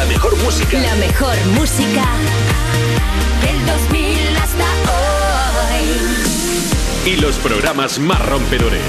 La 0.00 0.06
mejor 0.06 0.34
música. 0.38 0.80
La 0.80 0.94
mejor 0.94 1.36
música 1.58 2.06
del 3.42 3.66
2000 3.66 4.36
hasta 4.38 4.64
hoy. 5.74 5.84
Y 7.12 7.16
los 7.16 7.36
programas 7.36 7.98
más 7.98 8.24
rompedores. 8.24 8.80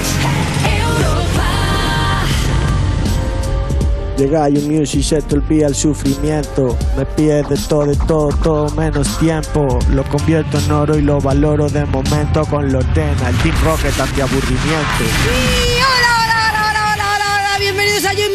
Llega 4.16 4.48
You 4.48 4.62
Music, 4.62 5.02
se 5.02 5.20
te 5.20 5.34
olvida 5.34 5.66
el 5.66 5.74
sufrimiento. 5.74 6.78
Me 6.96 7.04
pide 7.04 7.42
de 7.42 7.58
todo, 7.68 7.84
de 7.84 7.96
todo, 8.06 8.30
todo 8.42 8.70
menos 8.70 9.18
tiempo. 9.18 9.78
Lo 9.90 10.04
convierto 10.04 10.58
en 10.60 10.72
oro 10.72 10.96
y 10.98 11.02
lo 11.02 11.20
valoro 11.20 11.68
de 11.68 11.84
momento 11.84 12.46
con 12.46 12.72
lo 12.72 12.78
ordena. 12.78 13.28
El 13.28 13.36
Team 13.36 13.54
Rocket 13.62 14.00
ante 14.00 14.22
aburrimiento. 14.22 15.04
Y 15.04 15.71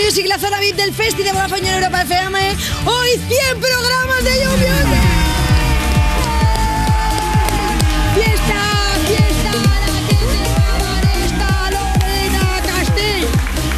Music, 0.07 0.25
la 0.27 0.39
zona 0.39 0.61
VIP 0.61 0.77
del 0.77 0.93
Festi 0.93 1.21
de 1.21 1.33
Vodafone 1.33 1.67
en 1.67 1.75
Europa 1.75 2.01
FM. 2.03 2.39
Hoy 2.85 3.09
100 3.09 3.59
programas 3.59 4.23
de 4.23 4.31
You 4.41 4.51
Music. 4.51 5.03
Fiesta, 8.15 8.61
fiesta, 9.05 9.51
la 9.85 10.07
que 10.07 10.15
se 10.15 10.47
va 10.47 10.75
a 10.75 10.79
dar 10.79 11.03
esta 11.25 11.71
Lorena 11.71 12.61
Castell. 12.65 13.27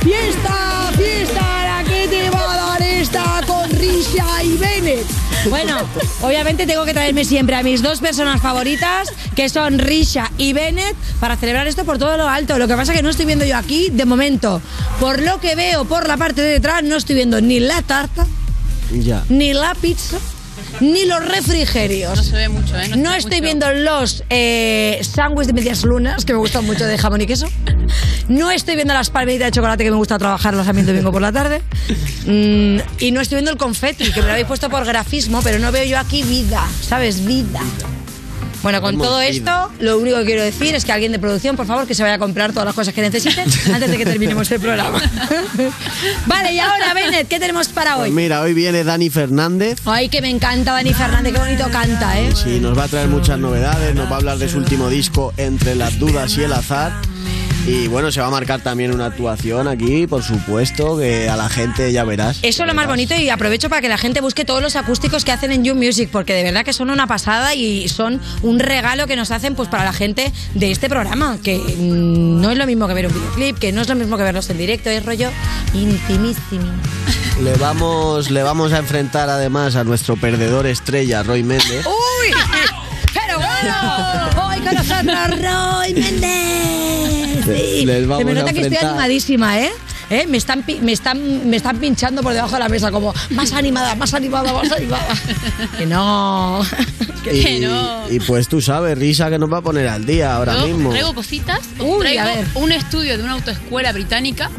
Fiesta, 0.03 0.91
fiesta, 0.95 1.63
la 1.65 1.83
que 1.89 2.07
te 2.07 2.29
va 2.29 2.53
a 2.53 2.57
dar 2.57 2.81
esta 2.83 3.41
con 3.47 3.67
Risha 3.71 4.43
y 4.43 4.55
Bennett. 4.57 5.07
Bueno, 5.49 5.77
obviamente 6.21 6.67
tengo 6.67 6.85
que 6.85 6.93
traerme 6.93 7.25
siempre 7.25 7.55
a 7.55 7.63
mis 7.63 7.81
dos 7.81 8.01
personas 8.01 8.39
favoritas, 8.39 9.11
que 9.35 9.49
son 9.49 9.79
Risha 9.79 10.29
y 10.37 10.53
Bennett, 10.53 10.95
para 11.19 11.37
celebrar 11.37 11.65
esto 11.65 11.85
por 11.85 11.97
todo 11.97 12.17
lo 12.17 12.27
alto. 12.27 12.59
Lo 12.59 12.67
que 12.67 12.75
pasa 12.75 12.91
es 12.91 12.97
que 12.97 13.03
no 13.03 13.09
estoy 13.09 13.25
viendo 13.25 13.45
yo 13.45 13.57
aquí, 13.57 13.89
de 13.89 14.05
momento, 14.05 14.61
por 14.99 15.21
lo 15.21 15.39
que 15.39 15.55
veo 15.55 15.85
por 15.85 16.07
la 16.07 16.17
parte 16.17 16.41
de 16.41 16.49
detrás, 16.51 16.83
no 16.83 16.95
estoy 16.97 17.15
viendo 17.15 17.39
ni 17.41 17.59
la 17.59 17.81
tarta, 17.81 18.25
Ya. 18.91 19.23
ni 19.29 19.53
la 19.53 19.73
pizza, 19.75 20.17
ni 20.81 21.05
los 21.05 21.23
refrigerios. 21.25 22.17
No 22.17 22.23
se 22.23 22.35
ve 22.35 22.49
mucho, 22.49 22.77
¿eh? 22.77 22.89
No 22.97 23.13
estoy 23.13 23.31
mucho. 23.37 23.43
viendo 23.43 23.71
los 23.73 24.23
eh, 24.29 24.99
sándwiches 25.01 25.47
de 25.47 25.53
medias 25.53 25.83
lunas, 25.83 26.25
que 26.25 26.33
me 26.33 26.39
gustan 26.39 26.65
mucho 26.65 26.85
de 26.85 26.97
jamón 26.97 27.21
y 27.21 27.25
queso. 27.27 27.47
No 28.27 28.51
estoy 28.51 28.75
viendo 28.75 28.93
las 28.93 29.09
palmeritas 29.09 29.47
de 29.47 29.51
chocolate 29.51 29.83
que 29.83 29.91
me 29.91 29.97
gusta 29.97 30.17
trabajarlas 30.19 30.67
a 30.67 30.73
mí 30.73 30.81
el 30.81 30.85
domingo 30.87 31.11
por 31.11 31.21
la 31.21 31.31
tarde. 31.31 31.61
Mm, 32.25 32.77
y 32.99 33.11
no 33.11 33.21
estoy 33.21 33.37
viendo 33.37 33.51
el 33.51 33.57
confeti, 33.57 34.11
que 34.11 34.19
me 34.21 34.27
lo 34.27 34.31
habéis 34.33 34.47
puesto 34.47 34.69
por 34.69 34.85
grafismo, 34.85 35.41
pero 35.41 35.59
no 35.59 35.71
veo 35.71 35.85
yo 35.85 35.97
aquí 35.97 36.23
vida, 36.23 36.61
¿sabes? 36.87 37.25
Vida. 37.25 37.61
Bueno, 38.61 38.81
con 38.81 38.97
todo 38.97 39.21
esto, 39.21 39.71
lo 39.79 39.97
único 39.97 40.17
que 40.17 40.25
quiero 40.25 40.43
decir 40.43 40.75
es 40.75 40.83
que 40.85 40.91
alguien 40.91 41.11
de 41.11 41.19
producción, 41.19 41.55
por 41.55 41.65
favor, 41.65 41.87
que 41.87 41.95
se 41.95 42.03
vaya 42.03 42.15
a 42.15 42.19
comprar 42.19 42.51
todas 42.51 42.65
las 42.65 42.75
cosas 42.75 42.93
que 42.93 43.01
necesiten 43.01 43.45
antes 43.73 43.89
de 43.89 43.97
que 43.97 44.05
terminemos 44.05 44.51
el 44.51 44.59
programa. 44.59 45.01
vale, 46.25 46.53
y 46.53 46.59
ahora, 46.59 46.93
Bennett, 46.93 47.27
¿qué 47.27 47.39
tenemos 47.39 47.69
para 47.69 47.95
Pues 47.95 48.09
hoy? 48.09 48.11
mira, 48.15 48.41
hoy 48.41 48.53
viene 48.53 48.83
Dani 48.83 49.09
Fernández. 49.09 49.79
Ay, 49.85 50.09
que 50.09 50.21
me 50.21 50.29
encanta 50.29 50.73
Dani 50.73 50.93
Fernández, 50.93 51.33
qué 51.33 51.39
bonito 51.39 51.69
canta, 51.71 52.19
¿eh? 52.19 52.33
Sí, 52.35 52.59
nos 52.59 52.77
va 52.77 52.83
a 52.83 52.87
traer 52.87 53.07
muchas 53.07 53.39
novedades, 53.39 53.95
nos 53.95 54.07
va 54.11 54.15
a 54.15 54.17
hablar 54.17 54.37
de 54.37 54.49
su 54.49 54.57
último 54.57 54.89
disco 54.89 55.33
Entre 55.37 55.75
las 55.75 55.97
dudas 55.99 56.37
y 56.37 56.43
el 56.43 56.53
azar. 56.53 56.91
Y 57.65 57.87
bueno, 57.87 58.11
se 58.11 58.19
va 58.21 58.27
a 58.27 58.31
marcar 58.31 58.61
también 58.61 58.93
una 58.93 59.07
actuación 59.07 59.67
aquí, 59.67 60.07
por 60.07 60.23
supuesto, 60.23 60.97
que 60.97 61.29
a 61.29 61.35
la 61.35 61.49
gente 61.49 61.91
ya 61.91 62.03
verás. 62.03 62.39
Eso 62.41 62.63
es 62.63 62.67
lo 62.67 62.73
más 62.73 62.87
bonito 62.87 63.15
y 63.15 63.29
aprovecho 63.29 63.69
para 63.69 63.81
que 63.81 63.89
la 63.89 63.97
gente 63.97 64.21
busque 64.21 64.45
todos 64.45 64.61
los 64.61 64.75
acústicos 64.75 65.23
que 65.23 65.31
hacen 65.31 65.51
en 65.51 65.63
You 65.63 65.75
Music, 65.75 66.09
porque 66.11 66.33
de 66.33 66.43
verdad 66.43 66.65
que 66.65 66.73
son 66.73 66.89
una 66.89 67.07
pasada 67.07 67.53
y 67.53 67.87
son 67.89 68.19
un 68.41 68.59
regalo 68.59 69.07
que 69.07 69.15
nos 69.15 69.31
hacen 69.31 69.55
pues 69.55 69.69
para 69.69 69.83
la 69.83 69.93
gente 69.93 70.31
de 70.55 70.71
este 70.71 70.89
programa, 70.89 71.37
que 71.43 71.57
mm, 71.57 72.41
no 72.41 72.51
es 72.51 72.57
lo 72.57 72.65
mismo 72.65 72.87
que 72.87 72.93
ver 72.93 73.07
un 73.07 73.13
videoclip, 73.13 73.59
que 73.59 73.71
no 73.71 73.81
es 73.81 73.89
lo 73.89 73.95
mismo 73.95 74.17
que 74.17 74.23
verlos 74.23 74.49
en 74.49 74.57
directo, 74.57 74.89
es 74.89 75.05
rollo 75.05 75.29
intimísimo. 75.73 76.71
Le 77.43 77.53
vamos, 77.55 78.31
le 78.31 78.43
vamos 78.43 78.73
a 78.73 78.79
enfrentar 78.79 79.29
además 79.29 79.75
a 79.75 79.83
nuestro 79.83 80.17
perdedor 80.17 80.65
estrella, 80.65 81.23
Roy 81.23 81.43
Méndez. 81.43 81.85
¡Uy! 81.85 82.33
¡Pero 83.13 83.37
bueno! 83.37 84.47
¡Hoy 84.47 84.59
con 84.59 84.75
nosotros 84.75 85.41
Roy 85.41 85.93
Méndez! 85.93 86.58
Sí. 87.57 87.85
Les 87.85 88.07
vamos 88.07 88.19
Se 88.19 88.25
me 88.25 88.31
a 88.31 88.41
nota 88.41 88.53
que 88.53 88.61
estoy 88.61 88.77
animadísima, 88.77 89.59
¿eh? 89.59 89.71
¿Eh? 90.09 90.25
Me, 90.27 90.37
están, 90.37 90.63
me, 90.81 90.91
están, 90.91 91.49
me 91.49 91.57
están 91.57 91.77
pinchando 91.77 92.23
por 92.23 92.33
debajo 92.33 92.53
de 92.53 92.59
la 92.59 92.69
mesa 92.69 92.89
como 92.91 93.13
más 93.29 93.53
animada, 93.53 93.93
más 93.95 94.13
animada, 94.15 94.51
más 94.53 94.71
animada. 94.71 95.07
que 95.77 95.85
no. 95.85 96.61
Y, 97.31 97.43
que 97.43 97.59
no. 97.59 98.09
y 98.09 98.19
pues 98.21 98.47
tú 98.47 98.59
sabes, 98.59 98.97
Risa 98.97 99.29
que 99.29 99.37
nos 99.37 99.51
va 99.51 99.57
a 99.57 99.61
poner 99.61 99.87
al 99.87 100.03
día 100.05 100.35
ahora 100.35 100.55
Yo 100.55 100.67
mismo. 100.67 100.89
traigo 100.89 101.13
cositas. 101.13 101.59
Uy, 101.77 101.99
traigo 101.99 102.21
a 102.21 102.25
ver. 102.25 102.47
un 102.55 102.71
estudio 102.71 103.17
de 103.17 103.23
una 103.23 103.33
autoescuela 103.33 103.91
británica 103.91 104.49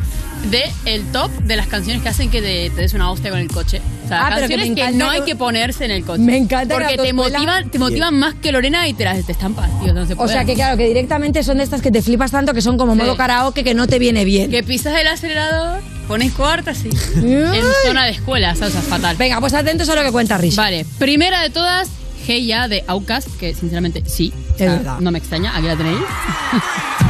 de 0.50 0.64
el 0.86 1.04
top 1.12 1.30
de 1.42 1.56
las 1.56 1.66
canciones 1.66 2.02
que 2.02 2.08
hacen 2.08 2.30
que 2.30 2.40
te, 2.40 2.70
te 2.70 2.80
des 2.82 2.94
una 2.94 3.10
hostia 3.10 3.30
con 3.30 3.38
el 3.40 3.48
coche. 3.48 3.80
O 4.04 4.08
sea, 4.08 4.26
Ah, 4.26 4.30
que 4.34 4.40
canciones 4.40 4.68
me 4.70 4.74
que, 4.74 4.80
encanta 4.82 5.04
no 5.04 5.10
hay 5.10 5.20
que- 5.20 5.26
que 5.26 5.36
ponerse 5.36 5.84
en 5.84 5.90
el 5.92 6.04
coche. 6.04 6.22
Me 6.22 6.36
encanta 6.36 6.74
que 6.76 6.80
Porque 6.82 6.96
te 6.96 7.12
motivan, 7.12 7.70
te 7.70 7.78
motivan 7.78 8.18
más 8.18 8.34
que 8.34 8.50
Lorena 8.52 8.88
y 8.88 8.94
te 8.94 9.04
las 9.04 9.24
te 9.24 9.32
estampas, 9.32 9.68
tío. 9.82 9.92
No 9.92 10.06
se 10.06 10.14
O 10.16 10.26
sea 10.28 10.44
que 10.44 10.54
claro, 10.54 10.76
que 10.76 10.86
directamente 10.88 11.42
son 11.44 11.58
de 11.58 11.64
estas 11.64 11.82
que 11.82 11.90
te 11.90 12.02
flipas 12.02 12.30
tanto 12.30 12.52
que 12.54 12.62
son 12.62 12.76
como 12.78 12.94
modo 12.96 13.12
Sí. 13.12 13.16
karaoke 13.18 13.62
que 13.64 13.74
no 13.74 13.86
te 13.86 13.98
viene 13.98 14.24
bien. 14.24 14.50
Que 14.50 14.62
pisas 14.62 14.98
el 14.98 15.06
acelerador, 15.06 15.80
pones 16.08 16.32
cuarta, 16.32 16.74
sí. 16.74 16.88
en 17.16 17.62
zona 17.86 18.04
de 18.06 18.10
escuela, 18.12 18.52
o 18.52 18.56
sea, 18.56 18.68
fatal. 18.70 19.16
Venga, 19.16 19.38
pues 19.40 19.54
atentos 19.54 19.88
a 19.88 19.94
lo 19.94 20.02
que 20.02 20.10
cuenta 20.10 20.38
Rich. 20.38 20.56
Vale, 20.56 20.84
primera 20.98 21.42
de 21.42 21.50
todas, 21.50 21.88
Hey 22.26 22.46
Ya 22.46 22.66
de 22.68 22.84
Outcast, 22.88 23.28
que 23.38 23.54
sinceramente 23.54 24.02
sí. 24.06 24.32
O 24.54 24.58
sea, 24.58 24.72
verdad. 24.72 24.98
No 25.00 25.10
me 25.10 25.18
extraña, 25.18 25.56
aquí 25.56 25.66
la 25.66 25.76
tenéis. 25.76 25.98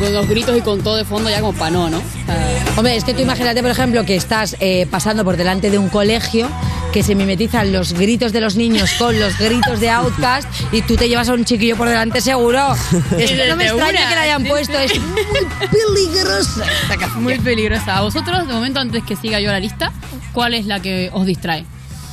con, 0.00 0.12
los 0.12 0.28
gritos 0.28 0.56
y 0.56 0.60
con 0.60 0.82
todo 0.82 0.96
de 0.96 1.04
fondo 1.04 1.30
ya 1.30 1.40
como 1.40 1.56
pa' 1.56 1.70
no, 1.70 1.88
¿no? 1.88 1.98
O 1.98 2.02
sea, 2.26 2.64
Hombre, 2.76 2.96
es 2.96 3.04
que 3.04 3.14
tú 3.14 3.22
imagínate, 3.22 3.62
por 3.62 3.70
ejemplo, 3.70 4.04
que 4.04 4.16
estás 4.16 4.56
eh, 4.60 4.86
pasando 4.90 5.24
por 5.24 5.36
delante 5.36 5.70
de 5.70 5.78
un 5.78 5.88
colegio 5.88 6.48
que 6.92 7.02
se 7.02 7.14
mimetizan 7.14 7.72
los 7.72 7.92
gritos 7.92 8.32
de 8.32 8.40
los 8.40 8.56
niños 8.56 8.90
con 8.98 9.18
los 9.18 9.38
gritos 9.38 9.80
de 9.80 9.90
Outcast 9.90 10.48
y 10.72 10.82
tú 10.82 10.96
te 10.96 11.08
llevas 11.08 11.28
a 11.28 11.34
un 11.34 11.44
chiquillo 11.44 11.76
por 11.76 11.88
delante 11.88 12.20
seguro. 12.20 12.74
Es 13.16 13.30
que 13.30 13.48
no 13.48 13.56
me 13.56 13.66
extraña 13.66 14.08
que 14.08 14.14
la 14.14 14.22
hayan 14.22 14.44
puesto, 14.44 14.78
es 14.78 14.98
muy 14.98 15.24
peligrosa. 15.70 16.64
esta 16.82 16.96
canción. 16.96 17.22
muy 17.22 17.38
peligrosa. 17.38 17.96
A 17.98 18.00
vosotros, 18.00 18.46
de 18.46 18.52
momento, 18.52 18.80
antes 18.80 19.04
que 19.04 19.14
siga 19.14 19.40
yo 19.40 19.50
la 19.50 19.60
lista, 19.60 19.92
¿cuál 20.32 20.54
es 20.54 20.66
la 20.66 20.80
que 20.80 21.10
os 21.12 21.26
distrae? 21.26 21.64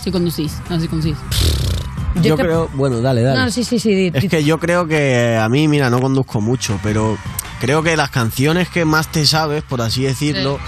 Si 0.03 0.11
conducís, 0.11 0.53
no 0.69 0.79
si 0.79 0.87
conducís. 0.87 1.17
Yo, 2.21 2.35
creo, 2.35 2.69
bueno, 2.73 3.01
dale, 3.01 3.21
dale. 3.21 3.39
No, 3.39 3.51
sí, 3.51 3.63
sí, 3.63 3.79
sí. 3.79 4.11
Es 4.13 4.29
que 4.29 4.43
yo 4.43 4.59
creo 4.59 4.87
que 4.87 5.37
a 5.39 5.47
mí, 5.49 5.67
mira, 5.67 5.89
no 5.89 5.99
conduzco 5.99 6.41
mucho, 6.41 6.79
pero 6.81 7.17
creo 7.59 7.83
que 7.83 7.97
las 7.97 8.09
canciones 8.09 8.69
que 8.69 8.85
más 8.85 9.11
te 9.11 9.25
sabes, 9.25 9.63
por 9.63 9.81
así 9.81 10.03
decirlo, 10.03 10.59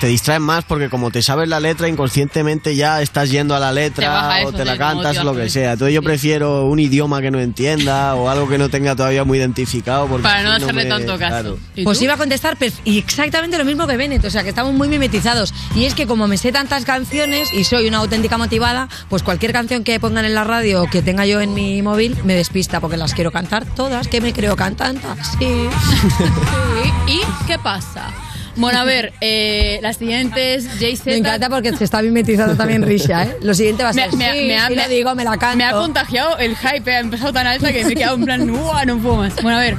te 0.00 0.06
distraen 0.06 0.40
más 0.42 0.64
porque 0.64 0.88
como 0.88 1.10
te 1.10 1.20
sabes 1.22 1.46
la 1.48 1.60
letra, 1.60 1.86
inconscientemente 1.86 2.74
ya 2.74 3.02
estás 3.02 3.30
yendo 3.30 3.54
a 3.54 3.60
la 3.60 3.68
Te 3.68 3.74
letra 3.74 4.40
o 4.46 4.52
te 4.52 4.64
la 4.64 4.72
sí, 4.72 4.78
cantas 4.78 5.18
o 5.18 5.24
lo 5.24 5.34
que 5.36 5.50
sea. 5.50 5.72
Entonces 5.74 5.94
yo 5.94 6.00
Sí. 6.00 6.06
prefiero 6.06 6.64
un 6.66 6.78
idioma 6.78 7.20
que 7.20 7.30
no 7.30 7.38
entienda 7.38 8.14
o 8.14 8.30
algo 8.30 8.48
que 8.48 8.56
no 8.56 8.70
tenga 8.70 8.96
todavía 8.96 9.24
muy 9.24 9.36
identificado. 9.38 10.06
Porque 10.06 10.22
Para 10.22 10.42
no 10.42 10.52
hacerle 10.52 10.84
me- 10.84 10.88
tanto 10.88 11.12
caso. 11.18 11.28
claro. 11.28 11.58
¿Y 11.76 11.84
Pues 11.84 12.00
iba 12.00 12.14
a 12.14 12.16
contestar 12.16 12.56
exactamente 12.86 13.58
lo 13.58 13.64
mismo 13.66 13.86
que 13.86 13.96
Bennett, 13.98 14.24
o 14.24 14.30
sea 14.30 14.42
que 14.42 14.48
estamos 14.48 14.72
muy 14.72 14.88
mimetizados. 14.88 15.52
Y 15.74 15.84
es 15.84 15.94
que 15.94 16.06
como 16.06 16.26
me 16.26 16.38
sé 16.38 16.50
tantas 16.50 16.84
canciones 16.86 17.52
y 17.52 17.64
soy 17.64 17.86
una 17.86 17.98
auténtica 17.98 18.38
motivada, 18.38 18.88
pues 19.10 19.22
cualquier 19.22 19.52
canción 19.52 19.84
que 19.84 20.00
pongan 20.00 20.24
en 20.24 20.34
la 20.34 20.44
radio 20.44 20.82
o 20.84 20.86
que 20.88 21.02
tenga 21.02 21.26
yo 21.26 21.40
en 21.42 21.52
mi 21.52 21.82
móvil 21.82 22.16
me 22.24 22.34
despista 22.34 22.80
porque 22.80 22.96
las 22.96 23.12
quiero 23.12 23.30
cantar 23.32 23.66
todas, 23.66 24.08
que 24.08 24.22
me 24.22 24.32
creo 24.32 24.56
cantante. 24.56 25.06
Sí. 25.38 25.44
¿Y, 27.06 27.12
y 27.12 27.20
qué 27.46 27.58
pasa? 27.58 28.10
Bueno, 28.56 28.80
a 28.80 28.84
ver, 28.84 29.12
eh, 29.20 29.78
las 29.82 29.96
siguientes, 29.96 30.64
JZ. 30.78 31.06
Me 31.06 31.16
encanta 31.16 31.48
porque 31.48 31.74
se 31.76 31.84
está 31.84 32.02
mimetizando 32.02 32.56
también 32.56 32.82
Risha, 32.82 33.24
¿eh? 33.24 33.36
Lo 33.42 33.54
siguiente 33.54 33.82
va 33.84 33.90
a 33.90 33.92
ser, 33.92 34.10
sí, 34.10 34.22
ha- 34.52 34.66
sí 34.68 34.74
lo 34.74 34.88
digo, 34.88 35.14
me 35.14 35.24
la 35.24 35.36
canto. 35.38 35.56
me 35.58 35.64
ha 35.64 35.72
contagiado 35.72 36.36
el 36.38 36.56
hype, 36.56 36.92
ha 36.94 36.98
empezado 37.00 37.32
tan 37.32 37.46
alta 37.46 37.72
que 37.72 37.84
me 37.84 37.92
he 37.92 37.96
quedado 37.96 38.16
en 38.16 38.24
plan, 38.24 38.50
¡Uah, 38.50 38.84
no 38.84 38.98
puedo 38.98 39.16
más! 39.18 39.34
Bueno, 39.42 39.58
a 39.58 39.60
ver, 39.60 39.76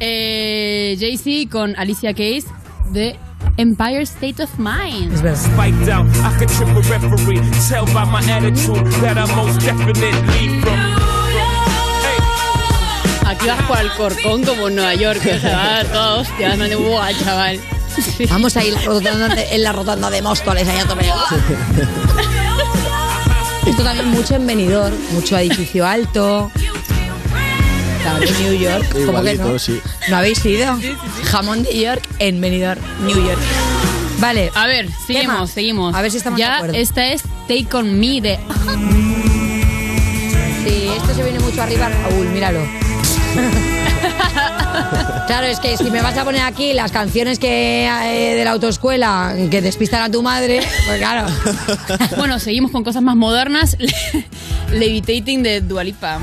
eh, 0.00 0.96
Jay-Z 0.98 1.50
con 1.50 1.74
Alicia 1.76 2.14
Keys 2.14 2.46
de 2.92 3.16
Empire 3.56 4.02
State 4.02 4.42
of 4.42 4.50
Mind. 4.58 5.12
Es 5.12 5.22
verdad. 5.22 5.38
spiked 5.40 5.88
out. 5.92 6.06
I 6.16 6.38
could 6.38 6.48
trip 6.48 6.68
a 6.68 7.08
referee. 7.08 7.40
Tell 7.68 7.84
by 7.92 8.04
my 8.06 8.20
attitude 8.32 8.84
that 9.02 9.16
I'm 9.18 9.34
most 9.36 9.60
definitely 9.62 10.60
from. 10.60 10.96
Aquí 13.26 13.46
vas 13.46 13.62
por 13.68 13.76
Alcorcón 13.76 14.42
como 14.44 14.68
en 14.68 14.76
Nueva 14.76 14.94
York, 14.94 15.20
o 15.20 15.38
sea, 15.38 15.84
todos 15.92 16.28
hostia, 16.28 16.56
me 16.56 16.68
digo, 16.68 16.80
¡buah, 16.80 17.10
Vamos 18.30 18.56
a 18.56 18.64
ir 18.64 18.74
de- 18.74 19.54
en 19.54 19.62
la 19.62 19.72
rotonda 19.72 20.10
de 20.10 20.22
Móstoles, 20.22 20.66
allá 20.68 20.84
tope. 20.86 21.06
Esto 23.66 23.82
también 23.82 24.08
mucho 24.08 24.34
en 24.36 24.46
Benidorm, 24.46 24.96
mucho 25.12 25.36
edificio 25.36 25.86
alto. 25.86 26.50
Claro, 28.02 28.24
New 28.40 28.54
York. 28.54 28.86
¿Cómo 28.92 29.04
que 29.22 29.32
Igualito, 29.34 29.48
no? 29.52 29.58
sí. 29.58 29.80
¿No 30.08 30.16
habéis 30.16 30.44
ido? 30.44 30.78
Jamón 31.24 31.62
de 31.62 31.78
York 31.78 32.02
en 32.18 32.40
Benidorm, 32.40 32.80
New 33.04 33.16
York. 33.26 33.38
Vale. 34.18 34.50
A 34.54 34.66
ver, 34.66 34.88
seguimos, 35.06 35.38
más? 35.40 35.50
seguimos. 35.50 35.94
A 35.94 36.00
ver 36.02 36.10
si 36.10 36.16
estamos 36.16 36.38
de 36.38 36.42
ya, 36.44 36.56
acuerdo. 36.56 36.74
esta 36.76 37.06
es 37.08 37.22
Take 37.46 37.68
On 37.72 37.98
Me 38.00 38.20
de... 38.20 38.38
Sí, 40.64 40.88
esto 40.96 41.14
se 41.14 41.22
viene 41.22 41.38
mucho 41.40 41.62
arriba, 41.62 41.88
Raúl, 41.88 42.26
míralo. 42.28 42.60
Claro, 45.26 45.46
es 45.46 45.60
que 45.60 45.76
si 45.76 45.90
me 45.90 46.00
vas 46.00 46.16
a 46.16 46.24
poner 46.24 46.40
aquí 46.42 46.72
las 46.72 46.90
canciones 46.90 47.38
que 47.38 47.86
eh, 47.86 48.34
de 48.34 48.44
la 48.44 48.52
autoescuela 48.52 49.34
que 49.50 49.60
despistan 49.60 50.02
a 50.02 50.10
tu 50.10 50.22
madre, 50.22 50.60
pues 50.86 50.98
claro. 50.98 51.26
Bueno, 52.16 52.38
seguimos 52.38 52.70
con 52.70 52.82
cosas 52.82 53.02
más 53.02 53.16
modernas. 53.16 53.76
Levitating 54.72 55.42
de 55.42 55.60
Dualipa. 55.60 56.20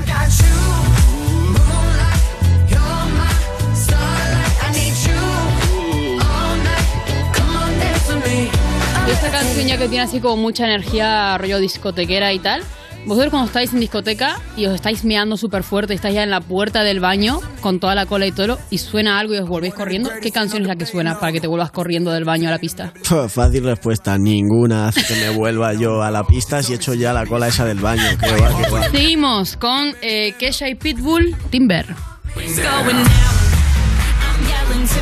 Esta 9.08 9.30
canción 9.30 9.66
ya 9.68 9.78
que 9.78 9.88
tiene 9.88 10.04
así 10.04 10.20
como 10.20 10.36
mucha 10.36 10.64
energía 10.64 11.38
rollo 11.38 11.60
discotequera 11.60 12.32
y 12.32 12.40
tal. 12.40 12.62
Vosotros 13.06 13.30
cuando 13.30 13.46
estáis 13.46 13.72
en 13.72 13.78
discoteca 13.78 14.40
y 14.56 14.66
os 14.66 14.74
estáis 14.74 15.04
meando 15.04 15.36
súper 15.36 15.62
fuerte, 15.62 15.94
estáis 15.94 16.16
ya 16.16 16.24
en 16.24 16.30
la 16.30 16.40
puerta 16.40 16.82
del 16.82 16.98
baño 16.98 17.40
con 17.60 17.78
toda 17.78 17.94
la 17.94 18.06
cola 18.06 18.26
y 18.26 18.32
todo, 18.32 18.58
y 18.68 18.78
suena 18.78 19.20
algo 19.20 19.34
y 19.34 19.38
os 19.38 19.48
volvéis 19.48 19.74
corriendo, 19.74 20.10
¿qué 20.20 20.32
canción 20.32 20.62
es 20.62 20.68
la 20.68 20.74
que 20.74 20.86
suena 20.86 21.20
para 21.20 21.30
que 21.30 21.40
te 21.40 21.46
vuelvas 21.46 21.70
corriendo 21.70 22.10
del 22.10 22.24
baño 22.24 22.48
a 22.48 22.50
la 22.50 22.58
pista? 22.58 22.92
Fácil 23.28 23.64
respuesta, 23.64 24.18
ninguna 24.18 24.88
hace 24.88 25.04
que 25.04 25.20
me 25.20 25.30
vuelva 25.30 25.72
yo 25.74 26.02
a 26.02 26.10
la 26.10 26.24
pista 26.24 26.62
si 26.64 26.74
echo 26.74 26.94
ya 26.94 27.12
la 27.12 27.26
cola 27.26 27.46
esa 27.46 27.64
del 27.64 27.78
baño. 27.78 28.02
Que 28.18 28.30
va, 28.32 28.62
que 28.62 28.70
va. 28.70 28.90
Seguimos 28.90 29.56
con 29.56 29.94
eh, 30.02 30.34
Kesha 30.38 30.68
y 30.68 30.74
Pitbull, 30.74 31.36
Timber. 31.50 31.86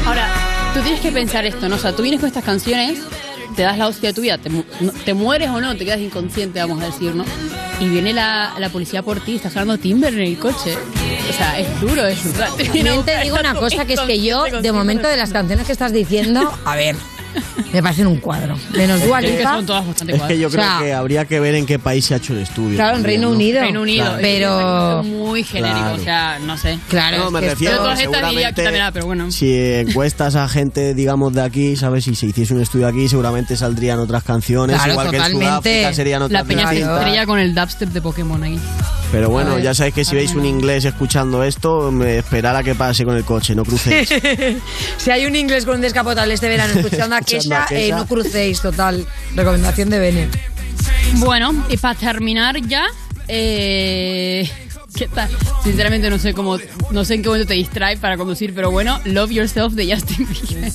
Ahora, 0.07 0.29
tú 0.75 0.81
tienes 0.81 1.01
que 1.01 1.11
pensar 1.11 1.47
esto, 1.47 1.69
¿no? 1.69 1.77
O 1.77 1.79
sea, 1.79 1.95
tú 1.95 2.03
vienes 2.03 2.21
con 2.21 2.29
estas 2.29 2.45
canciones, 2.45 3.01
te 3.55 3.63
das 3.63 3.79
la 3.79 3.89
hostia 3.89 4.11
de 4.11 4.15
tu 4.15 4.21
vida, 4.21 4.39
te, 4.39 4.51
te 5.05 5.15
mueres 5.15 5.49
o 5.51 5.61
no, 5.61 5.77
te 5.77 5.85
quedas 5.85 6.01
inconsciente, 6.01 6.61
vamos 6.61 6.83
a 6.83 6.87
decir, 6.87 7.15
¿no? 7.15 7.25
Y 7.81 7.89
viene 7.89 8.13
la, 8.13 8.55
la 8.59 8.69
policía 8.69 9.03
por 9.03 9.21
ti, 9.21 9.37
estás 9.37 9.57
hablando 9.57 9.81
Timber 9.81 10.13
en 10.15 10.21
el 10.21 10.39
coche. 10.39 10.77
O 11.29 11.33
sea, 11.33 11.59
es 11.59 11.81
duro 11.81 12.03
o 12.03 12.37
sea, 12.37 12.49
te 12.57 13.23
digo 13.23 13.37
una 13.39 13.55
cosa, 13.55 13.85
que 13.85 13.95
es 13.95 14.01
que 14.01 14.21
yo, 14.23 14.45
de 14.45 14.73
momento, 14.73 15.09
de 15.09 15.17
las 15.17 15.31
canciones 15.31 15.67
que 15.67 15.73
estás 15.73 15.93
diciendo, 15.93 16.53
a 16.65 16.77
ver, 16.77 16.97
me 17.73 17.83
parecen 17.83 18.07
un 18.07 18.19
cuadro. 18.19 18.57
Menos 18.73 19.01
Es 19.01 19.11
que 19.11 19.21
Lipa. 19.39 19.55
son 19.55 19.67
todas 19.67 19.87
bastante 19.87 20.15
Es 20.17 20.23
que 20.23 20.39
yo 20.39 20.49
O 20.49 20.51
sea, 20.51 20.77
creo 20.77 20.87
que 20.87 20.93
habría 20.95 21.25
que 21.25 21.41
ver 21.41 21.55
en 21.55 21.67
qué 21.67 21.79
país 21.79 22.05
se 22.07 22.15
ha 22.15 22.17
hecho 22.19 22.33
el 22.33 22.41
estudio. 22.41 22.77
Claro, 22.77 22.97
en 22.99 23.05
Reino 23.05 23.29
¿no? 23.29 23.35
Unido. 23.35 23.61
Reino 23.61 23.83
Unido. 23.83 24.05
Claro. 24.05 24.19
Pero- 24.23 25.01
Es 25.01 25.07
muy 25.07 25.45
genérico, 25.45 25.79
Claro. 25.81 25.95
o 26.01 26.05
sea, 26.05 26.39
no 26.41 26.57
sé. 26.59 26.79
Claro, 26.89 27.19
No, 27.19 27.27
es 27.27 27.33
me 27.33 27.41
que 27.41 27.49
refiero 27.51 27.75
Yo 27.75 27.79
todas 27.83 27.99
estas 28.01 28.13
seguramente, 28.15 28.55
que 28.55 28.63
también, 28.63 28.85
pero 28.93 29.07
bueno. 29.07 29.31
Si 29.31 29.53
encuestas 29.57 30.35
a 30.37 30.49
gente, 30.49 30.95
digamos, 30.95 31.33
de 31.33 31.43
aquí, 31.43 31.77
¿sabes? 31.77 32.05
Si 32.05 32.15
se 32.15 32.27
hiciese 32.27 32.55
un 32.55 32.61
estudio 32.63 32.87
aquí, 32.87 33.09
seguramente 33.09 33.57
saldrían 33.57 33.99
otras 33.99 34.23
canciones. 34.25 34.77
Claro, 34.77 34.93
igual 34.93 35.11
que 35.11 35.17
en 35.17 35.23
totalmente. 35.23 35.47
Sudáfrica 35.71 35.93
serían 35.95 36.23
otras 36.23 36.43
La 36.43 36.49
peña 36.49 36.69
se 36.69 36.81
estrella 36.81 37.27
con 37.27 37.39
el 37.39 37.55
dubstep 37.55 37.89
de 37.91 38.01
Pokémon 38.03 38.43
ahí. 38.43 38.59
Pero 39.15 39.31
bueno, 39.31 39.61
ya 39.61 39.75
sabéis 39.75 39.95
que 39.95 40.05
si 40.05 40.17
veis 40.17 40.35
un 40.35 40.45
inglés 40.45 40.85
escuchando 40.85 41.45
esto, 41.45 41.93
me 41.93 42.19
esperar 42.19 42.57
a 42.57 42.65
que 42.65 42.75
pase 42.75 43.05
con 43.05 43.17
el 43.17 43.25
coche, 43.25 43.55
no 43.55 43.65
crucéis. 43.65 44.09
Si 44.97 45.13
hay 45.13 45.25
un 45.25 45.37
inglés 45.37 45.65
con 45.65 45.77
un 45.77 45.81
descapotable 45.83 46.35
este 46.35 46.49
verano 46.49 46.75
escuchando 46.75 47.15
a 47.21 47.21
Kesha, 47.21 47.67
eh, 47.71 47.91
no 47.91 48.07
crucéis, 48.07 48.61
total. 48.61 49.07
Recomendación 49.37 49.89
de 49.89 49.99
Bene. 50.01 50.29
Bueno, 51.19 51.65
y 51.69 51.77
para 51.77 51.97
terminar 51.97 52.61
ya, 52.63 52.87
eh, 53.29 54.51
¿qué 54.97 55.09
tal? 55.09 55.29
Sinceramente 55.63 56.09
no 56.11 56.19
sé 56.19 56.33
cómo, 56.35 56.59
no 56.91 57.05
sé 57.05 57.15
en 57.15 57.23
qué 57.23 57.29
momento 57.29 57.49
te 57.49 57.55
distrae 57.55 57.97
para 57.97 58.17
conducir, 58.17 58.55
pero 58.55 58.71
bueno, 58.71 59.01
Love 59.05 59.31
Yourself 59.33 59.75
de 59.75 59.93
Justin 59.95 60.27
Bieber. 60.29 60.73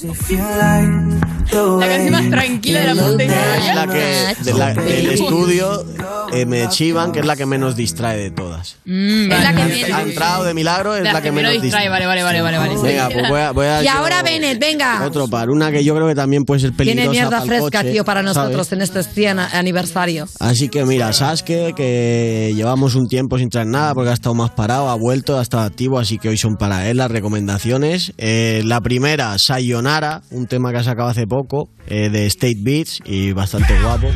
La 1.52 1.88
canción 1.88 2.12
más 2.12 2.30
tranquila 2.30 2.80
de 2.82 2.94
la 2.94 3.02
puta 3.04 3.24
es 3.24 3.76
la 3.76 3.88
que 3.88 4.36
de 4.44 4.54
la- 4.54 4.74
del 4.74 5.10
estudio 5.10 5.84
eh, 6.32 6.46
me 6.46 6.70
chivan, 6.70 7.12
que 7.12 7.20
es 7.22 7.26
la 7.26 7.36
que 7.36 7.46
menos 7.48 7.76
distrae 7.76 8.18
de 8.18 8.30
todas. 8.32 8.76
Mm, 8.86 9.32
Es 9.32 9.44
la 9.44 9.56
que 9.56 9.94
Ha 9.94 10.02
entrado 10.04 10.44
de 10.44 10.54
milagro, 10.54 10.96
es 10.96 11.04
La 11.04 11.14
la 11.14 11.22
que 11.22 11.30
que 11.30 11.32
menos 11.32 11.50
menos 11.52 11.64
distrae, 11.64 11.90
vale, 11.90 12.06
vale, 12.06 12.22
vale, 12.24 12.42
vale, 12.42 12.58
vale. 12.60 12.78
Venga, 12.78 13.10
pues 13.10 13.30
voy 13.30 13.40
a, 13.42 13.52
voy 13.52 13.66
a 13.66 13.84
Y 13.84 13.88
ahora 13.88 14.22
Bennett, 14.22 14.60
venga. 14.60 15.04
Otro 15.06 15.28
par, 15.28 15.50
una 15.50 15.72
que 15.72 15.84
yo 15.84 15.96
creo 15.96 16.08
que 16.08 16.14
también 16.16 16.46
puede 16.46 16.62
ser 16.62 16.74
peligrosa 16.74 17.02
Tiene 17.10 17.20
mierda 17.20 17.40
pa'l 17.40 17.48
fresca, 17.48 17.80
coche, 17.80 17.92
tío, 17.94 18.06
para 18.06 18.22
nosotros 18.22 18.68
¿sabes? 18.68 18.72
en 18.74 18.82
este 18.82 19.04
100 19.04 19.40
aniversario. 19.40 20.28
Así 20.40 20.70
que 20.70 20.86
mira, 20.86 21.12
Sasuke, 21.14 21.74
que 21.76 22.52
llevamos 22.56 22.94
un 22.96 23.08
tiempo 23.08 23.40
sin 23.40 23.50
traer 23.50 23.68
nada 23.68 23.96
porque 23.96 24.09
ha 24.12 24.14
estado 24.14 24.36
más 24.36 24.52
parado, 24.52 24.90
ha 24.90 24.96
vuelto, 24.96 25.38
ha 25.38 25.42
estado 25.42 25.64
activo, 25.64 26.00
así 26.00 26.18
que 26.18 26.30
hoy 26.30 26.38
son 26.38 26.58
para 26.58 26.90
él 26.90 26.98
las 26.98 27.12
recomendaciones. 27.12 28.14
Eh, 28.18 28.62
la 28.66 28.82
primera, 28.82 29.38
Sayonara, 29.38 30.22
un 30.32 30.48
tema 30.48 30.72
que 30.72 30.78
ha 30.78 30.84
sacado 30.84 31.10
hace 31.10 31.28
poco, 31.28 31.70
eh, 31.88 32.10
de 32.10 32.26
State 32.26 32.60
Beats 32.60 33.00
y 33.06 33.32
bastante 33.34 33.80
guapo. 33.82 34.08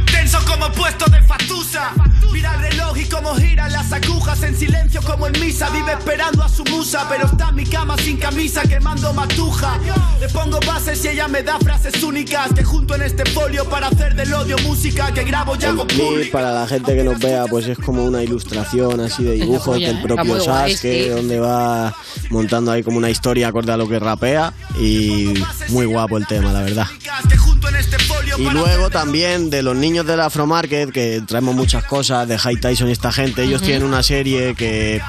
Agujas 4.23 4.43
en 4.43 4.55
silencio 4.55 5.01
como 5.01 5.27
en 5.27 5.33
misa. 5.39 5.69
Vive 5.69 5.93
esperando 5.93 6.43
a 6.43 6.49
su 6.49 6.63
musa, 6.65 7.05
pero 7.09 7.25
está 7.25 7.49
en 7.49 7.55
mi 7.55 7.65
cama 7.65 7.97
sin 7.97 8.17
camisa 8.17 8.61
quemando 8.61 9.13
matuja. 9.13 9.77
Le 10.19 10.29
pongo 10.29 10.59
bases 10.65 11.03
y 11.03 11.09
ella 11.09 11.27
me 11.27 11.43
da 11.43 11.59
frases 11.59 12.01
únicas 12.03 12.53
que 12.53 12.63
junto 12.63 12.95
en 12.95 13.01
este 13.01 13.25
folio 13.25 13.65
para 13.65 13.87
hacer 13.87 14.15
del 14.15 14.33
odio 14.33 14.57
música 14.59 15.13
que 15.13 15.23
grabo 15.23 15.55
y 15.59 15.65
hago 15.65 15.85
pública. 15.87 16.31
para 16.31 16.53
la 16.53 16.67
gente 16.67 16.95
que 16.95 17.03
nos 17.03 17.19
vea, 17.19 17.45
pues 17.47 17.67
es 17.67 17.77
como 17.77 18.05
una 18.05 18.23
ilustración 18.23 19.01
así 19.01 19.23
de 19.23 19.33
dibujos 19.33 19.75
polla, 19.75 19.87
del 19.87 19.97
¿eh? 19.97 20.01
propio 20.03 20.67
sí. 20.69 21.09
donde 21.09 21.39
va 21.39 21.93
montando 22.29 22.71
ahí 22.71 22.83
como 22.83 22.97
una 22.97 23.09
historia 23.09 23.49
acorde 23.49 23.73
a 23.73 23.77
lo 23.77 23.89
que 23.89 23.99
rapea 23.99 24.53
y 24.79 25.33
muy 25.69 25.85
guapo 25.85 26.17
el 26.17 26.27
tema, 26.27 26.53
la 26.53 26.61
verdad. 26.61 26.87
Y 28.37 28.49
luego 28.49 28.89
también 28.89 29.49
de 29.49 29.63
los 29.63 29.75
niños 29.75 30.05
del 30.05 30.19
Afro 30.19 30.45
Market, 30.45 30.91
que 30.91 31.21
traemos 31.25 31.55
muchas 31.55 31.83
cosas, 31.85 32.27
de 32.27 32.37
High 32.37 32.59
Tyson 32.59 32.89
y 32.89 32.91
esta 32.91 33.11
gente, 33.11 33.43
ellos 33.43 33.61
tienen 33.61 33.83
una 33.83 34.03
serie 34.03 34.55
que, 34.55 35.01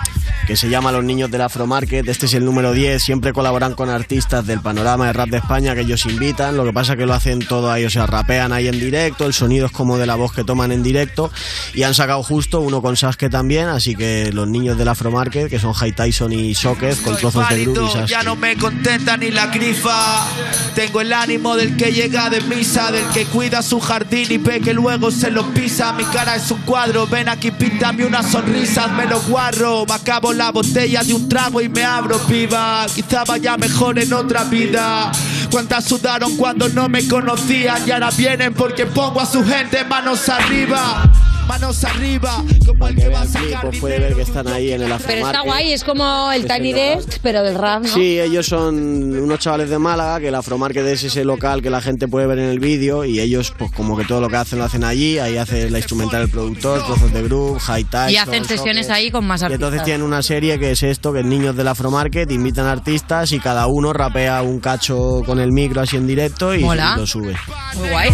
que 0.46 0.56
se 0.56 0.69
llama 0.69 0.93
Los 0.93 1.05
Niños 1.05 1.31
del 1.31 1.41
Afro 1.41 1.67
Market, 1.67 2.06
este 2.08 2.26
es 2.26 2.35
el 2.35 2.44
número 2.44 2.73
10, 2.73 3.02
siempre 3.02 3.32
colaboran 3.32 3.75
con 3.75 3.88
artistas 3.88 4.46
del 4.46 4.61
panorama 4.61 5.06
de 5.06 5.12
rap 5.12 5.29
de 5.29 5.38
España 5.38 5.75
que 5.75 5.82
ellos 5.82 6.05
invitan, 6.06 6.56
lo 6.56 6.64
que 6.64 6.73
pasa 6.73 6.96
que 6.96 7.06
lo 7.06 7.14
hacen 7.14 7.41
todo 7.41 7.70
ahí, 7.70 7.85
o 7.85 7.91
sea, 7.91 8.06
rapean 8.06 8.52
ahí 8.52 8.69
en 8.69 8.79
directo, 8.79 9.26
el 9.26 9.32
sonido 9.32 9.67
es 9.67 9.73
como 9.73 9.96
de 9.96 10.06
la 10.06 10.14
voz 10.17 10.32
que 10.32 10.44
toman 10.44 10.73
en 10.73 10.82
directo, 10.82 11.31
y 11.73 11.82
han 11.82 11.94
sacado 11.94 12.23
justo 12.23 12.61
uno 12.61 12.82
con 12.82 12.96
Sasuke 12.96 13.31
también, 13.31 13.69
así 13.69 13.94
que 13.94 14.31
los 14.32 14.46
niños 14.49 14.76
del 14.76 14.88
Afro 14.88 15.11
Market, 15.11 15.49
que 15.49 15.58
son 15.58 15.73
High 15.73 15.93
Tyson 15.93 16.32
y 16.32 16.55
Socket, 16.55 17.00
con 17.02 17.17
trozos 17.17 17.49
de 17.49 17.62
groove 17.62 17.85
y 17.85 17.88
Sasuke. 17.88 18.08
ya 18.08 18.23
no 18.23 18.37
me 18.37 18.56
contenta 18.56 19.17
ni 19.17 19.31
la 19.31 19.46
grifa. 19.46 20.26
Tengo 20.75 21.00
el 21.00 21.12
ánimo 21.12 21.56
del 21.56 21.76
que 21.76 21.93
llega 21.93 22.29
de 22.29 22.41
misa, 22.43 22.91
del 22.91 23.06
que 23.08 23.25
cuida 23.26 23.62
su 23.62 23.81
jardín 23.81 24.26
y 24.31 24.38
ve 24.38 24.61
que 24.61 24.75
luego 24.75 25.11
se 25.11 25.31
lo 25.31 25.52
pisa. 25.55 25.93
Mi 25.93 26.05
cara 26.05 26.37
es 26.37 26.50
un 26.50 26.61
cuadro, 26.62 27.06
ven 27.06 27.29
aquí, 27.29 27.50
píntame 27.50 28.05
una 28.05 28.23
sonrisa, 28.23 28.88
me 28.88 29.06
lo 29.06 29.20
guarro. 29.23 29.87
Me 29.87 29.94
acabo 29.94 30.34
la 30.35 30.51
botella 30.51 31.03
de 31.03 31.15
un 31.15 31.29
trago 31.29 31.61
y 31.61 31.69
me 31.69 31.85
abro 31.85 32.19
viva. 32.29 32.87
Quizá 32.94 33.25
vaya 33.25 33.56
mejor 33.56 33.99
en 33.99 34.13
otra 34.13 34.44
vida. 34.44 35.11
Cuántas 35.51 35.85
sudaron 35.85 36.37
cuando 36.37 36.69
no 36.69 36.89
me 36.89 37.06
conocían 37.06 37.87
y 37.87 37.91
ahora 37.91 38.11
vienen 38.11 38.55
porque 38.55 38.87
pongo 38.87 39.20
a 39.20 39.27
su 39.27 39.44
gente 39.44 39.85
manos 39.85 40.29
arriba. 40.29 41.11
Manos 41.48 41.84
arriba, 41.84 42.43
como 42.67 42.89
el 42.89 42.94
Que 42.96 43.03
que 43.03 43.08
vea 43.08 43.19
va 43.19 43.22
a 43.22 43.27
el 43.27 43.31
clip, 43.31 43.44
sacar 43.51 43.60
pues 43.69 43.81
puede 43.81 43.98
ver 43.98 44.15
que 44.15 44.22
están 44.22 44.48
ahí 44.48 44.72
en 44.72 44.82
el 44.82 44.91
Afro 44.93 45.06
Pero 45.08 45.27
está 45.27 45.41
guay, 45.43 45.72
es 45.72 45.84
como 45.84 46.32
el 46.32 46.46
Tiny 46.46 46.72
Desk, 46.72 47.19
pero 47.22 47.43
del 47.43 47.55
rap, 47.56 47.82
¿no? 47.82 47.89
Sí, 47.89 48.19
ellos 48.19 48.46
son 48.46 48.74
unos 48.74 49.39
chavales 49.39 49.69
de 49.70 49.79
Málaga, 49.79 50.20
que 50.20 50.29
el 50.29 50.34
Afromarket 50.34 50.84
es 50.86 51.05
ese 51.05 51.24
local 51.24 51.60
que 51.63 51.70
la 51.70 51.81
gente 51.81 52.08
puede 52.08 52.27
ver 52.27 52.39
en 52.39 52.48
el 52.48 52.58
vídeo 52.60 53.05
y 53.05 53.20
ellos 53.20 53.53
pues 53.56 53.70
como 53.72 53.96
que 53.96 54.05
todo 54.05 54.20
lo 54.20 54.29
que 54.29 54.36
hacen 54.36 54.58
lo 54.58 54.65
hacen 54.65 54.84
allí, 54.84 55.19
ahí 55.19 55.36
hace 55.36 55.70
la 55.70 55.79
instrumental 55.79 56.22
el 56.22 56.31
productor, 56.31 56.84
trozos 56.86 57.13
de 57.13 57.22
groove, 57.22 57.60
high 57.60 57.84
tyson, 57.84 58.10
Y 58.10 58.17
hacen 58.17 58.44
sesiones 58.44 58.91
ahí 58.91 59.10
con 59.10 59.27
más 59.27 59.43
Y 59.43 59.44
entonces 59.44 59.65
artistas. 59.65 59.84
tienen 59.84 60.03
una 60.03 60.22
serie 60.22 60.58
que 60.58 60.70
es 60.72 60.82
esto, 60.82 61.13
que 61.13 61.20
es 61.20 61.27
Niños 61.27 61.56
del 61.56 61.69
Afromarket, 61.69 62.31
invitan 62.31 62.67
artistas 62.67 63.32
y 63.32 63.39
cada 63.39 63.67
uno 63.67 63.93
rapea 63.93 64.43
un 64.43 64.60
cacho 64.60 65.22
con 65.27 65.39
el 65.41 65.53
micro 65.53 65.82
así 65.82 65.96
en 65.96 66.06
directo 66.06 66.55
y, 66.55 66.60
Mola. 66.65 66.96
lo 66.96 67.06
sube. 67.06 67.36
Muy 67.77 67.89
guay. 67.91 68.10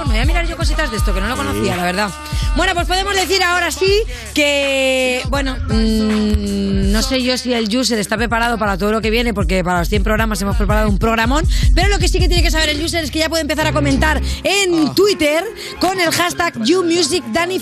Pues 0.00 0.08
me 0.08 0.14
voy 0.14 0.18
a 0.22 0.24
mirar 0.24 0.46
yo 0.46 0.56
cositas 0.56 0.90
de 0.90 0.96
esto, 0.96 1.12
que 1.12 1.20
no 1.20 1.28
lo 1.28 1.36
conocía, 1.36 1.76
la 1.76 1.84
verdad. 1.84 2.10
Bueno, 2.56 2.69
pues 2.74 2.86
podemos 2.86 3.14
decir 3.14 3.42
ahora 3.42 3.70
sí 3.70 4.02
que, 4.34 5.22
bueno, 5.28 5.56
mm, 5.68 6.92
no 6.92 7.02
sé 7.02 7.22
yo 7.22 7.36
si 7.38 7.52
el 7.52 7.74
user 7.74 7.98
está 7.98 8.16
preparado 8.16 8.58
para 8.58 8.78
todo 8.78 8.92
lo 8.92 9.00
que 9.00 9.10
viene, 9.10 9.34
porque 9.34 9.64
para 9.64 9.80
los 9.80 9.88
100 9.88 10.02
programas 10.02 10.40
hemos 10.42 10.56
preparado 10.56 10.88
un 10.88 10.98
programón, 10.98 11.46
pero 11.74 11.88
lo 11.88 11.98
que 11.98 12.08
sí 12.08 12.18
que 12.18 12.28
tiene 12.28 12.42
que 12.42 12.50
saber 12.50 12.70
el 12.70 12.82
user 12.82 13.04
es 13.04 13.10
que 13.10 13.18
ya 13.18 13.28
puede 13.28 13.42
empezar 13.42 13.66
a 13.66 13.72
comentar 13.72 14.20
en 14.44 14.94
Twitter 14.94 15.44
con 15.80 16.00
el 16.00 16.10
hashtag 16.10 16.62
YouMusicDani 16.62 17.60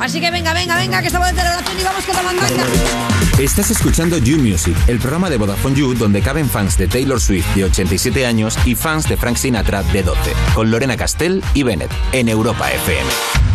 Así 0.00 0.20
que 0.20 0.30
venga, 0.30 0.52
venga, 0.52 0.76
venga, 0.76 1.00
que 1.00 1.06
estamos 1.06 1.28
de 1.28 1.34
celebración 1.34 1.80
y 1.80 1.82
vamos 1.82 2.04
con 2.04 2.16
la 2.16 2.22
mandanga. 2.22 2.64
Estás 3.38 3.70
escuchando 3.70 4.18
You 4.18 4.38
Music, 4.38 4.76
el 4.86 4.98
programa 4.98 5.30
de 5.30 5.38
Vodafone 5.38 5.74
You 5.74 5.94
donde 5.94 6.20
caben 6.20 6.48
fans 6.48 6.76
de 6.76 6.88
Taylor 6.88 7.20
Swift 7.20 7.46
de 7.54 7.64
87 7.64 8.26
años 8.26 8.58
y 8.64 8.74
fans 8.74 9.08
de 9.08 9.16
Frank 9.16 9.36
Sinatra 9.36 9.82
de 9.82 10.02
12, 10.02 10.32
con 10.54 10.70
Lorena 10.70 10.96
Castell 10.96 11.42
y 11.54 11.62
Bennett 11.62 11.90
en 12.12 12.28
Europa 12.28 12.70
FM. 12.70 13.49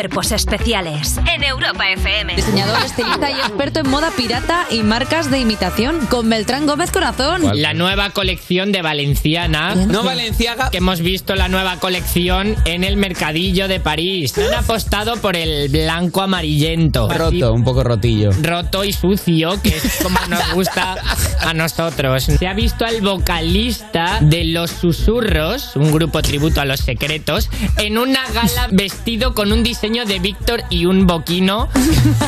Cuerpos 0.00 0.32
Especiales 0.32 1.18
en 1.26 1.44
Europa 1.44 1.90
FM. 1.90 2.34
Diseñador, 2.34 2.82
estilista 2.82 3.30
y 3.30 3.34
experto 3.34 3.80
en 3.80 3.90
moda 3.90 4.10
pirata 4.16 4.64
y 4.70 4.82
marcas 4.82 5.30
de 5.30 5.40
imitación 5.40 6.06
con 6.06 6.30
Beltrán 6.30 6.66
Gómez 6.66 6.90
Corazón. 6.90 7.42
La 7.60 7.74
nueva 7.74 8.08
colección 8.08 8.72
de 8.72 8.80
Valenciana. 8.80 9.74
No 9.74 10.02
Valenciaga. 10.02 10.70
Que 10.70 10.78
hemos 10.78 11.02
visto 11.02 11.34
la 11.34 11.48
nueva 11.48 11.76
colección 11.80 12.56
en 12.64 12.82
el 12.82 12.96
mercadillo 12.96 13.68
de 13.68 13.78
París. 13.78 14.38
Han 14.38 14.54
apostado 14.54 15.18
por 15.18 15.36
el 15.36 15.68
blanco 15.68 16.22
amarillento. 16.22 17.06
Roto, 17.10 17.52
un 17.52 17.62
poco 17.62 17.84
rotillo. 17.84 18.30
Roto 18.40 18.84
y 18.84 18.94
sucio, 18.94 19.60
que 19.62 19.76
es 19.76 19.98
como 20.02 20.18
nos 20.28 20.54
gusta 20.54 20.96
a 21.42 21.52
nosotros. 21.52 22.24
Se 22.24 22.46
ha 22.46 22.54
visto 22.54 22.86
al 22.86 23.02
vocalista 23.02 24.20
de 24.22 24.44
Los 24.44 24.70
Susurros, 24.70 25.76
un 25.76 25.92
grupo 25.92 26.22
tributo 26.22 26.62
a 26.62 26.64
los 26.64 26.80
secretos, 26.80 27.50
en 27.76 27.98
una 27.98 28.26
gala 28.32 28.68
vestido 28.70 29.34
con 29.34 29.52
un 29.52 29.62
diseño 29.62 29.89
de 29.90 30.20
Víctor 30.20 30.62
y 30.70 30.86
un 30.86 31.06
boquino. 31.06 31.68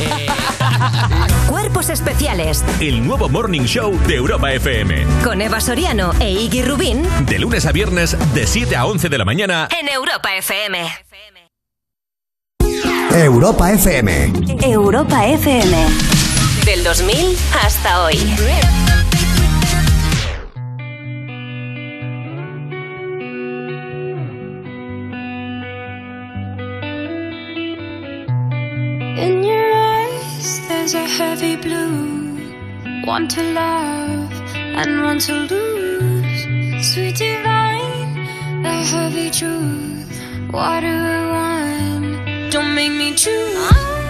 Eh, 0.01 0.27
Cuerpos 1.49 1.89
Especiales 1.89 2.63
El 2.81 3.05
nuevo 3.07 3.29
Morning 3.29 3.61
Show 3.61 3.97
de 4.05 4.15
Europa 4.15 4.51
FM. 4.51 5.05
con 5.23 5.41
Eva 5.41 5.61
Soriano 5.61 6.11
e 6.19 6.29
Iggy 6.31 6.61
Rubín 6.63 7.03
De 7.25 7.39
lunes 7.39 7.65
a 7.65 7.71
viernes, 7.71 8.17
de 8.33 8.45
7 8.47 8.75
a 8.75 8.85
11 8.85 9.07
de 9.07 9.17
la 9.17 9.23
mañana. 9.25 9.69
en 9.79 9.87
Europa 9.87 10.35
FM. 10.35 10.85
Europa 13.13 13.71
FM. 13.71 14.33
Europa 14.61 15.25
FM. 15.25 15.77
Del 16.65 16.83
2000 16.83 17.37
hasta 17.63 18.03
hoy. 18.03 18.17
Blue. 31.55 33.03
One 33.05 33.27
to 33.29 33.43
love 33.53 34.31
and 34.55 35.03
one 35.03 35.19
to 35.19 35.33
lose. 35.33 36.93
Sweet 36.93 37.15
divine, 37.15 38.13
the 38.63 38.71
heavy 38.91 39.29
truth. 39.29 40.51
Water 40.51 41.27
wine, 41.31 42.49
don't 42.49 42.75
make 42.75 42.91
me 42.91 43.13
choose. 43.15 44.02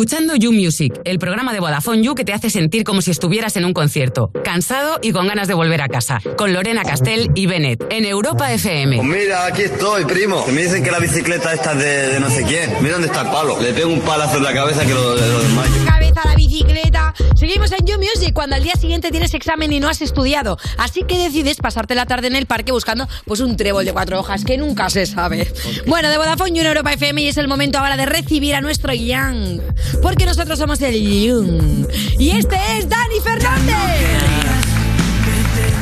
Escuchando 0.00 0.34
You 0.34 0.50
Music, 0.50 0.98
el 1.04 1.18
programa 1.18 1.52
de 1.52 1.60
Vodafone 1.60 2.02
You 2.02 2.14
que 2.14 2.24
te 2.24 2.32
hace 2.32 2.48
sentir 2.48 2.84
como 2.84 3.02
si 3.02 3.10
estuvieras 3.10 3.58
en 3.58 3.66
un 3.66 3.74
concierto, 3.74 4.30
cansado 4.42 4.98
y 5.02 5.12
con 5.12 5.28
ganas 5.28 5.46
de 5.46 5.52
volver 5.52 5.82
a 5.82 5.88
casa, 5.88 6.22
con 6.38 6.54
Lorena 6.54 6.84
Castell 6.84 7.30
y 7.34 7.44
Bennett, 7.44 7.84
en 7.90 8.06
Europa 8.06 8.50
FM. 8.50 8.96
Pues 8.96 9.06
mira, 9.06 9.44
aquí 9.44 9.60
estoy, 9.60 10.06
primo. 10.06 10.42
Que 10.46 10.52
me 10.52 10.62
dicen 10.62 10.82
que 10.82 10.90
la 10.90 11.00
bicicleta 11.00 11.52
esta 11.52 11.72
es 11.72 11.78
de, 11.80 12.08
de 12.14 12.20
no 12.20 12.30
sé 12.30 12.44
quién. 12.44 12.72
Mira 12.80 12.94
dónde 12.94 13.08
está 13.08 13.20
el 13.20 13.28
palo. 13.28 13.60
Le 13.60 13.74
pego 13.74 13.92
un 13.92 14.00
palazo 14.00 14.38
en 14.38 14.44
la 14.44 14.54
cabeza 14.54 14.86
que 14.86 14.94
lo, 14.94 15.16
lo 15.16 15.40
desmayo. 15.42 16.09
Cabeza 16.10 16.28
la 16.28 16.34
bicicleta. 16.34 17.14
Seguimos 17.36 17.72
en 17.72 17.86
You 17.86 17.98
Music 17.98 18.32
cuando 18.32 18.56
al 18.56 18.62
día 18.62 18.74
siguiente 18.74 19.10
tienes 19.10 19.34
examen 19.34 19.72
y 19.72 19.80
no 19.80 19.88
has 19.88 20.00
estudiado. 20.02 20.58
Así 20.78 21.02
que 21.04 21.18
decides 21.18 21.58
pasarte 21.58 21.94
la 21.94 22.06
tarde 22.06 22.26
en 22.28 22.36
el 22.36 22.46
parque 22.46 22.72
buscando 22.72 23.08
pues 23.24 23.40
un 23.40 23.56
trébol 23.56 23.84
de 23.84 23.92
cuatro 23.92 24.18
hojas 24.18 24.44
que 24.44 24.56
nunca 24.56 24.90
se 24.90 25.06
sabe. 25.06 25.52
Bueno, 25.86 26.10
de 26.10 26.18
Vodafone 26.18 26.52
You 26.52 26.60
en 26.60 26.66
Europa 26.66 26.92
FM 26.92 27.22
y 27.22 27.28
es 27.28 27.36
el 27.36 27.48
momento 27.48 27.78
ahora 27.78 27.96
de 27.96 28.06
recibir 28.06 28.54
a 28.54 28.60
nuestro 28.60 28.92
Young. 28.92 29.60
Porque 30.02 30.26
nosotros 30.26 30.58
somos 30.58 30.80
el 30.82 30.94
Young. 30.94 31.86
Y 32.18 32.30
este 32.30 32.56
es 32.76 32.88
Dani 32.88 33.20
Fernández. 33.22 34.69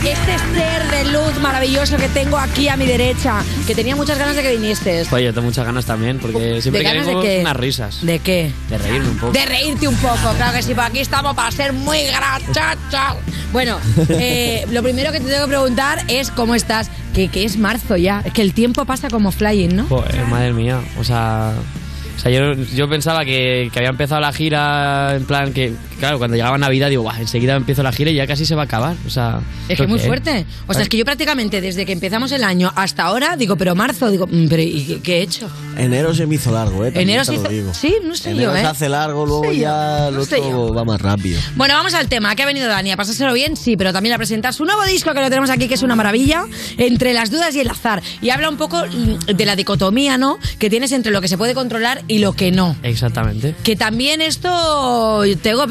Este 0.04 0.38
ser 0.38 0.90
de 0.90 1.12
luz 1.12 1.38
maravilloso 1.40 1.96
que 1.96 2.08
tengo 2.08 2.38
aquí 2.38 2.68
a 2.68 2.76
mi 2.76 2.86
derecha, 2.86 3.42
que 3.66 3.74
tenía 3.74 3.96
muchas 3.96 4.16
ganas 4.18 4.36
de 4.36 4.42
que 4.42 4.52
vinieses. 4.52 5.08
Pues 5.08 5.24
yo 5.24 5.34
tengo 5.34 5.46
muchas 5.46 5.66
ganas 5.66 5.84
también, 5.86 6.18
porque 6.18 6.62
siempre 6.62 6.82
de 6.82 6.88
queremos 6.88 7.24
qué? 7.24 7.38
unas 7.40 7.56
risas. 7.56 8.04
¿De 8.06 8.18
qué? 8.20 8.52
De 8.70 8.78
reírme 8.78 9.08
un 9.08 9.18
poco. 9.18 9.32
De 9.32 9.44
reírte 9.44 9.88
un 9.88 9.96
poco, 9.96 10.32
claro 10.36 10.52
que 10.56 10.62
sí, 10.62 10.74
pues 10.74 10.86
aquí 10.86 11.00
estamos 11.00 11.34
para 11.34 11.50
ser 11.50 11.72
muy 11.72 12.04
grachachas. 12.04 13.16
Bueno, 13.52 13.78
eh, 14.08 14.64
lo 14.70 14.82
primero 14.82 15.10
que 15.12 15.20
te 15.20 15.26
tengo 15.28 15.44
que 15.46 15.50
preguntar 15.50 16.04
es 16.08 16.30
cómo 16.30 16.54
estás, 16.54 16.90
que, 17.14 17.28
que 17.28 17.44
es 17.44 17.56
marzo 17.56 17.96
ya, 17.96 18.22
es 18.24 18.32
que 18.32 18.42
el 18.42 18.54
tiempo 18.54 18.84
pasa 18.84 19.08
como 19.10 19.32
flying, 19.32 19.74
¿no? 19.74 19.86
Joder, 19.86 20.24
madre 20.26 20.52
mía. 20.52 20.80
O 20.98 21.04
sea, 21.04 21.54
o 22.16 22.20
sea 22.20 22.30
yo, 22.30 22.54
yo 22.54 22.88
pensaba 22.88 23.24
que, 23.24 23.68
que 23.72 23.78
había 23.78 23.90
empezado 23.90 24.20
la 24.20 24.32
gira 24.32 25.16
en 25.16 25.24
plan 25.24 25.52
que, 25.52 25.72
claro, 25.98 26.18
cuando 26.18 26.36
llegaba 26.36 26.56
Navidad 26.58 26.88
digo, 26.88 27.02
"Buah, 27.02 27.20
enseguida 27.20 27.54
empiezo 27.56 27.82
la 27.82 27.92
gira 27.92 28.10
y 28.10 28.14
ya 28.14 28.26
casi 28.26 28.44
se 28.46 28.54
va 28.54 28.62
a 28.62 28.64
acabar. 28.64 28.96
O 29.06 29.10
sea, 29.10 29.40
Es 29.68 29.76
que 29.76 29.82
es 29.84 29.88
muy 29.88 29.98
fuerte. 29.98 30.46
O 30.66 30.72
sea, 30.74 30.82
es 30.82 30.88
que 30.88 30.96
yo 30.96 31.04
prácticamente 31.04 31.60
desde 31.60 31.84
que 31.86 31.92
empezamos 31.92 32.32
el 32.32 32.44
año 32.44 32.72
hasta 32.76 33.04
ahora, 33.04 33.36
digo, 33.36 33.56
pero 33.56 33.74
marzo, 33.74 34.10
digo, 34.10 34.26
mm, 34.26 34.48
pero 34.48 34.62
¿y 34.62 34.84
qué, 34.84 35.00
qué 35.00 35.18
he 35.18 35.22
hecho? 35.22 35.48
Enero 35.76 36.14
se 36.14 36.26
me 36.26 36.36
hizo 36.36 36.50
largo, 36.50 36.84
¿eh? 36.84 36.88
También 36.90 37.08
Enero 37.10 37.24
se 37.24 37.34
hizo- 37.34 37.48
digo. 37.48 37.72
Sí, 37.74 37.94
no 38.04 38.14
sé 38.14 38.30
Enero 38.30 38.52
yo, 38.52 38.56
¿eh? 38.56 38.60
se 38.60 38.66
hace 38.66 38.88
largo, 38.88 39.26
luego 39.26 39.44
sé 39.44 39.58
ya 39.58 40.10
no 40.10 40.50
lo 40.50 40.74
va 40.74 40.84
más 40.84 41.00
rápido. 41.00 41.40
Bueno, 41.56 41.74
vamos 41.74 41.94
al 41.94 42.08
tema. 42.08 42.34
¿Qué 42.34 42.42
ha 42.42 42.46
venido 42.46 42.66
Dani? 42.68 42.90
¿A 42.92 42.96
pasárselo 42.96 43.32
bien? 43.32 43.56
Sí, 43.56 43.76
pero 43.76 43.92
también 43.92 44.14
a 44.14 44.18
presentar 44.18 44.54
su 44.54 44.64
nuevo 44.64 44.84
disco 44.84 45.12
que 45.14 45.20
lo 45.20 45.28
tenemos 45.28 45.50
aquí, 45.50 45.68
que 45.68 45.74
es 45.74 45.82
una 45.82 45.94
maravilla, 45.96 46.44
entre 46.76 47.12
las 47.12 47.30
dudas 47.30 47.54
y 47.54 47.60
el 47.60 47.68
azar. 47.68 48.02
Y 48.20 48.30
habla 48.30 48.48
un 48.48 48.56
poco 48.56 48.84
mm, 48.84 49.26
de 49.34 49.46
la 49.46 49.56
dicotomía, 49.56 50.18
¿no? 50.18 50.38
Que 50.58 50.70
tienes 50.70 50.92
entre 50.92 51.12
lo 51.12 51.20
que 51.20 51.28
se 51.28 51.38
puede 51.38 51.54
controlar 51.54 52.02
y 52.08 52.18
lo 52.18 52.32
que 52.32 52.50
no. 52.50 52.76
Exactamente. 52.82 53.54
Que 53.62 53.76
también 53.76 54.20
esto 54.20 55.22
tengo 55.42 55.62
que 55.62 55.68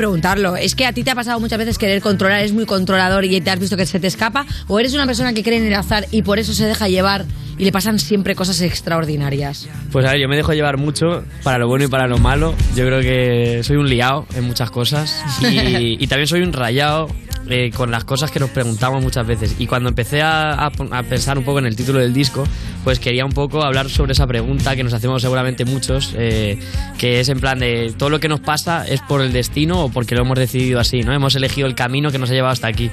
Es 0.56 0.76
que 0.76 0.86
a 0.86 0.94
ti 0.94 1.04
te 1.04 1.12
ha 1.12 1.16
pasado 1.16 1.40
muchas 1.40 1.58
veces 1.58 1.78
querer 1.78 2.02
controlar, 2.02 2.40
eres 2.40 2.54
muy 2.54 2.66
controlador 2.66 3.26
y 3.26 3.42
te 3.42 3.50
has 3.50 3.60
visto 3.60 3.78
que 3.78 3.86
se 3.86 4.00
te 4.00 4.08
escapa, 4.08 4.46
o 4.68 4.80
eres 4.80 4.94
una 4.94 5.06
persona 5.06 5.34
que 5.34 5.44
cree 5.44 5.58
en 5.58 5.66
el 5.66 5.74
azar 5.74 6.06
y 6.12 6.22
por 6.22 6.40
eso 6.40 6.54
se 6.54 6.66
deja 6.66 6.88
llevar 6.88 7.26
y 7.58 7.66
le 7.66 7.72
pasan 7.72 8.00
siempre 8.00 8.36
cosas 8.36 8.62
extraordinarias. 8.62 9.68
Pues 9.92 10.06
a 10.06 10.12
ver, 10.12 10.22
yo 10.22 10.28
me 10.28 10.36
dejo 10.36 10.54
llevar 10.54 10.78
mucho 10.78 11.24
para 11.44 11.58
lo 11.58 11.68
bueno 11.68 11.86
y 11.86 11.88
para 11.88 12.08
lo 12.08 12.18
malo. 12.18 12.54
Yo 12.76 12.86
creo 12.86 13.02
que 13.02 13.64
soy 13.64 13.78
un 13.78 13.90
liado 13.90 14.28
en 14.36 14.44
muchas 14.44 14.70
cosas 14.72 15.24
y 15.42 16.06
también 16.08 16.28
soy 16.28 16.42
un 16.42 16.54
rayado 16.54 17.08
eh, 17.50 17.72
con 17.75 17.92
las 17.92 18.04
cosas 18.04 18.32
que 18.32 18.39
nos 18.39 18.50
preguntamos 18.50 19.01
muchas 19.04 19.25
veces. 19.25 19.56
Y 19.60 19.68
cuando 19.68 19.89
empecé 19.89 20.22
a, 20.22 20.54
a 20.54 20.72
a 20.92 21.04
pensar 21.04 21.38
un 21.38 21.44
poco 21.44 21.60
en 21.60 21.66
el 21.66 21.75
título 21.75 22.00
del 22.00 22.13
disco, 22.13 22.44
pues 22.84 23.00
quería 23.00 23.25
un 23.25 23.32
poco 23.32 23.63
hablar 23.63 23.89
sobre 23.89 24.13
esa 24.13 24.25
pregunta 24.27 24.75
que 24.75 24.84
nos 24.84 24.94
hacemos 24.94 25.22
seguramente 25.22 25.66
muchos, 25.66 26.13
eh, 26.18 26.60
que 26.98 27.20
es 27.20 27.30
en 27.30 27.39
plan 27.39 27.60
de 27.60 27.94
todo 27.98 28.10
lo 28.10 28.20
que 28.20 28.30
nos 28.30 28.39
pasa 28.39 28.86
es 28.88 29.01
por 29.01 29.22
el 29.22 29.34
destino 29.34 29.86
o 29.86 29.89
porque 29.89 30.16
lo 30.16 30.22
hemos 30.22 30.38
decidido 30.38 30.80
así, 30.80 31.01
¿no? 31.01 31.13
Hemos 31.13 31.36
elegido 31.36 31.68
el 31.68 31.75
camino 31.75 32.12
que 32.12 32.18
nos 32.18 32.30
ha 32.30 32.34
llevado 32.34 32.54
hasta 32.54 32.68
aquí. 32.68 32.89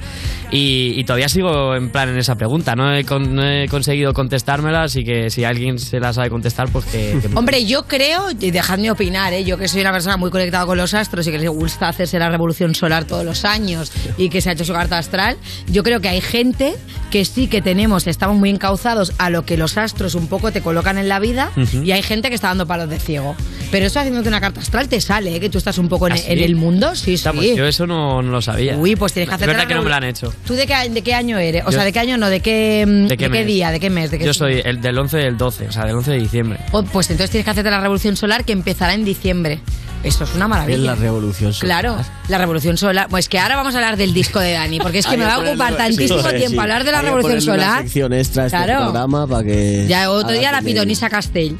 Y, 0.51 0.93
y 0.95 1.03
todavía 1.03 1.29
sigo 1.29 1.75
en 1.75 1.89
plan 1.89 2.09
en 2.09 2.17
esa 2.17 2.35
pregunta, 2.35 2.75
no 2.75 2.93
he, 2.95 3.03
con- 3.03 3.35
no 3.35 3.43
he 3.45 3.67
conseguido 3.67 4.13
contestármela, 4.13 4.83
así 4.83 5.03
que 5.03 5.29
si 5.29 5.43
alguien 5.43 5.79
se 5.79 5.99
la 5.99 6.13
sabe 6.13 6.29
contestar, 6.29 6.69
pues 6.69 6.85
que... 6.85 7.17
que- 7.21 7.29
Hombre, 7.35 7.65
yo 7.65 7.83
creo, 7.87 8.29
y 8.39 8.51
dejadme 8.51 8.91
opinar, 8.91 9.33
¿eh? 9.33 9.43
yo 9.43 9.57
que 9.57 9.67
soy 9.67 9.81
una 9.81 9.91
persona 9.91 10.17
muy 10.17 10.29
conectada 10.29 10.65
con 10.65 10.77
los 10.77 10.93
astros 10.93 11.27
y 11.27 11.31
que 11.31 11.39
les 11.39 11.49
gusta 11.49 11.87
hacerse 11.89 12.19
la 12.19 12.29
revolución 12.29 12.75
solar 12.75 13.05
todos 13.05 13.25
los 13.25 13.45
años 13.45 13.91
y 14.17 14.29
que 14.29 14.41
se 14.45 14.49
ha 14.51 14.53
hecho 14.53 14.63
su 14.63 14.71
carta 14.73 14.97
astral, 14.97 15.35
yo 15.67 15.83
creo 15.83 15.99
que 15.99 16.07
hay 16.07 16.21
gente 16.21 16.73
que 17.11 17.25
sí 17.25 17.47
que 17.47 17.61
tenemos, 17.61 18.07
estamos 18.07 18.37
muy 18.37 18.49
encauzados 18.49 19.11
a 19.17 19.29
lo 19.29 19.45
que 19.45 19.57
los 19.57 19.77
astros 19.77 20.15
un 20.15 20.27
poco 20.27 20.51
te 20.51 20.61
colocan 20.61 20.97
en 20.97 21.07
la 21.09 21.19
vida 21.19 21.51
Ujú. 21.57 21.83
y 21.83 21.91
hay 21.91 22.01
gente 22.01 22.29
que 22.29 22.35
está 22.35 22.47
dando 22.47 22.65
palos 22.65 22.89
de 22.89 22.99
ciego. 22.99 23.35
Pero 23.71 23.85
eso 23.87 23.99
haciéndote 23.99 24.29
una 24.29 24.39
carta 24.39 24.61
astral 24.61 24.87
te 24.87 25.01
sale, 25.01 25.35
¿eh? 25.35 25.39
que 25.39 25.49
tú 25.49 25.57
estás 25.57 25.77
un 25.77 25.89
poco 25.89 26.07
en, 26.07 26.13
¿Ah, 26.13 26.17
sí? 26.17 26.25
en 26.27 26.39
el 26.39 26.55
mundo, 26.55 26.95
sí, 26.95 27.15
Hostia, 27.15 27.31
sí. 27.31 27.37
pues 27.37 27.55
yo 27.55 27.65
eso 27.65 27.85
no, 27.87 28.21
no 28.21 28.31
lo 28.31 28.41
sabía. 28.41 28.77
Uy, 28.77 28.95
pues 28.95 29.11
tienes 29.13 29.27
que 29.29 29.35
Es 29.35 29.41
hacerte 29.41 29.53
verdad 29.53 29.67
que 29.67 29.75
no 29.75 29.83
me 29.83 29.89
lo 29.89 29.95
han 29.95 30.03
hecho. 30.03 30.33
¿Tú 30.45 30.53
de 30.53 30.65
qué, 30.67 30.75
de 30.89 31.01
qué 31.01 31.13
año 31.13 31.37
eres? 31.37 31.63
O 31.63 31.65
Yo- 31.67 31.71
sea, 31.73 31.83
¿de 31.83 31.91
qué 31.91 31.99
año 31.99 32.17
no? 32.17 32.29
¿De 32.29 32.39
qué, 32.39 32.85
¿De 33.09 33.17
qué 33.17 33.27
mes? 33.29 33.45
día? 33.47 33.71
¿De 33.71 33.79
qué 33.79 33.89
mes? 33.89 34.11
¿De 34.11 34.19
qué 34.19 34.25
Yo 34.25 34.33
soy 34.33 34.61
el 34.63 34.81
del 34.81 34.97
11 34.97 35.17
del 35.17 35.37
12, 35.37 35.67
o 35.67 35.71
sea, 35.71 35.85
del 35.85 35.95
11 35.95 36.11
de 36.11 36.17
diciembre. 36.19 36.59
Oh, 36.71 36.83
Pues 36.83 37.09
entonces 37.09 37.31
tienes 37.31 37.45
que 37.45 37.51
hacerte 37.51 37.71
la 37.71 37.81
revolución 37.81 38.15
solar 38.15 38.45
que 38.45 38.53
empezará 38.53 38.93
en 38.93 39.03
diciembre. 39.03 39.59
Esto 40.05 40.23
es 40.23 40.35
una 40.35 40.47
maravilla. 40.47 40.77
Es 40.77 40.83
la 40.83 40.95
revolución 40.95 41.53
solar. 41.53 41.81
Claro, 41.81 42.03
la 42.29 42.37
revolución 42.37 42.77
solar. 42.77 43.07
Pues 43.09 43.27
que 43.27 43.39
ahora 43.39 43.55
vamos 43.55 43.73
a 43.75 43.77
hablar 43.79 43.97
del 43.97 44.13
disco 44.13 44.39
de 44.39 44.53
Dani, 44.53 44.79
porque 44.79 44.99
es 44.99 45.07
que 45.07 45.17
me 45.17 45.25
va 45.25 45.33
a 45.35 45.39
ocupar 45.39 45.75
tantísimo 45.75 46.21
sí, 46.21 46.29
tiempo 46.37 46.51
sí. 46.55 46.59
hablar 46.59 46.83
de 46.83 46.91
la 46.91 46.99
Hay 46.99 47.05
revolución 47.05 47.39
ponerle 47.39 47.51
Una 47.53 47.63
solar. 47.65 47.81
sección 47.83 48.13
extra 48.13 48.45
este 48.45 48.57
Claro. 48.57 48.83
programa 48.83 49.27
para 49.27 49.43
que. 49.43 49.85
Ya 49.87 50.09
otro 50.11 50.31
día 50.31 50.51
la 50.51 50.61
pitonisa 50.61 51.09
Castell. 51.09 51.57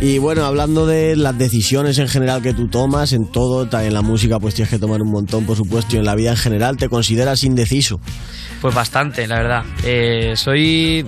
Y 0.00 0.18
bueno, 0.18 0.44
hablando 0.44 0.86
de 0.86 1.16
las 1.16 1.36
decisiones 1.36 1.98
en 1.98 2.08
general 2.08 2.40
que 2.42 2.52
tú 2.54 2.68
tomas, 2.68 3.12
en 3.12 3.26
todo, 3.32 3.68
en 3.80 3.94
la 3.94 4.02
música, 4.02 4.38
pues 4.38 4.54
tienes 4.54 4.70
que 4.70 4.78
tomar 4.78 5.02
un 5.02 5.10
montón, 5.10 5.44
por 5.44 5.56
supuesto, 5.56 5.96
y 5.96 5.98
en 5.98 6.04
la 6.04 6.14
vida 6.14 6.30
en 6.30 6.36
general, 6.36 6.76
¿te 6.76 6.88
consideras 6.88 7.42
indeciso? 7.42 7.98
Pues 8.60 8.74
bastante, 8.74 9.26
la 9.26 9.36
verdad. 9.36 9.62
Eh, 9.84 10.34
soy, 10.36 11.04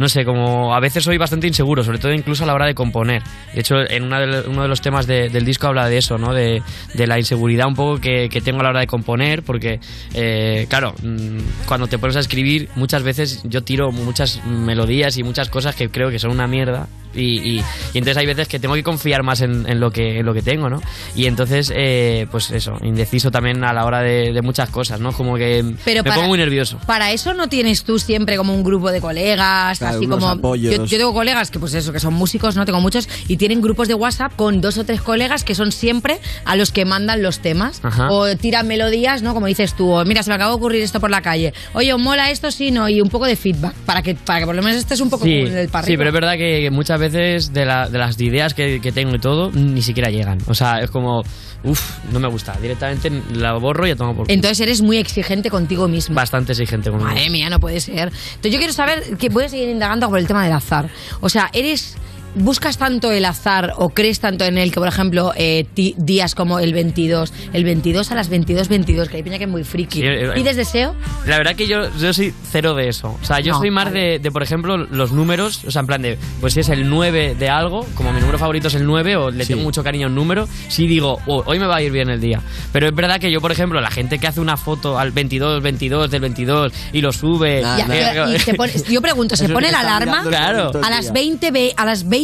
no 0.00 0.08
sé, 0.08 0.24
como 0.24 0.74
a 0.74 0.80
veces 0.80 1.04
soy 1.04 1.18
bastante 1.18 1.46
inseguro, 1.46 1.84
sobre 1.84 1.98
todo 1.98 2.12
incluso 2.12 2.42
a 2.42 2.46
la 2.46 2.54
hora 2.54 2.66
de 2.66 2.74
componer. 2.74 3.22
De 3.54 3.60
hecho, 3.60 3.76
en 3.88 4.02
una 4.02 4.18
de- 4.18 4.48
uno 4.48 4.62
de 4.62 4.68
los 4.68 4.80
temas 4.80 5.06
de- 5.06 5.28
del 5.28 5.44
disco 5.44 5.66
habla 5.68 5.88
de 5.88 5.98
eso, 5.98 6.16
¿no? 6.18 6.32
De, 6.34 6.62
de 6.94 7.06
la 7.06 7.18
inseguridad 7.18 7.68
un 7.68 7.74
poco 7.76 8.00
que, 8.00 8.28
que 8.30 8.40
tengo 8.40 8.60
a 8.60 8.62
la 8.64 8.70
hora 8.70 8.80
de 8.80 8.86
componer, 8.86 9.42
porque, 9.42 9.78
eh, 10.14 10.66
claro, 10.68 10.94
mm, 11.02 11.38
cuando 11.68 11.86
te 11.86 11.98
pones 11.98 12.16
a 12.16 12.20
escribir, 12.20 12.68
muchas 12.74 13.02
veces 13.02 13.42
yo 13.44 13.62
tiro 13.62 13.92
muchas 13.92 14.42
melodías 14.44 15.16
y 15.18 15.22
muchas 15.22 15.48
cosas 15.50 15.74
que 15.76 15.90
creo 15.90 16.10
que 16.10 16.18
son 16.18 16.30
una 16.30 16.46
mierda. 16.46 16.88
Y, 17.12 17.40
y- 17.40 17.64
y 17.92 17.98
entonces 17.98 18.16
hay 18.18 18.26
veces 18.26 18.46
que 18.46 18.60
tengo 18.60 18.74
que 18.74 18.84
confiar 18.84 19.24
más 19.24 19.40
en, 19.40 19.68
en 19.68 19.80
lo, 19.80 19.90
que, 19.90 20.20
en 20.20 20.26
lo 20.26 20.32
que 20.32 20.42
tengo, 20.42 20.70
¿no? 20.70 20.80
Y 21.16 21.26
entonces, 21.26 21.72
eh, 21.74 22.28
pues 22.30 22.52
eso, 22.52 22.74
indeciso 22.82 23.32
también 23.32 23.64
a 23.64 23.72
la 23.72 23.84
hora 23.84 24.00
de, 24.00 24.32
de 24.32 24.42
muchas 24.42 24.70
cosas, 24.70 25.00
¿no? 25.00 25.10
Como 25.12 25.34
que 25.36 25.64
Pero 25.84 26.04
me 26.04 26.10
para- 26.10 26.14
pongo 26.14 26.28
muy 26.28 26.38
nervioso. 26.38 26.78
Para 26.86 27.10
eso 27.10 27.34
no 27.34 27.48
tienes 27.48 27.82
tú 27.82 27.98
siempre 27.98 28.36
como 28.36 28.54
un 28.54 28.62
grupo 28.62 28.92
de 28.92 29.00
colegas, 29.00 29.80
así 29.96 30.06
como 30.06 30.56
yo, 30.56 30.84
yo 30.84 30.98
tengo 30.98 31.12
colegas 31.12 31.50
que 31.50 31.58
pues 31.58 31.74
eso, 31.74 31.92
que 31.92 32.00
son 32.00 32.14
músicos, 32.14 32.56
no 32.56 32.64
tengo 32.64 32.80
muchos 32.80 33.08
y 33.28 33.36
tienen 33.36 33.60
grupos 33.60 33.88
de 33.88 33.94
WhatsApp 33.94 34.32
con 34.36 34.60
dos 34.60 34.78
o 34.78 34.84
tres 34.84 35.00
colegas 35.02 35.44
que 35.44 35.54
son 35.54 35.72
siempre 35.72 36.18
a 36.44 36.56
los 36.56 36.72
que 36.72 36.84
mandan 36.84 37.22
los 37.22 37.40
temas 37.40 37.80
Ajá. 37.82 38.10
o 38.10 38.36
tiran 38.36 38.66
melodías, 38.66 39.22
¿no? 39.22 39.34
Como 39.34 39.46
dices 39.46 39.74
tú, 39.74 39.90
o 39.90 40.04
mira, 40.04 40.22
se 40.22 40.30
me 40.30 40.34
acaba 40.34 40.50
de 40.50 40.56
ocurrir 40.56 40.82
esto 40.82 41.00
por 41.00 41.10
la 41.10 41.22
calle. 41.22 41.52
Oye, 41.74 41.92
¿os 41.92 42.00
mola 42.00 42.30
esto 42.30 42.50
sí 42.50 42.70
no? 42.70 42.88
Y 42.88 43.00
un 43.00 43.08
poco 43.08 43.26
de 43.26 43.36
feedback 43.36 43.74
para 43.86 44.02
que 44.02 44.14
para 44.14 44.40
que 44.40 44.46
por 44.46 44.54
lo 44.54 44.62
menos 44.62 44.78
estés 44.78 45.00
un 45.00 45.10
poco 45.10 45.24
Sí, 45.24 45.38
como 45.40 45.52
en 45.52 45.58
el 45.58 45.68
para 45.68 45.86
sí, 45.86 45.96
pero 45.96 46.10
es 46.10 46.14
verdad 46.14 46.34
que 46.36 46.70
muchas 46.70 46.98
veces 47.00 47.52
de, 47.52 47.64
la- 47.64 47.88
de 47.88 47.98
las 47.98 48.20
ideas 48.20 48.54
que, 48.54 48.80
que 48.80 48.92
tengo 48.92 49.14
y 49.14 49.18
todo, 49.18 49.50
ni 49.52 49.82
siquiera 49.82 50.10
llegan. 50.10 50.38
O 50.46 50.54
sea, 50.54 50.80
es 50.80 50.90
como, 50.90 51.22
uff, 51.64 51.90
no 52.12 52.20
me 52.20 52.28
gusta. 52.28 52.56
Directamente 52.60 53.10
la 53.34 53.52
borro 53.54 53.86
y 53.86 53.90
ya 53.90 53.96
tomo 53.96 54.14
por 54.14 54.26
culo. 54.26 54.34
Entonces 54.34 54.60
eres 54.60 54.82
muy 54.82 54.98
exigente 54.98 55.50
contigo 55.50 55.88
mismo. 55.88 56.14
Bastante 56.14 56.52
exigente 56.52 56.90
conmigo. 56.90 57.08
Madre 57.10 57.30
mía, 57.30 57.50
no 57.50 57.60
puede 57.60 57.80
ser. 57.80 58.12
Entonces 58.34 58.52
yo 58.52 58.58
quiero 58.58 58.72
saber, 58.72 59.16
que 59.18 59.28
voy 59.28 59.44
a 59.44 59.48
seguir 59.48 59.68
indagando 59.80 60.10
por 60.10 60.18
el 60.18 60.26
tema 60.26 60.44
del 60.44 60.52
azar. 60.52 60.90
O 61.20 61.30
sea, 61.30 61.48
eres... 61.54 61.96
¿Buscas 62.34 62.78
tanto 62.78 63.10
el 63.10 63.24
azar 63.24 63.74
o 63.76 63.88
crees 63.90 64.20
tanto 64.20 64.44
en 64.44 64.56
él 64.56 64.70
que, 64.72 64.78
por 64.78 64.88
ejemplo, 64.88 65.32
eh, 65.36 65.66
ti- 65.74 65.94
días 65.98 66.34
como 66.34 66.60
el 66.60 66.72
22, 66.72 67.32
el 67.52 67.64
22 67.64 68.10
a 68.12 68.14
las 68.14 68.28
22, 68.28 68.68
22, 68.68 69.08
que 69.08 69.16
hay 69.16 69.22
peña 69.24 69.36
que 69.38 69.44
es 69.44 69.50
muy 69.50 69.64
friki. 69.64 70.00
Sí, 70.00 70.06
eh, 70.06 70.26
eh. 70.26 70.30
¿Pides 70.34 70.54
deseo? 70.56 70.94
La 71.26 71.38
verdad 71.38 71.56
que 71.56 71.66
yo, 71.66 71.90
yo 71.98 72.12
soy 72.14 72.32
cero 72.52 72.74
de 72.74 72.88
eso. 72.88 73.18
O 73.20 73.24
sea, 73.24 73.40
yo 73.40 73.52
No, 73.54 73.58
soy 73.58 73.70
más 73.72 73.92
de, 73.92 74.20
de, 74.20 74.30
por 74.30 74.42
ejemplo, 74.44 74.76
los 74.76 75.10
números. 75.10 75.64
O 75.66 75.70
sea, 75.72 75.80
en 75.80 75.86
plan 75.86 76.02
de, 76.02 76.18
pues 76.40 76.54
si 76.54 76.60
es 76.60 76.68
el 76.68 76.88
9 76.88 77.34
de 77.38 77.48
algo, 77.48 77.84
como 77.96 78.12
mi 78.12 78.20
número 78.20 78.38
favorito 78.38 78.68
es 78.68 78.74
el 78.74 78.86
9 78.86 79.16
o 79.16 79.30
le 79.32 79.44
tengo 79.44 79.62
mucho 79.62 79.82
cariño 79.82 80.06
a 80.06 80.10
un 80.10 80.14
número, 80.14 80.48
sí 80.68 80.86
digo, 80.86 81.18
"Oh, 81.26 81.42
hoy 81.46 81.58
me 81.58 81.66
va 81.66 81.76
a 81.76 81.82
ir 81.82 81.90
bien 81.90 82.10
el 82.10 82.20
día. 82.20 82.40
Pero 82.72 82.86
es 82.86 82.94
verdad 82.94 83.18
que 83.18 83.32
yo, 83.32 83.40
por 83.40 83.50
ejemplo, 83.50 83.80
la 83.80 83.90
gente 83.90 84.18
que 84.20 84.28
hace 84.28 84.40
una 84.40 84.56
foto 84.56 84.98
al 85.00 85.10
22, 85.10 85.62
22 85.62 86.10
del 86.10 86.20
22 86.20 86.72
y 86.92 87.00
lo 87.00 87.12
sube. 87.12 87.60
Ya, 87.62 88.28
y 88.32 88.38
se 88.38 88.54
pone- 88.54 88.72
yo 88.88 89.02
pregunto, 89.02 89.34
¿se 89.34 89.44
Eso 89.46 89.54
pone 89.54 89.66
que 89.66 89.72
la 89.72 89.80
está 89.80 89.96
alarma? 89.96 90.22
mirando 90.22 90.70
Claro. 90.70 90.84
A 90.86 90.90
las 90.90 91.12
20, 91.12 91.50
ve- 91.50 91.74
a 91.76 91.84
las 91.84 92.04
22, 92.04 92.19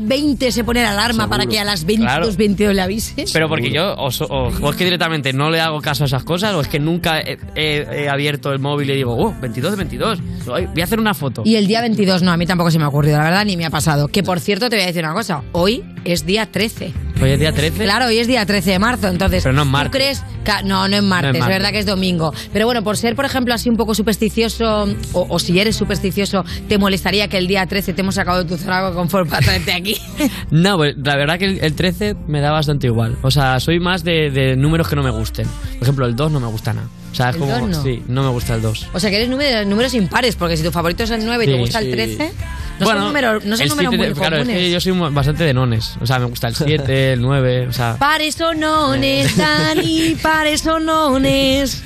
20 0.00 0.52
se 0.52 0.64
pone 0.64 0.82
la 0.82 0.92
alarma 0.92 1.28
para 1.28 1.46
que 1.46 1.58
a 1.58 1.64
las 1.64 1.84
22, 1.84 2.12
Claro. 2.12 2.28
22 2.36 2.74
le 2.74 2.82
avises. 2.82 3.32
Pero 3.32 3.48
porque 3.48 3.70
yo, 3.70 3.94
o, 3.94 4.08
o- 4.08 4.48
o 4.62 4.70
es 4.70 4.76
que 4.76 4.84
directamente 4.84 5.32
no 5.32 5.50
le 5.50 5.60
hago 5.60 5.80
caso 5.80 6.04
a 6.04 6.06
esas 6.06 6.24
cosas, 6.24 6.54
o 6.54 6.60
es 6.60 6.68
que 6.68 6.78
nunca 6.78 7.20
he, 7.20 7.38
he- 7.54 8.04
he 8.04 8.08
abierto 8.08 8.52
el 8.52 8.58
móvil 8.58 8.90
y 8.90 8.94
digo, 8.96 9.16
oh, 9.16 9.34
22 9.40 9.70
de 9.72 9.76
22, 9.76 10.18
Ay, 10.54 10.66
voy 10.66 10.80
a 10.80 10.84
hacer 10.84 11.00
una 11.00 11.14
foto. 11.14 11.42
Y 11.44 11.56
el 11.56 11.66
día 11.66 11.80
22, 11.80 12.22
no, 12.22 12.30
a 12.32 12.36
mí 12.36 12.46
tampoco 12.46 12.70
se 12.70 12.78
me 12.78 12.84
ha 12.84 12.88
ocurrido, 12.88 13.18
la 13.18 13.24
verdad, 13.24 13.44
ni 13.44 13.56
me 13.56 13.64
ha 13.64 13.70
pasado. 13.70 14.08
Que 14.08 14.22
por 14.22 14.40
cierto, 14.40 14.68
te 14.70 14.76
voy 14.76 14.84
a 14.84 14.86
decir 14.86 15.04
una 15.04 15.14
cosa, 15.14 15.42
hoy 15.52 15.82
es 16.04 16.24
día 16.26 16.46
13. 16.46 16.92
Hoy 17.20 17.30
es 17.30 17.40
día 17.40 17.50
13. 17.52 17.82
Claro, 17.84 18.06
hoy 18.06 18.18
es 18.18 18.26
día 18.26 18.44
13 18.44 18.72
de 18.72 18.78
marzo, 18.78 19.08
entonces. 19.08 19.42
Pero 19.42 19.54
no 19.54 19.62
es 19.62 19.66
¿tú 19.68 19.72
martes. 19.72 19.90
crees? 19.92 20.24
No, 20.64 20.86
no 20.86 20.96
es 20.96 21.02
martes, 21.02 21.32
No 21.32 21.36
es 21.36 21.40
martes. 21.40 21.48
verdad 21.48 21.70
que 21.70 21.78
es 21.78 21.86
domingo. 21.86 22.32
Pero 22.52 22.66
bueno, 22.66 22.82
por 22.84 22.96
ser, 22.98 23.16
por 23.16 23.24
ejemplo, 23.24 23.54
así 23.54 23.68
un 23.70 23.76
poco 23.76 23.94
supersticioso, 23.94 24.84
o, 25.12 25.26
o 25.28 25.38
si 25.38 25.58
eres 25.58 25.76
supersticioso, 25.76 26.44
¿te 26.68 26.76
molestaría 26.78 27.26
que 27.28 27.38
el 27.38 27.46
día 27.46 27.66
13 27.66 27.94
te 27.94 28.02
hemos 28.02 28.14
sacado 28.16 28.44
de 28.44 28.48
tu 28.48 28.56
de 28.62 28.92
confort 28.94 29.28
para 29.30 29.44
traerte 29.44 29.72
aquí? 29.72 29.96
No, 30.50 30.76
pues 30.76 30.94
la 31.02 31.16
verdad 31.16 31.38
que 31.38 31.46
el, 31.46 31.58
el 31.62 31.74
13 31.74 32.16
me 32.28 32.40
da 32.40 32.50
bastante 32.52 32.86
igual. 32.86 33.16
O 33.22 33.30
sea, 33.30 33.58
soy 33.60 33.80
más 33.80 34.04
de, 34.04 34.30
de 34.30 34.56
números 34.56 34.88
que 34.88 34.96
no 34.96 35.02
me 35.02 35.10
gusten. 35.10 35.46
Por 35.74 35.82
ejemplo, 35.82 36.06
el 36.06 36.14
2 36.14 36.30
no 36.32 36.40
me 36.40 36.46
gusta 36.46 36.72
nada. 36.74 36.88
O 37.16 37.18
sea, 37.18 37.30
es 37.30 37.36
¿El 37.36 37.40
como. 37.40 37.58
2 37.58 37.68
no? 37.70 37.82
Sí, 37.82 38.02
no 38.08 38.22
me 38.22 38.28
gusta 38.28 38.54
el 38.54 38.60
2. 38.62 38.88
O 38.92 39.00
sea, 39.00 39.08
que 39.08 39.16
eres 39.16 39.28
número- 39.30 39.64
números 39.64 39.94
impares, 39.94 40.36
porque 40.36 40.56
si 40.58 40.62
tu 40.62 40.70
favorito 40.70 41.02
es 41.04 41.10
el 41.10 41.24
9 41.24 41.44
y 41.44 41.46
te 41.46 41.52
Sí, 41.54 41.58
gusta 41.58 41.78
el 41.78 41.84
sí. 41.86 41.90
13, 41.92 42.32
no 42.80 42.86
son 42.86 42.98
números, 43.00 43.44
no 43.46 43.56
son 43.56 43.62
el 43.64 43.68
números 43.70 43.90
7 43.96 44.06
muy 44.10 44.14
claro, 44.14 44.36
es 44.36 44.42
comunes. 44.42 44.62
que 44.62 44.70
yo 44.70 44.80
soy 44.80 44.92
bastante 45.14 45.44
de 45.44 45.54
nones. 45.54 45.96
O 46.02 46.06
sea, 46.06 46.18
me 46.18 46.26
gusta 46.26 46.48
el 46.48 46.54
7, 46.56 47.12
el 47.14 47.22
9, 47.22 47.68
o 47.68 47.72
sea. 47.72 47.96
Pares 47.98 48.38
o 48.42 48.52
nones, 48.52 49.34
Dani, 49.36 50.14
pares 50.22 50.66
o 50.66 50.78
nones. 50.78 51.82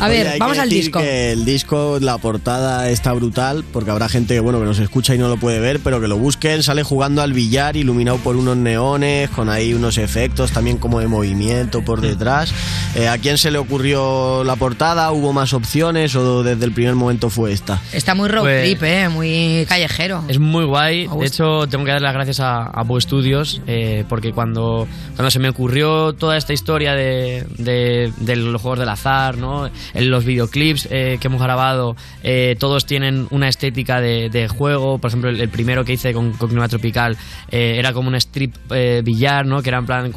A 0.00 0.06
Oye, 0.06 0.16
ver, 0.18 0.28
hay 0.30 0.38
vamos 0.40 0.56
que 0.56 0.62
al 0.62 0.68
decir 0.68 0.84
disco. 0.86 0.98
Que 0.98 1.30
el 1.30 1.44
disco, 1.44 1.98
la 2.00 2.18
portada 2.18 2.90
está 2.90 3.12
brutal, 3.12 3.62
porque 3.72 3.92
habrá 3.92 4.08
gente 4.08 4.34
que 4.34 4.40
bueno 4.40 4.58
que 4.58 4.64
nos 4.64 4.80
escucha 4.80 5.14
y 5.14 5.18
no 5.18 5.28
lo 5.28 5.36
puede 5.36 5.60
ver, 5.60 5.78
pero 5.78 6.00
que 6.00 6.08
lo 6.08 6.16
busquen. 6.18 6.64
Sale 6.64 6.82
jugando 6.82 7.22
al 7.22 7.32
billar, 7.32 7.76
iluminado 7.76 8.16
por 8.18 8.34
unos 8.34 8.56
neones, 8.56 9.30
con 9.30 9.48
ahí 9.48 9.74
unos 9.74 9.98
efectos 9.98 10.50
también 10.50 10.78
como 10.78 10.98
de 10.98 11.06
movimiento 11.06 11.84
por 11.84 12.00
detrás. 12.00 12.52
Eh, 12.96 13.06
¿A 13.06 13.16
quién 13.18 13.38
se 13.38 13.52
le 13.52 13.58
ocurrió 13.58 14.42
la 14.42 14.56
portada? 14.56 14.71
¿Hubo 15.12 15.32
más 15.32 15.52
opciones 15.52 16.14
o 16.16 16.42
desde 16.42 16.64
el 16.64 16.72
primer 16.72 16.94
momento 16.94 17.30
fue 17.30 17.52
esta? 17.52 17.80
Está 17.92 18.14
muy 18.14 18.28
road 18.28 18.42
Pues- 18.42 18.64
trip, 18.64 18.82
eh, 18.82 19.08
muy 19.08 19.66
callejero. 19.68 20.24
Es 20.28 20.38
muy 20.38 20.64
guay. 20.64 21.06
De 21.06 21.26
hecho, 21.26 21.66
tengo 21.68 21.84
que 21.84 21.90
dar 21.92 22.02
las 22.02 22.12
gracias 22.14 22.40
a, 22.40 22.64
a 22.64 22.82
Bo 22.82 23.00
Studios 23.00 23.60
eh, 23.66 24.04
porque 24.08 24.32
cuando, 24.32 24.86
cuando 25.16 25.30
se 25.30 25.38
me 25.38 25.48
ocurrió 25.48 26.12
toda 26.14 26.36
esta 26.36 26.52
historia 26.52 26.94
de, 26.94 27.46
de- 27.58 28.12
de 28.16 28.36
los 28.36 28.60
juegos 28.60 28.78
del 28.78 28.88
azar, 28.88 29.36
¿no? 29.38 29.68
En 29.94 30.10
los 30.10 30.24
videoclips 30.24 30.88
eh, 30.90 31.18
que 31.20 31.28
hemos 31.28 31.40
grabado, 31.42 31.96
eh, 32.22 32.56
todos 32.58 32.86
tienen 32.86 33.26
una 33.30 33.48
estética 33.48 34.00
de, 34.00 34.30
de 34.30 34.48
juego. 34.48 34.98
Por 34.98 35.08
ejemplo, 35.08 35.30
el, 35.30 35.40
el 35.40 35.48
primero 35.48 35.84
que 35.84 35.92
hice 35.94 36.12
con, 36.12 36.32
con 36.32 36.48
Clima 36.48 36.68
Tropical 36.68 37.16
eh, 37.50 37.76
era 37.78 37.92
como 37.92 38.08
un 38.08 38.14
strip 38.16 38.54
eh, 38.70 39.02
billar, 39.04 39.46
¿no? 39.46 39.62
Que 39.62 39.68
era 39.70 39.78
en 39.78 39.86
plan 39.86 40.12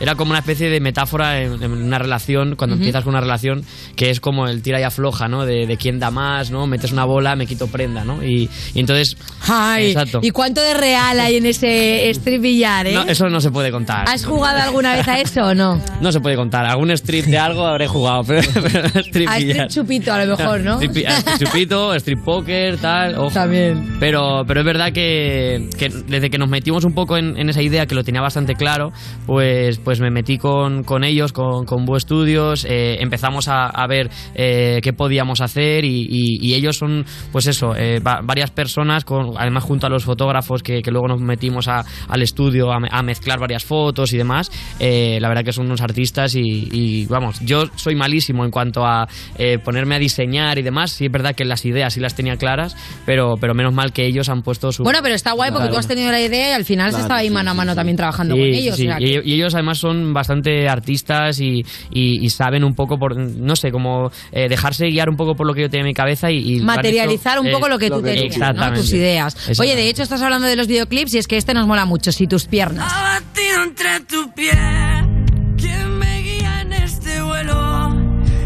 era 0.00 0.14
como 0.14 0.30
una 0.30 0.40
especie 0.40 0.68
de 0.70 0.80
metáfora 0.80 1.40
en, 1.42 1.62
en 1.62 1.72
una 1.72 1.98
relación, 1.98 2.56
cuando 2.56 2.76
empiezas 2.76 3.04
con 3.04 3.14
una 3.14 3.20
relación, 3.20 3.64
que 3.96 4.10
es 4.10 4.20
como 4.20 4.46
el 4.46 4.62
tira 4.62 4.80
y 4.80 4.82
afloja, 4.82 5.28
¿no? 5.28 5.44
De, 5.46 5.66
de 5.66 5.76
quién 5.76 5.98
da 5.98 6.10
más, 6.10 6.50
¿no? 6.50 6.66
Metes 6.66 6.92
una 6.92 7.04
bola, 7.04 7.36
me 7.36 7.46
quito 7.46 7.66
prenda, 7.68 8.04
¿no? 8.04 8.22
Y, 8.22 8.48
y 8.74 8.80
entonces... 8.80 9.16
Ay, 9.48 9.88
Exacto. 9.92 10.20
¿y 10.22 10.30
cuánto 10.30 10.60
de 10.60 10.74
real 10.74 11.18
hay 11.20 11.36
en 11.36 11.46
ese 11.46 12.10
strip 12.10 12.42
billar, 12.42 12.86
eh? 12.86 12.92
No, 12.94 13.02
eso 13.02 13.28
no 13.28 13.40
se 13.40 13.50
puede 13.50 13.70
contar. 13.70 14.08
¿Has 14.08 14.24
jugado 14.24 14.60
alguna 14.60 14.94
vez 14.96 15.06
a 15.08 15.18
eso 15.20 15.42
o 15.46 15.54
no? 15.54 15.80
No 16.00 16.12
se 16.12 16.20
puede 16.20 16.36
contar. 16.36 16.66
Algún 16.66 16.90
strip 16.92 17.26
de 17.26 17.38
algo 17.38 17.66
habré 17.66 17.86
jugado, 17.86 18.22
pero, 18.26 18.42
pero 18.62 18.88
strip 19.00 19.28
A 19.28 19.38
billar. 19.38 19.66
strip 19.66 19.70
chupito 19.70 20.12
a 20.12 20.24
lo 20.24 20.36
mejor, 20.36 20.60
¿no? 20.64 20.80
Strip, 20.80 21.06
chupito, 21.38 21.94
strip 21.94 22.22
poker, 22.24 22.76
tal. 22.78 23.14
ojo. 23.18 23.30
También. 23.30 23.96
Pero, 24.00 24.44
pero 24.46 24.60
es 24.60 24.66
verdad 24.66 24.92
que, 24.92 25.68
que 25.78 25.88
desde 26.06 26.30
que 26.30 26.38
nos 26.38 26.48
metimos 26.48 26.84
un 26.84 26.92
poco 26.94 27.16
en, 27.16 27.36
en 27.38 27.48
esa 27.48 27.62
idea, 27.62 27.86
que 27.86 27.94
lo 27.94 28.04
tenía 28.04 28.20
bastante 28.20 28.54
claro, 28.54 28.92
pues, 29.26 29.78
pues 29.86 30.00
me 30.00 30.10
metí 30.10 30.36
con, 30.36 30.82
con 30.82 31.04
ellos, 31.04 31.32
con, 31.32 31.64
con 31.64 31.84
Bue 31.84 32.00
Studios, 32.00 32.64
eh, 32.68 32.96
empezamos 32.98 33.46
a, 33.46 33.66
a 33.66 33.86
ver 33.86 34.10
eh, 34.34 34.80
qué 34.82 34.92
podíamos 34.92 35.40
hacer 35.40 35.84
y, 35.84 36.08
y- 36.10 36.44
y 36.44 36.54
ellos 36.54 36.76
son, 36.76 37.04
pues 37.30 37.46
eso, 37.46 37.76
eh, 37.76 38.00
va- 38.00 38.18
varias 38.20 38.50
personas, 38.50 39.04
con, 39.04 39.34
además 39.38 39.62
junto 39.62 39.86
a 39.86 39.88
los 39.88 40.02
fotógrafos 40.02 40.64
que, 40.64 40.82
que 40.82 40.90
luego 40.90 41.06
nos 41.06 41.20
metimos 41.20 41.68
a- 41.68 41.84
al 42.08 42.20
estudio 42.22 42.72
a, 42.72 42.78
a 42.90 43.02
mezclar 43.04 43.38
varias 43.38 43.64
fotos 43.64 44.12
y 44.12 44.16
demás. 44.16 44.50
Eh, 44.80 45.18
la 45.20 45.28
verdad 45.28 45.44
que 45.44 45.52
son 45.52 45.66
unos 45.66 45.80
artistas 45.80 46.34
y, 46.34 46.40
y, 46.72 47.06
vamos, 47.06 47.38
yo 47.42 47.66
soy 47.76 47.94
malísimo 47.94 48.44
en 48.44 48.50
cuanto 48.50 48.84
a 48.84 49.06
eh, 49.38 49.58
ponerme 49.64 49.94
a 49.94 49.98
diseñar 50.00 50.58
y 50.58 50.62
demás. 50.62 50.90
Sí 50.90 51.04
es 51.06 51.12
verdad 51.12 51.36
que 51.36 51.44
las 51.44 51.64
ideas 51.64 51.94
sí 51.94 52.00
las 52.00 52.16
tenía 52.16 52.36
claras, 52.38 52.74
pero, 53.06 53.36
pero 53.40 53.54
menos 53.54 53.72
mal 53.72 53.92
que 53.92 54.04
ellos 54.04 54.28
han 54.30 54.42
puesto 54.42 54.72
su... 54.72 54.82
Bueno, 54.82 54.98
pero 55.00 55.14
está 55.14 55.30
guay 55.30 55.50
porque 55.52 55.66
Claro. 55.68 55.74
tú 55.74 55.78
has 55.78 55.86
tenido 55.86 56.10
la 56.10 56.20
idea 56.20 56.50
y 56.50 56.52
al 56.54 56.64
final 56.64 56.86
se 56.86 56.94
Claro, 56.96 57.02
estaba 57.04 57.20
ahí 57.20 57.28
sí, 57.28 57.32
mano 57.34 57.52
a 57.52 57.54
mano 57.54 57.70
sí. 57.70 57.76
también 57.76 57.96
trabajando 57.96 58.34
con 58.34 58.42
ellos. 58.44 58.74
sí. 58.76 58.82
o 58.88 58.90
sea 58.90 58.98
que- 58.98 59.22
y 59.24 59.32
ellos 59.34 59.54
además 59.54 59.75
son 59.76 60.12
bastante 60.12 60.68
artistas 60.68 61.40
y, 61.40 61.64
y- 61.90 62.24
y 62.24 62.30
saben 62.30 62.64
un 62.64 62.74
poco 62.74 62.98
por, 62.98 63.16
no 63.16 63.56
sé, 63.56 63.70
como 63.70 64.10
eh, 64.32 64.48
dejarse 64.48 64.86
guiar 64.88 65.08
un 65.08 65.16
poco 65.16 65.34
por 65.36 65.46
lo 65.46 65.54
que 65.54 65.62
yo 65.62 65.70
tenía 65.70 65.82
en 65.82 65.86
mi 65.88 65.94
cabeza 65.94 66.30
y... 66.30 66.60
materializar 66.60 67.38
hecho, 67.38 67.46
un 67.46 67.52
poco 67.52 67.66
eh, 67.66 67.70
lo 67.70 67.78
que 67.78 67.90
tú 67.90 68.02
tenías, 68.02 68.54
¿no? 68.54 68.72
Tus 68.72 68.92
ideas. 68.92 69.36
Oye, 69.60 69.76
de 69.76 69.88
hecho 69.88 70.02
estás 70.02 70.22
hablando 70.22 70.46
de 70.48 70.56
los 70.56 70.66
videoclips 70.66 71.14
y 71.14 71.18
es 71.18 71.26
que 71.28 71.36
este 71.36 71.54
nos 71.54 71.66
mola 71.66 71.84
mucho, 71.84 72.12
si 72.12 72.26
tus 72.26 72.46
piernas. 72.46 72.90
Batido 72.92 73.62
entre 73.64 74.00
tu 74.00 74.32
piel, 74.34 75.56
quien 75.56 75.98
me 75.98 76.22
guía 76.22 76.60
en 76.62 76.72
este 76.72 77.22
vuelo. 77.22 77.94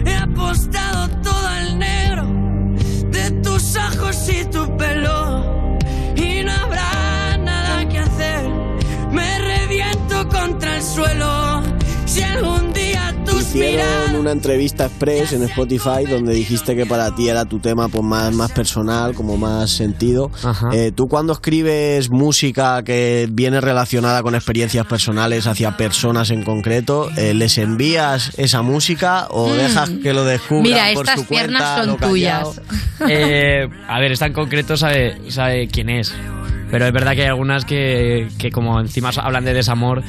He 0.06 0.14
apostado 0.14 0.79
el 10.80 10.86
suelo. 10.86 11.62
Si 12.06 12.22
algún 12.22 12.72
día 12.72 13.14
tus 13.26 13.40
Hicieron 13.50 14.16
una 14.16 14.32
entrevista 14.32 14.86
express 14.86 15.32
en 15.34 15.42
Spotify 15.42 16.06
donde 16.08 16.32
dijiste 16.32 16.74
que 16.74 16.86
para 16.86 17.14
ti 17.14 17.28
era 17.28 17.44
tu 17.44 17.58
tema 17.58 17.88
pues 17.88 18.02
más, 18.02 18.32
más 18.32 18.50
personal, 18.52 19.14
como 19.14 19.36
más 19.36 19.70
sentido. 19.70 20.30
Eh, 20.72 20.90
¿Tú 20.94 21.06
cuando 21.08 21.32
escribes 21.34 22.08
música 22.10 22.82
que 22.82 23.28
viene 23.30 23.60
relacionada 23.60 24.22
con 24.22 24.34
experiencias 24.34 24.86
personales 24.86 25.46
hacia 25.46 25.76
personas 25.76 26.30
en 26.30 26.42
concreto, 26.44 27.10
eh, 27.16 27.34
les 27.34 27.58
envías 27.58 28.32
esa 28.38 28.62
música 28.62 29.26
o 29.30 29.50
Mm. 29.50 29.56
dejas 29.56 29.90
que 30.02 30.12
lo 30.14 30.24
descubran 30.24 30.62
Mira, 30.62 30.84
por 30.94 31.04
estas 31.04 31.20
su 31.20 31.26
cuenta, 31.26 31.46
piernas 31.46 31.78
son 31.78 31.86
lo 31.88 31.96
callao? 31.98 32.10
tuyas. 32.10 32.60
Eh, 33.08 33.66
a 33.88 33.98
ver, 33.98 34.12
esta 34.12 34.26
en 34.26 34.32
concreto 34.34 34.76
sabe, 34.76 35.18
sabe 35.30 35.68
quién 35.68 35.88
es. 35.90 36.12
Pero 36.70 36.86
es 36.86 36.92
verdad 36.92 37.14
que 37.14 37.22
hay 37.22 37.28
algunas 37.28 37.64
que, 37.64 38.28
que 38.38 38.50
como 38.52 38.78
encima 38.78 39.08
hablan 39.16 39.44
de 39.44 39.54
desamor, 39.54 40.02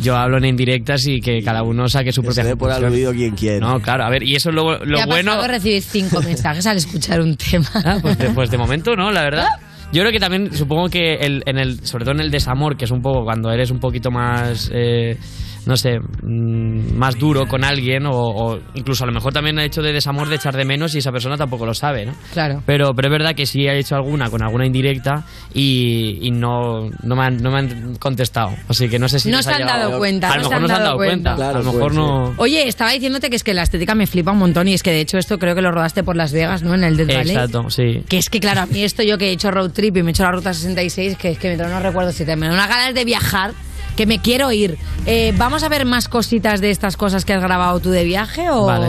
yo 0.00 0.16
hablo 0.16 0.38
en 0.38 0.44
indirectas 0.44 1.06
y 1.06 1.20
que 1.20 1.42
cada 1.42 1.62
uno 1.62 1.88
saque 1.88 2.12
su 2.12 2.22
propia 2.22 2.56
por 2.56 2.70
aludido 2.70 3.12
quien 3.12 3.34
quiere. 3.34 3.60
No, 3.60 3.80
claro, 3.80 4.04
a 4.04 4.10
ver, 4.10 4.22
y 4.22 4.34
eso 4.34 4.50
es 4.50 4.54
lo, 4.54 4.84
lo 4.84 4.96
¿Te 4.96 5.02
ha 5.02 5.06
bueno. 5.06 5.46
recibir 5.46 5.82
cinco 5.82 6.20
mensajes 6.24 6.66
al 6.66 6.76
escuchar 6.76 7.20
un 7.20 7.36
tema? 7.36 7.98
Pues 8.00 8.18
de, 8.18 8.30
pues 8.30 8.50
de 8.50 8.58
momento 8.58 8.94
no, 8.96 9.10
la 9.10 9.22
verdad. 9.22 9.46
Yo 9.92 10.02
creo 10.02 10.12
que 10.12 10.20
también, 10.20 10.52
supongo 10.52 10.88
que 10.88 11.14
el, 11.14 11.42
en 11.46 11.58
el, 11.58 11.84
sobre 11.84 12.04
todo 12.04 12.14
en 12.14 12.20
el 12.20 12.30
desamor, 12.30 12.76
que 12.76 12.84
es 12.84 12.92
un 12.92 13.02
poco 13.02 13.24
cuando 13.24 13.50
eres 13.50 13.72
un 13.72 13.80
poquito 13.80 14.12
más, 14.12 14.70
eh, 14.72 15.16
no 15.66 15.76
sé, 15.76 15.98
mm, 15.98 16.94
más 16.96 17.16
duro 17.18 17.46
con 17.46 17.64
alguien, 17.64 18.06
o, 18.06 18.12
o 18.14 18.58
incluso 18.74 19.04
a 19.04 19.06
lo 19.06 19.12
mejor 19.12 19.32
también 19.32 19.58
el 19.58 19.66
hecho 19.66 19.82
de 19.82 19.92
desamor 19.92 20.28
de 20.28 20.36
echar 20.36 20.56
de 20.56 20.64
menos 20.64 20.94
y 20.94 20.98
esa 20.98 21.12
persona 21.12 21.36
tampoco 21.36 21.66
lo 21.66 21.74
sabe, 21.74 22.06
¿no? 22.06 22.12
Claro. 22.32 22.62
Pero, 22.66 22.94
pero 22.94 23.08
es 23.08 23.12
verdad 23.12 23.34
que 23.34 23.46
sí 23.46 23.66
he 23.66 23.78
hecho 23.78 23.94
alguna 23.96 24.30
con 24.30 24.42
alguna 24.42 24.66
indirecta 24.66 25.24
y, 25.54 26.18
y 26.22 26.30
no, 26.30 26.88
no, 27.02 27.16
me 27.16 27.22
han, 27.24 27.36
no 27.38 27.50
me 27.50 27.58
han 27.58 27.96
contestado. 27.96 28.52
Así 28.68 28.88
que 28.88 28.98
no 28.98 29.08
sé 29.08 29.20
si 29.20 29.30
No 29.30 29.42
se 29.42 29.50
ha 29.52 29.56
han 29.56 29.66
dado 29.66 29.98
cuenta, 29.98 30.32
A 30.32 30.36
lo 30.36 30.42
no 30.44 30.48
se 30.48 30.54
mejor 30.54 30.56
han 30.56 30.62
no 30.62 30.68
se 30.68 30.74
han 30.74 30.82
dado 30.84 30.96
cuenta. 30.96 31.34
a 31.34 31.52
lo 31.52 31.72
mejor 31.72 31.94
no. 31.94 32.34
Oye, 32.36 32.66
estaba 32.68 32.92
diciéndote 32.92 33.30
que 33.30 33.36
es 33.36 33.44
que 33.44 33.54
la 33.54 33.62
estética 33.62 33.94
me 33.94 34.06
flipa 34.06 34.32
un 34.32 34.38
montón 34.38 34.68
y 34.68 34.74
es 34.74 34.82
que 34.82 34.90
de 34.90 35.00
hecho 35.00 35.18
esto 35.18 35.38
creo 35.38 35.54
que 35.54 35.62
lo 35.62 35.70
rodaste 35.72 36.02
por 36.02 36.16
Las 36.16 36.32
Vegas, 36.32 36.62
¿no? 36.62 36.74
En 36.74 36.84
el 36.84 36.96
Death 36.96 37.08
Valley. 37.08 37.34
Exacto, 37.34 37.70
sí. 37.70 38.02
Que 38.08 38.18
es 38.18 38.30
que, 38.30 38.40
claro, 38.40 38.62
a 38.62 38.66
mí 38.66 38.82
esto 38.82 39.02
yo 39.02 39.18
que 39.18 39.28
he 39.28 39.32
hecho 39.32 39.50
road 39.50 39.70
trip 39.70 39.96
y 39.96 40.02
me 40.02 40.10
he 40.10 40.12
hecho 40.12 40.22
la 40.22 40.32
ruta 40.32 40.54
66, 40.54 41.16
que 41.16 41.30
es 41.32 41.38
que 41.38 41.48
me 41.48 41.56
no 41.56 41.80
recuerdo 41.80 42.12
si 42.12 42.24
te 42.24 42.36
me 42.36 42.46
da 42.46 42.54
unas 42.54 42.68
ganas 42.68 42.94
de 42.94 43.04
viajar, 43.04 43.52
que 44.00 44.06
me 44.06 44.18
quiero 44.18 44.50
ir. 44.50 44.78
Eh, 45.04 45.34
¿Vamos 45.36 45.62
a 45.62 45.68
ver 45.68 45.84
más 45.84 46.08
cositas 46.08 46.62
de 46.62 46.70
estas 46.70 46.96
cosas 46.96 47.26
que 47.26 47.34
has 47.34 47.42
grabado 47.42 47.80
tú 47.80 47.90
de 47.90 48.02
viaje 48.02 48.48
o...? 48.48 48.64
Vale. 48.64 48.88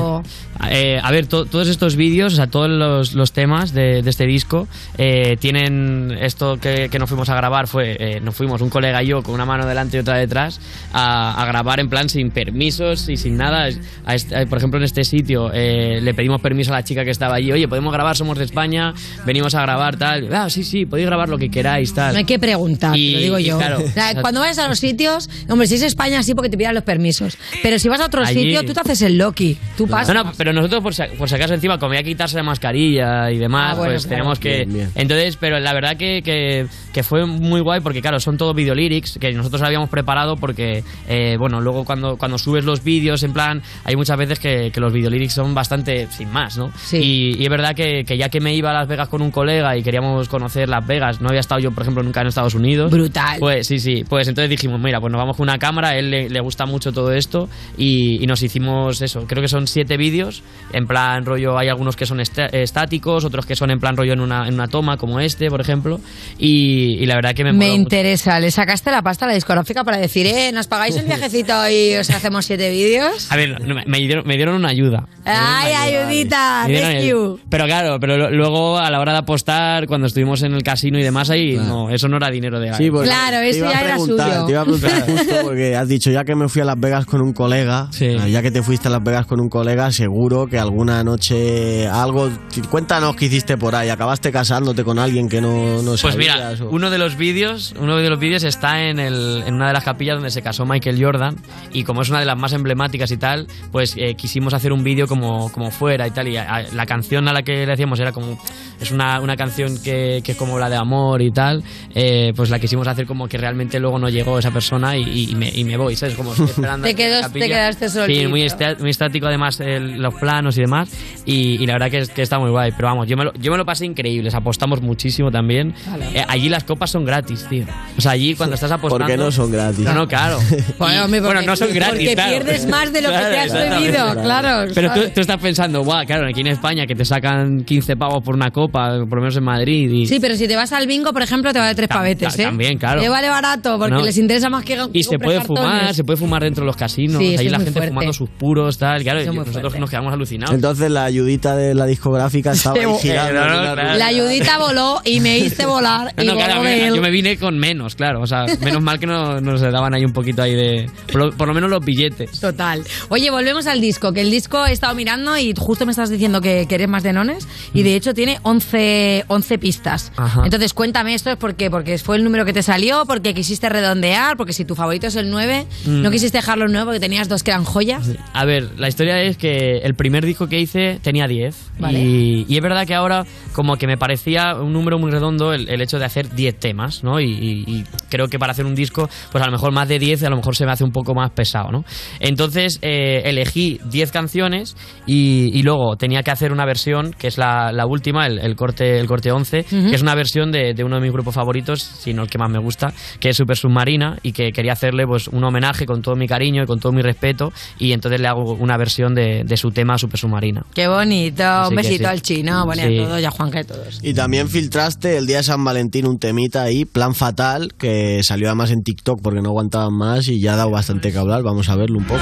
Eh, 0.70 1.00
a 1.02 1.12
ver, 1.12 1.26
to- 1.28 1.46
todos 1.46 1.68
estos 1.68 1.96
vídeos, 1.96 2.34
o 2.34 2.36
sea, 2.36 2.48
todos 2.48 2.70
los, 2.70 3.14
los 3.14 3.32
temas 3.32 3.74
de, 3.74 4.02
de 4.04 4.10
este 4.10 4.26
disco 4.26 4.68
eh, 4.98 5.38
tienen 5.40 6.16
esto 6.22 6.58
que, 6.60 6.90
que 6.90 7.00
nos 7.00 7.10
fuimos 7.10 7.30
a 7.30 7.36
grabar 7.36 7.68
fue, 7.68 7.98
eh, 8.00 8.20
nos 8.22 8.36
fuimos 8.36 8.62
un 8.62 8.70
colega 8.70 9.02
y 9.04 9.08
yo 9.08 9.24
con 9.24 9.34
una 9.34 9.46
mano 9.46 9.66
delante 9.66 9.98
y 9.98 10.00
otra 10.02 10.18
detrás 10.18 10.60
a, 10.94 11.42
a 11.42 11.46
grabar 11.46 11.80
en 11.80 11.90
plan 11.90 12.10
sin 12.10 12.32
permisos 12.32 13.10
y 13.10 13.18
sin 13.18 13.38
nada. 13.38 13.70
A 14.06 14.16
este- 14.16 14.42
eh, 14.42 14.46
por 14.48 14.58
ejemplo, 14.58 14.78
en 14.78 14.84
este 14.84 15.04
sitio 15.04 15.52
eh, 15.54 16.00
le 16.02 16.14
pedimos 16.14 16.42
permiso 16.42 16.72
a 16.74 16.78
la 16.78 16.84
chica 16.84 17.04
que 17.04 17.12
estaba 17.12 17.36
allí, 17.36 17.52
oye, 17.52 17.68
podemos 17.68 17.92
grabar, 17.94 18.16
somos 18.16 18.38
de 18.38 18.46
España, 18.46 18.94
venimos 19.26 19.56
a 19.56 19.62
grabar 19.62 19.98
tal. 19.98 20.34
Ah, 20.34 20.50
sí, 20.50 20.64
sí, 20.64 20.86
podéis 20.86 21.08
grabar 21.08 21.30
lo 21.30 21.38
que 21.38 21.50
queráis, 21.50 21.94
tal. 21.94 22.14
No 22.14 22.20
hay 22.20 22.26
que 22.26 22.40
preguntar, 22.40 22.96
Y- 22.96 23.08
te 23.10 23.16
lo 23.16 23.20
digo 23.22 23.40
yo. 23.40 23.58
claro, 23.58 23.82
cuando 24.22 24.40
vayas 24.42 24.60
a 24.60 24.68
los 24.68 24.80
sitios, 24.80 25.30
hombre, 25.50 25.68
si 25.68 25.76
es 25.76 25.82
España 25.82 26.22
sí 26.24 26.36
porque 26.36 26.50
te 26.50 26.58
pidan 26.58 26.76
los 26.76 26.84
permisos. 26.84 27.38
Pero 27.64 27.80
si 27.80 27.90
vas 27.90 28.00
a 28.02 28.06
otro 28.06 28.24
Allí- 28.24 28.44
sitio, 28.44 28.64
tú 28.66 28.74
te 28.74 28.82
haces 28.82 29.02
el 29.02 29.18
Loki. 29.18 29.58
Tú 29.78 29.88
pasas. 29.88 30.14
No, 30.16 30.24
no, 30.24 30.32
pero 30.38 30.51
nosotros 30.54 30.82
por 30.82 30.94
si, 30.94 31.04
por 31.18 31.30
si 31.30 31.36
acaso 31.36 31.54
encima, 31.54 31.78
como 31.78 31.94
quitarse 32.02 32.38
la 32.38 32.44
mascarilla 32.44 33.30
y 33.32 33.38
demás, 33.38 33.74
Ah, 33.74 33.76
bueno, 33.78 33.94
pues 33.94 34.06
claro. 34.06 34.16
tenemos 34.18 34.40
que... 34.40 34.50
Bien, 34.66 34.74
bien. 34.74 34.92
Entonces, 34.96 35.38
pero 35.38 35.60
la 35.60 35.74
verdad 35.74 35.98
que, 35.98 36.22
que, 36.24 36.66
que 36.94 37.04
fue 37.04 37.26
muy 37.26 37.62
guay 37.62 37.82
porque 37.82 38.02
claro, 38.02 38.20
son 38.20 38.38
todo 38.38 38.54
videolyrics 38.54 39.18
que 39.20 39.32
nosotros 39.34 39.62
habíamos 39.62 39.90
preparado 39.90 40.36
porque, 40.38 40.84
eh, 41.08 41.36
bueno, 41.38 41.62
luego 41.62 41.86
cuando, 41.86 42.18
cuando 42.18 42.38
subes 42.38 42.66
los 42.66 42.84
vídeos 42.84 43.24
en 43.24 43.34
plan, 43.34 43.62
hay 43.84 43.96
muchas 43.96 44.18
veces 44.18 44.40
que, 44.40 44.72
que 44.72 44.80
los 44.80 44.92
videolyrics 44.94 45.34
son 45.34 45.54
bastante 45.54 46.08
sin 46.12 46.32
más, 46.32 46.58
¿no? 46.58 46.72
Y, 46.92 47.38
y 47.40 47.44
es 47.44 47.50
verdad 47.50 47.76
que, 47.76 48.04
que 48.06 48.18
ya 48.18 48.30
que 48.30 48.40
me 48.40 48.54
iba 48.56 48.72
a 48.72 48.74
Las 48.74 48.88
Vegas 48.88 49.10
con 49.10 49.22
un 49.22 49.32
colega 49.32 49.78
y 49.78 49.84
queríamos 49.84 50.28
conocer 50.30 50.68
Las 50.70 50.86
Vegas, 50.86 51.22
no 51.22 51.28
había 51.30 51.40
estado 51.42 51.60
yo, 51.62 51.72
por 51.72 51.84
ejemplo, 51.84 52.04
nunca 52.04 52.22
en 52.22 52.28
Estados 52.28 52.56
Unidos. 52.56 52.92
Brutal. 52.92 53.38
Pues 53.40 53.68
sí, 53.68 53.80
sí, 53.80 54.04
pues 54.08 54.28
entonces 54.28 54.50
dijimos, 54.50 54.80
mira, 54.80 55.00
pues 55.00 55.12
nos 55.12 55.20
vamos 55.20 55.38
con 55.38 55.44
una 55.44 55.58
cámara, 55.60 55.90
a 55.90 55.98
él 55.98 56.10
le, 56.10 56.30
le 56.30 56.40
gusta 56.42 56.66
mucho 56.66 56.92
todo 56.92 57.12
esto 57.14 57.48
y, 57.78 58.24
y 58.24 58.28
nos 58.28 58.42
hicimos 58.44 59.02
eso, 59.02 59.26
creo 59.28 59.42
que 59.42 59.48
son 59.48 59.68
siete 59.68 59.98
vídeos, 59.98 60.41
en 60.74 60.86
plan 60.88 61.26
rollo, 61.26 61.58
hay 61.58 61.68
algunos 61.68 61.96
que 61.98 62.06
son 62.06 62.20
esta- 62.22 62.46
estáticos, 62.46 63.26
otros 63.26 63.46
que 63.46 63.56
son 63.58 63.72
en 63.72 63.80
plan 63.80 63.98
rollo 63.98 64.14
en 64.14 64.22
una, 64.22 64.48
en 64.48 64.54
una 64.54 64.68
toma, 64.68 64.96
como 64.98 65.20
este, 65.20 65.50
por 65.50 65.60
ejemplo, 65.60 66.00
y, 66.40 66.94
y 67.02 67.06
la 67.06 67.16
verdad 67.16 67.34
que 67.34 67.44
me, 67.44 67.52
Me 67.52 67.58
moló 67.58 67.70
mucho. 67.72 67.82
interesa. 67.82 68.40
¿Le 68.40 68.52
sacaste 68.52 68.90
la 68.92 69.02
pasta 69.02 69.26
a 69.26 69.28
la 69.30 69.34
discográfica 69.36 69.84
para 69.84 69.98
decir, 69.98 70.26
eh, 70.28 70.52
nos 70.54 70.68
pagáis 70.68 70.96
un 70.96 71.06
viajecito 71.06 71.54
y 71.70 71.96
os 71.96 72.10
hacemos 72.10 72.46
siete 72.46 72.70
vídeos? 72.72 73.30
A 73.32 73.36
ver, 73.36 73.60
no, 73.66 73.76
me, 73.76 73.84
me 73.86 73.98
dieron, 74.00 74.24
me 74.26 74.36
dieron 74.38 74.56
una 74.56 74.70
ayuda. 74.70 75.08
¡Ay, 75.26 75.74
ayudita! 75.74 76.64
Me 76.68 76.74
dieron 76.74 76.92
Rescue. 76.94 77.34
el- 77.36 77.40
Pero 77.50 77.66
claro, 77.66 77.98
pero 78.00 78.30
luego 78.32 78.78
a 78.78 78.90
la 78.90 79.00
hora 79.02 79.12
de 79.12 79.20
apostar, 79.20 79.88
cuando 79.88 80.08
estuvimos 80.08 80.42
en 80.44 80.54
el 80.54 80.64
casino 80.64 80.98
y 81.00 81.04
demás, 81.04 81.30
ahí 81.30 81.58
no, 81.58 81.90
eso 81.90 82.08
no 82.08 82.16
era 82.18 82.30
dinero 82.30 82.60
de 82.60 82.74
Sí, 82.76 82.90
Claro, 82.90 83.38
eso 83.40 83.66
ya 83.70 83.82
era 83.82 83.98
suyo. 83.98 84.16
Te 84.46 84.52
iba 84.52 84.62
a 84.62 84.64
preguntar 84.64 85.02
justo 85.06 85.36
porque 85.44 85.76
has 85.76 85.88
dicho, 85.88 86.10
ya 86.12 86.24
que 86.24 86.34
me 86.36 86.48
fui 86.48 86.62
a 86.62 86.66
Las 86.66 86.80
Vegas 86.80 87.06
con 87.06 87.22
un 87.22 87.34
colega, 87.34 87.90
eh, 88.00 88.18
ya 88.32 88.42
que 88.42 88.52
te 88.52 88.64
fuiste 88.64 88.88
a 88.88 88.92
Las 88.92 89.04
Vegas 89.04 89.26
con 89.26 89.40
un 89.42 89.50
colega, 89.50 89.92
seguro 89.92 90.21
que 90.30 90.60
alguna 90.60 91.04
noche 91.04 91.88
algo... 91.88 92.30
Cuéntanos 92.70 93.16
qué 93.16 93.26
hiciste 93.26 93.58
por 93.58 93.76
ahí. 93.76 93.90
¿Acabaste 93.90 94.32
casándote 94.32 94.84
con 94.84 95.00
alguien 95.00 95.28
que 95.28 95.42
no, 95.42 95.82
no 95.82 95.96
Pues 96.02 96.16
mira, 96.16 96.34
sabías 96.38 96.62
o- 96.62 96.70
uno 96.70 96.90
de 96.90 96.98
los 96.98 97.18
vídeos, 97.18 97.74
uno 97.80 97.98
de 97.98 98.10
los 98.10 98.20
vídeos 98.20 98.44
está 98.44 98.84
en, 98.84 99.00
el, 99.00 99.44
en 99.48 99.56
una 99.56 99.68
de 99.68 99.74
las 99.74 99.84
capillas 99.84 100.16
donde 100.16 100.30
se 100.30 100.42
casó 100.42 100.66
Michael 100.66 101.04
Jordan 101.04 101.36
y 101.74 101.84
como 101.84 102.02
es 102.04 102.10
una 102.10 102.20
de 102.20 102.26
las 102.26 102.38
más 102.38 102.54
emblemáticas 102.54 103.12
y 103.12 103.18
tal, 103.18 103.48
pues 103.72 103.96
eh, 103.98 104.14
quisimos 104.16 104.54
hacer 104.54 104.72
un 104.74 104.84
vídeo 104.84 105.08
como, 105.08 105.52
como 105.52 105.72
fuera 105.72 106.08
y 106.08 106.12
tal 106.12 106.28
y 106.28 106.38
a- 106.38 106.66
la 106.74 106.86
canción 106.86 107.28
a 107.28 107.34
la 107.34 107.42
que 107.42 107.66
le 107.66 107.74
hacíamos 107.74 108.00
era 108.00 108.12
como 108.12 108.38
es 108.80 108.92
una, 108.92 109.20
una 109.22 109.36
canción 109.36 109.82
que, 109.84 110.22
que 110.24 110.34
es 110.34 110.38
como 110.38 110.60
la 110.60 110.70
de 110.70 110.76
amor 110.76 111.22
y 111.22 111.32
tal, 111.32 111.64
eh, 111.96 112.32
pues 112.36 112.50
la 112.50 112.60
quisimos 112.60 112.88
hacer 112.88 113.06
como 113.06 113.28
que 113.28 113.38
realmente 113.38 113.80
luego 113.80 113.98
no 114.00 114.10
llegó 114.10 114.38
esa 114.40 114.52
persona 114.52 114.98
y, 114.98 115.32
y 115.32 115.36
me, 115.36 115.50
y 115.50 115.64
me 115.64 115.78
voy, 115.78 115.96
¿sabes? 115.96 116.16
Como 116.16 116.34
esperando 116.46 116.88
Te 116.88 116.96
quedas- 116.96 117.32
te 117.32 117.40
quedaste 117.48 117.90
solito. 117.90 118.20
Sí, 118.22 118.28
muy 118.28 118.44
estático 118.92 119.28
además 119.28 119.60
el- 119.60 120.02
los 120.12 120.20
planos 120.20 120.58
y 120.58 120.62
demás 120.62 120.90
y, 121.26 121.62
y 121.62 121.66
la 121.66 121.74
verdad 121.74 121.90
que, 121.92 122.00
es- 122.00 122.10
que 122.10 122.22
está 122.22 122.40
muy 122.40 122.50
guay, 122.50 122.72
pero 122.76 122.88
vamos, 122.90 123.08
yo 123.08 123.16
me 123.18 123.24
lo, 123.26 123.34
yo 123.34 123.52
me 123.52 123.58
lo 123.58 123.66
pasé 123.66 123.86
increíble, 123.86 124.28
o 124.28 124.32
sea, 124.32 124.40
apostamos 124.40 124.82
muchísimo 124.82 125.32
también. 125.32 125.74
Eh, 126.14 126.24
allí 126.28 126.50
las 126.50 126.64
copas 126.64 126.90
son 126.92 127.06
gratis, 127.06 127.46
tío. 127.50 127.66
O 127.98 128.02
sea, 128.02 128.12
allí 128.12 128.36
cuando 128.36 128.56
estás 128.56 128.72
apostando... 128.72 129.06
Porque 129.06 129.18
no 129.18 129.32
son 129.32 129.52
gratis. 129.52 129.80
No, 129.86 129.94
no, 129.94 130.08
claro. 130.08 130.40
Bueno, 130.80 130.96
Y- 130.96 131.04
hombre, 131.06 131.22
porque- 131.22 131.46
no 131.46 131.56
son 131.56 131.74
gratis, 131.74 131.92
porque 132.00 132.14
claro. 132.16 132.32
pierdes 132.32 132.68
más 132.68 132.92
de 132.94 133.02
lo 133.02 133.10
que 133.10 133.16
te 133.18 133.38
has 133.40 133.54
bebido, 133.54 134.22
claro. 134.22 134.72
Pero 134.74 134.92
tú, 135.14 135.20
estás 135.22 135.38
pensando, 135.42 135.84
guau, 135.84 136.06
claro, 136.06 136.28
aquí 136.28 136.42
en 136.42 136.48
España 136.48 136.86
que 136.88 136.96
te 136.96 137.06
sacan 137.06 137.64
15 137.64 137.96
pavos 137.98 138.24
por 138.24 138.36
una 138.36 138.52
copa, 138.52 138.98
por 139.08 139.16
lo 139.18 139.22
menos 139.22 139.38
en 139.38 139.44
Madrid. 139.44 139.90
Y... 139.92 140.06
Sí, 140.08 140.20
pero 140.20 140.36
si 140.36 140.48
te 140.48 140.56
vas 140.56 140.72
al 140.72 140.88
bingo, 140.88 141.14
por 141.14 141.22
ejemplo, 141.22 141.54
te 141.54 141.60
vale 141.60 141.76
tres 141.76 141.88
pavetes, 141.88 142.38
¿eh? 142.40 142.44
también, 142.44 142.78
claro. 142.78 143.02
Te 143.02 143.10
vale 143.10 143.30
barato, 143.30 143.78
porque 143.78 143.94
No. 143.94 144.02
les 144.02 144.18
interesa 144.18 144.50
más 144.50 144.64
que 144.66 144.78
Y 144.94 145.04
se 145.04 145.20
puede 145.20 145.42
fumar, 145.42 145.94
se 145.94 146.04
puede 146.04 146.18
fumar 146.18 146.44
dentro 146.44 146.64
de 146.64 146.68
los 146.68 146.76
casinos. 146.76 147.18
Sí, 147.22 147.36
ahí 147.38 147.50
la 147.50 147.58
gente 147.58 147.72
fuerte. 147.74 147.90
fumando 147.90 148.14
sus 148.14 148.30
puros, 148.30 148.78
tal. 148.78 149.04
Claro, 149.04 149.20
nosotros 149.24 149.52
fuerte. 149.54 149.80
nos 149.80 149.90
quedamos 149.90 150.01
alucinados. 150.14 150.54
Entonces 150.56 150.90
la 150.92 151.06
ayudita 151.06 151.56
de 151.56 151.74
la 151.76 151.86
discográfica 151.86 152.52
estaba 152.52 152.76
ahí 152.80 152.86
Sí, 153.00 153.08
girando. 153.10 153.34
no, 153.34 153.40
no, 153.40 153.46
en 153.46 153.56
la 153.56 153.62
claro. 153.74 153.82
rueda. 153.82 153.96
La 153.98 154.06
ayudita 154.08 154.58
voló 154.58 155.02
y 155.06 155.20
me 155.20 155.38
hice 155.40 155.66
volar. 155.66 156.14
No, 156.18 156.24
y 156.24 156.28
no, 156.28 156.34
claro, 156.36 156.54
voló 156.56 156.64
me- 156.64 156.70
de 156.76 156.88
él. 156.88 156.96
yo 156.96 157.02
me 157.02 157.10
vine 157.12 157.38
con 157.38 157.58
menos, 157.58 157.96
claro. 157.96 158.22
O 158.22 158.28
sea, 158.28 158.46
menos 158.62 158.82
mal 158.82 159.00
que 159.00 159.08
no 159.08 159.40
nos 159.42 159.62
daban 159.62 159.94
ahí 159.94 160.04
un 160.06 160.14
poquito 160.14 160.42
ahí 160.42 160.54
de. 160.56 160.90
Por 161.12 161.22
lo, 161.22 161.32
por 161.32 161.48
lo 161.48 161.54
menos 161.54 161.70
los 161.70 161.84
billetes. 161.84 162.40
Total. 162.40 162.84
Oye, 163.10 163.30
volvemos 163.32 163.68
al 163.68 163.82
disco, 163.82 164.14
que 164.14 164.22
el 164.22 164.32
disco 164.32 164.66
he 164.66 164.72
estado 164.72 164.96
mirando 164.96 165.38
y 165.38 165.54
justo 165.58 165.86
me 165.86 165.92
estás 165.92 166.10
diciendo 166.10 166.42
que, 166.42 166.66
que 166.68 166.76
eres 166.76 166.88
más 166.88 167.04
de 167.04 167.14
nones 167.14 167.48
y 167.74 167.84
de 167.84 167.96
hecho 167.96 168.14
tiene 168.14 168.40
11, 168.44 169.26
11 169.28 169.58
pistas. 169.58 170.12
Ajá. 170.16 170.42
Entonces 170.46 170.74
cuéntame 170.74 171.14
esto, 171.14 171.36
¿por 171.38 171.56
qué? 171.56 171.70
Porque 171.70 171.98
fue 171.98 172.16
el 172.18 172.24
número 172.24 172.46
que 172.46 172.54
te 172.54 172.64
salió, 172.64 173.06
porque 173.06 173.34
quisiste 173.34 173.70
redondear, 173.70 174.38
porque 174.38 174.54
si 174.54 174.66
tu 174.66 174.76
favorito 174.76 175.08
es 175.08 175.16
el 175.16 175.30
9, 175.30 175.66
Mm. 175.86 176.02
no 176.02 176.12
quisiste 176.12 176.38
dejarlo 176.38 176.66
en 176.66 176.72
9 176.74 176.86
porque 176.86 177.00
tenías 177.00 177.28
dos 177.28 177.44
que 177.44 177.52
eran 177.52 177.64
joyas. 177.66 178.08
A 178.34 178.46
ver, 178.46 178.70
la 178.78 178.88
historia 178.88 179.22
es 179.22 179.38
que 179.38 179.80
el 179.80 179.91
primer 179.96 180.26
disco 180.26 180.48
que 180.48 180.60
hice 180.60 181.00
tenía 181.02 181.28
10. 181.28 181.72
Vale. 181.80 182.00
Y, 182.00 182.46
y 182.48 182.56
es 182.58 182.62
verdad 182.62 182.86
que 182.88 182.94
ahora, 182.96 183.26
como 183.54 183.76
que 183.78 183.88
me 183.88 183.98
parecía 183.98 184.56
un 184.56 184.74
número 184.74 184.98
muy 185.00 185.12
redondo 185.12 185.54
el, 185.54 185.70
el 185.70 185.82
hecho 185.82 186.00
de 186.00 186.06
hacer 186.06 186.34
10 186.34 186.60
temas, 186.60 187.04
¿no? 187.04 187.20
Y, 187.20 187.26
y- 187.32 187.64
y 187.68 187.84
creo 188.10 188.28
que 188.28 188.40
para 188.40 188.52
hacer 188.52 188.66
un 188.66 188.76
disco, 188.76 189.10
pues 189.32 189.42
a 189.44 189.48
lo 189.48 189.52
mejor 189.52 189.72
más 189.72 189.88
de 189.88 190.00
10 190.00 190.24
a 190.24 190.30
lo 190.30 190.36
mejor 190.38 190.56
se 190.56 190.66
me 190.66 190.72
hace 190.72 190.84
un 190.84 190.92
poco 190.92 191.14
más 191.14 191.32
pesado, 191.32 191.72
¿no? 191.72 191.84
Entonces 192.20 192.80
eh, 192.82 193.22
elegí 193.26 193.80
10 193.86 194.12
canciones 194.12 194.76
y, 195.06 195.62
luego 195.64 195.96
tenía 195.96 196.24
que 196.24 196.32
hacer 196.32 196.52
una 196.52 196.66
versión, 196.66 197.14
que 197.18 197.28
es 197.28 197.38
la, 197.38 197.72
la 197.72 197.86
última, 197.86 198.26
el, 198.26 198.40
el 198.40 198.56
corte, 198.56 199.00
el 199.00 199.06
corte 199.08 199.32
11, 199.32 199.60
Ujú. 199.72 199.90
que 199.90 199.96
es 199.96 200.02
una 200.02 200.16
versión 200.16 200.52
de, 200.52 200.74
de 200.74 200.84
uno 200.84 200.96
de 200.96 201.02
mis 201.04 201.12
grupos 201.12 201.36
favoritos, 201.36 201.82
sino 201.82 202.24
el 202.24 202.30
que 202.30 202.38
más 202.40 202.50
me 202.50 202.58
gusta, 202.60 202.94
que 203.20 203.30
es 203.30 203.38
Super 203.38 203.58
Submarina, 203.58 204.18
y 204.24 204.32
que 204.32 204.52
quería 204.52 204.74
hacerle 204.74 205.06
pues 205.06 205.28
un 205.28 205.44
homenaje 205.44 205.86
con 205.86 206.02
todo 206.02 206.16
mi 206.16 206.28
cariño 206.28 206.64
y 206.64 206.66
con 206.66 206.80
todo 206.80 206.92
mi 206.92 207.02
respeto, 207.02 207.52
y 207.78 207.92
entonces 207.94 208.20
le 208.22 208.28
hago 208.28 208.54
una 208.54 208.76
versión 208.78 209.14
de, 209.14 209.44
de 209.46 209.58
su 209.58 209.70
tema 209.72 209.81
Super 209.98 210.20
Submarina. 210.20 210.66
Qué 210.74 210.88
bonito. 210.88 211.44
Así 211.46 211.70
un 211.74 211.78
que 211.78 211.84
besito 211.84 212.04
sí. 212.04 212.10
al 212.10 212.22
chino, 212.22 212.66
bueno, 212.66 212.82
y 212.84 212.86
Sí. 212.98 213.00
a 213.00 213.06
todos, 213.08 213.22
y 213.22 213.26
a 213.26 213.32
Juanca 213.32 213.58
y 213.58 213.62
a 213.62 213.64
todos. 213.66 214.00
Y 214.04 214.14
también 214.14 214.48
filtraste 214.50 215.18
el 215.18 215.28
día 215.28 215.38
de 215.38 215.44
San 215.44 215.64
Valentín 215.64 216.06
un 216.08 216.20
temita 216.20 216.64
ahí, 216.64 216.86
Plan 216.86 217.16
Fatal, 217.16 217.74
que 217.78 218.22
salió 218.24 218.48
además 218.48 218.72
en 218.72 218.84
TikTok 218.84 219.22
porque 219.22 219.42
no 219.42 219.50
aguantaban 219.50 219.94
más 219.94 220.28
y 220.28 220.40
ya 220.40 220.54
ha 220.54 220.58
dado 220.58 220.72
bastante 220.72 221.12
que 221.12 221.18
hablar. 221.18 221.44
Vamos 221.44 221.70
a 221.70 221.76
verlo 221.76 221.98
un 221.98 222.06
poco. 222.06 222.22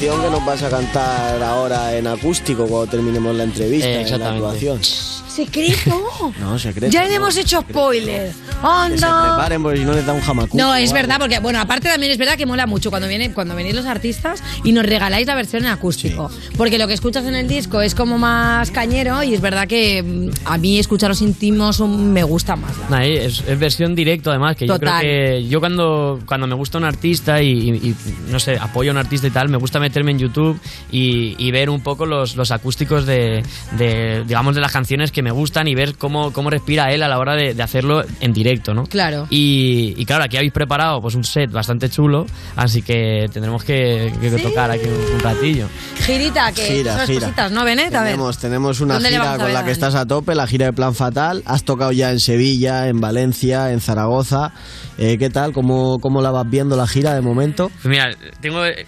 Canción 0.00 0.22
que 0.22 0.30
nos 0.30 0.44
vas 0.46 0.62
a 0.62 0.70
cantar 0.70 1.42
ahora 1.42 1.94
en 1.94 2.06
acústico 2.06 2.66
cuando 2.66 2.86
terminemos 2.90 3.36
la 3.36 3.44
entrevista, 3.44 3.86
Eh, 3.86 4.08
en 4.08 4.18
la 4.20 4.30
actuación. 4.32 4.80
Secreto. 4.82 6.32
No, 6.40 6.58
secreto. 6.58 6.92
ya 6.92 7.02
no. 7.02 7.08
le 7.08 7.14
hemos 7.14 7.36
hecho 7.36 7.60
spoiler. 7.62 8.28
Que 8.30 8.34
se 8.34 8.66
¡Anda! 8.66 9.22
preparen 9.36 9.62
porque 9.62 9.78
si 9.78 9.84
no 9.84 9.92
les 9.92 10.04
da 10.04 10.12
un 10.12 10.20
jamacú. 10.20 10.56
No, 10.56 10.74
es 10.74 10.92
verdad, 10.92 11.16
porque 11.18 11.38
bueno, 11.38 11.60
aparte 11.60 11.88
también 11.88 12.12
es 12.12 12.18
verdad 12.18 12.36
que 12.36 12.44
mola 12.44 12.66
mucho 12.66 12.90
cuando 12.90 13.08
vienen, 13.08 13.32
cuando 13.32 13.54
venís 13.54 13.74
los 13.74 13.86
artistas 13.86 14.42
y 14.64 14.72
nos 14.72 14.84
regaláis 14.84 15.26
la 15.26 15.34
versión 15.34 15.64
en 15.64 15.70
acústico. 15.70 16.30
Porque 16.58 16.76
lo 16.78 16.86
que 16.86 16.92
escuchas 16.94 17.24
en 17.24 17.34
el 17.34 17.48
disco 17.48 17.80
es 17.80 17.94
como 17.94 18.18
más 18.18 18.70
cañero 18.70 19.22
y 19.22 19.32
es 19.34 19.40
verdad 19.40 19.66
que 19.66 20.02
mm, 20.02 20.30
a 20.46 20.58
mí 20.58 20.78
escuchar 20.78 21.08
los 21.10 21.22
íntimos 21.22 21.80
me 21.80 22.22
gusta 22.22 22.56
más. 22.56 22.72
Nah, 22.90 23.02
es, 23.04 23.42
es 23.46 23.58
versión 23.58 23.94
directo 23.94 24.30
además, 24.30 24.56
que 24.56 24.66
Total. 24.66 24.78
yo 24.80 24.88
creo 24.88 25.00
que 25.40 25.48
yo 25.48 25.60
cuando, 25.60 26.20
cuando 26.26 26.46
me 26.46 26.54
gusta 26.54 26.76
un 26.78 26.84
artista 26.84 27.40
y, 27.40 27.48
y- 27.50 27.88
y, 27.90 27.96
no 28.30 28.38
sé, 28.40 28.58
apoyo 28.58 28.90
a 28.90 28.92
un 28.92 28.98
artista 28.98 29.26
y 29.26 29.30
tal, 29.30 29.48
me 29.48 29.56
gusta 29.56 29.78
meterme 29.90 30.12
en 30.12 30.18
YouTube 30.18 30.60
y, 30.90 31.34
y 31.44 31.50
ver 31.50 31.68
un 31.68 31.82
poco 31.82 32.06
los, 32.06 32.36
los 32.36 32.50
acústicos 32.52 33.06
de, 33.06 33.42
de, 33.72 34.24
digamos, 34.26 34.54
de 34.54 34.60
las 34.60 34.72
canciones 34.72 35.10
que 35.10 35.22
me 35.22 35.30
gustan 35.32 35.66
y 35.68 35.74
ver 35.74 35.96
cómo, 35.96 36.32
cómo 36.32 36.48
respira 36.48 36.92
él 36.92 37.02
a 37.02 37.08
la 37.08 37.18
hora 37.18 37.34
de, 37.34 37.54
de 37.54 37.62
hacerlo 37.62 38.04
en 38.20 38.32
directo, 38.32 38.72
¿no? 38.72 38.84
Claro. 38.84 39.26
Y, 39.30 39.94
y 39.96 40.04
claro, 40.06 40.24
aquí 40.24 40.36
habéis 40.36 40.52
preparado 40.52 41.00
pues 41.02 41.14
un 41.14 41.24
set 41.24 41.50
bastante 41.50 41.90
chulo, 41.90 42.26
así 42.56 42.82
que 42.82 43.26
tendremos 43.32 43.64
que, 43.64 44.12
que 44.20 44.30
tocar 44.30 44.70
aquí 44.70 44.86
un, 44.86 45.14
un 45.14 45.20
ratillo. 45.20 45.66
Girita, 46.06 46.52
que 46.52 46.62
Gira, 46.62 46.98
son 46.98 47.06
gira. 47.06 47.20
cositas, 47.20 47.52
¿no, 47.52 47.64
Benet? 47.64 47.94
A 47.94 48.02
ver. 48.02 48.16
Tenemos, 48.40 48.80
una 48.80 48.94
¿Dónde 48.94 49.10
le 49.10 49.18
gira 49.18 49.36
con 49.36 49.52
la 49.52 49.64
que 49.64 49.70
estás 49.72 49.94
a 49.94 50.06
tope, 50.06 50.34
la 50.34 50.46
gira 50.46 50.66
de 50.66 50.72
Plan 50.72 50.94
Fatal. 50.94 51.42
Has 51.46 51.64
tocado 51.64 51.90
ya 51.92 52.10
en 52.10 52.20
Sevilla, 52.20 52.88
en 52.88 53.00
Valencia, 53.00 53.72
en 53.72 53.80
Zaragoza. 53.80 54.52
Eh, 54.98 55.16
¿Qué 55.18 55.30
tal? 55.30 55.52
¿Cómo, 55.52 55.98
¿Cómo 55.98 56.20
la 56.20 56.30
vas 56.30 56.48
viendo 56.48 56.76
la 56.76 56.86
gira 56.86 57.14
de 57.14 57.22
momento? 57.22 57.70
Pues 57.82 57.86
mira, 57.86 58.10
tengo, 58.40 58.64
eh, 58.66 58.86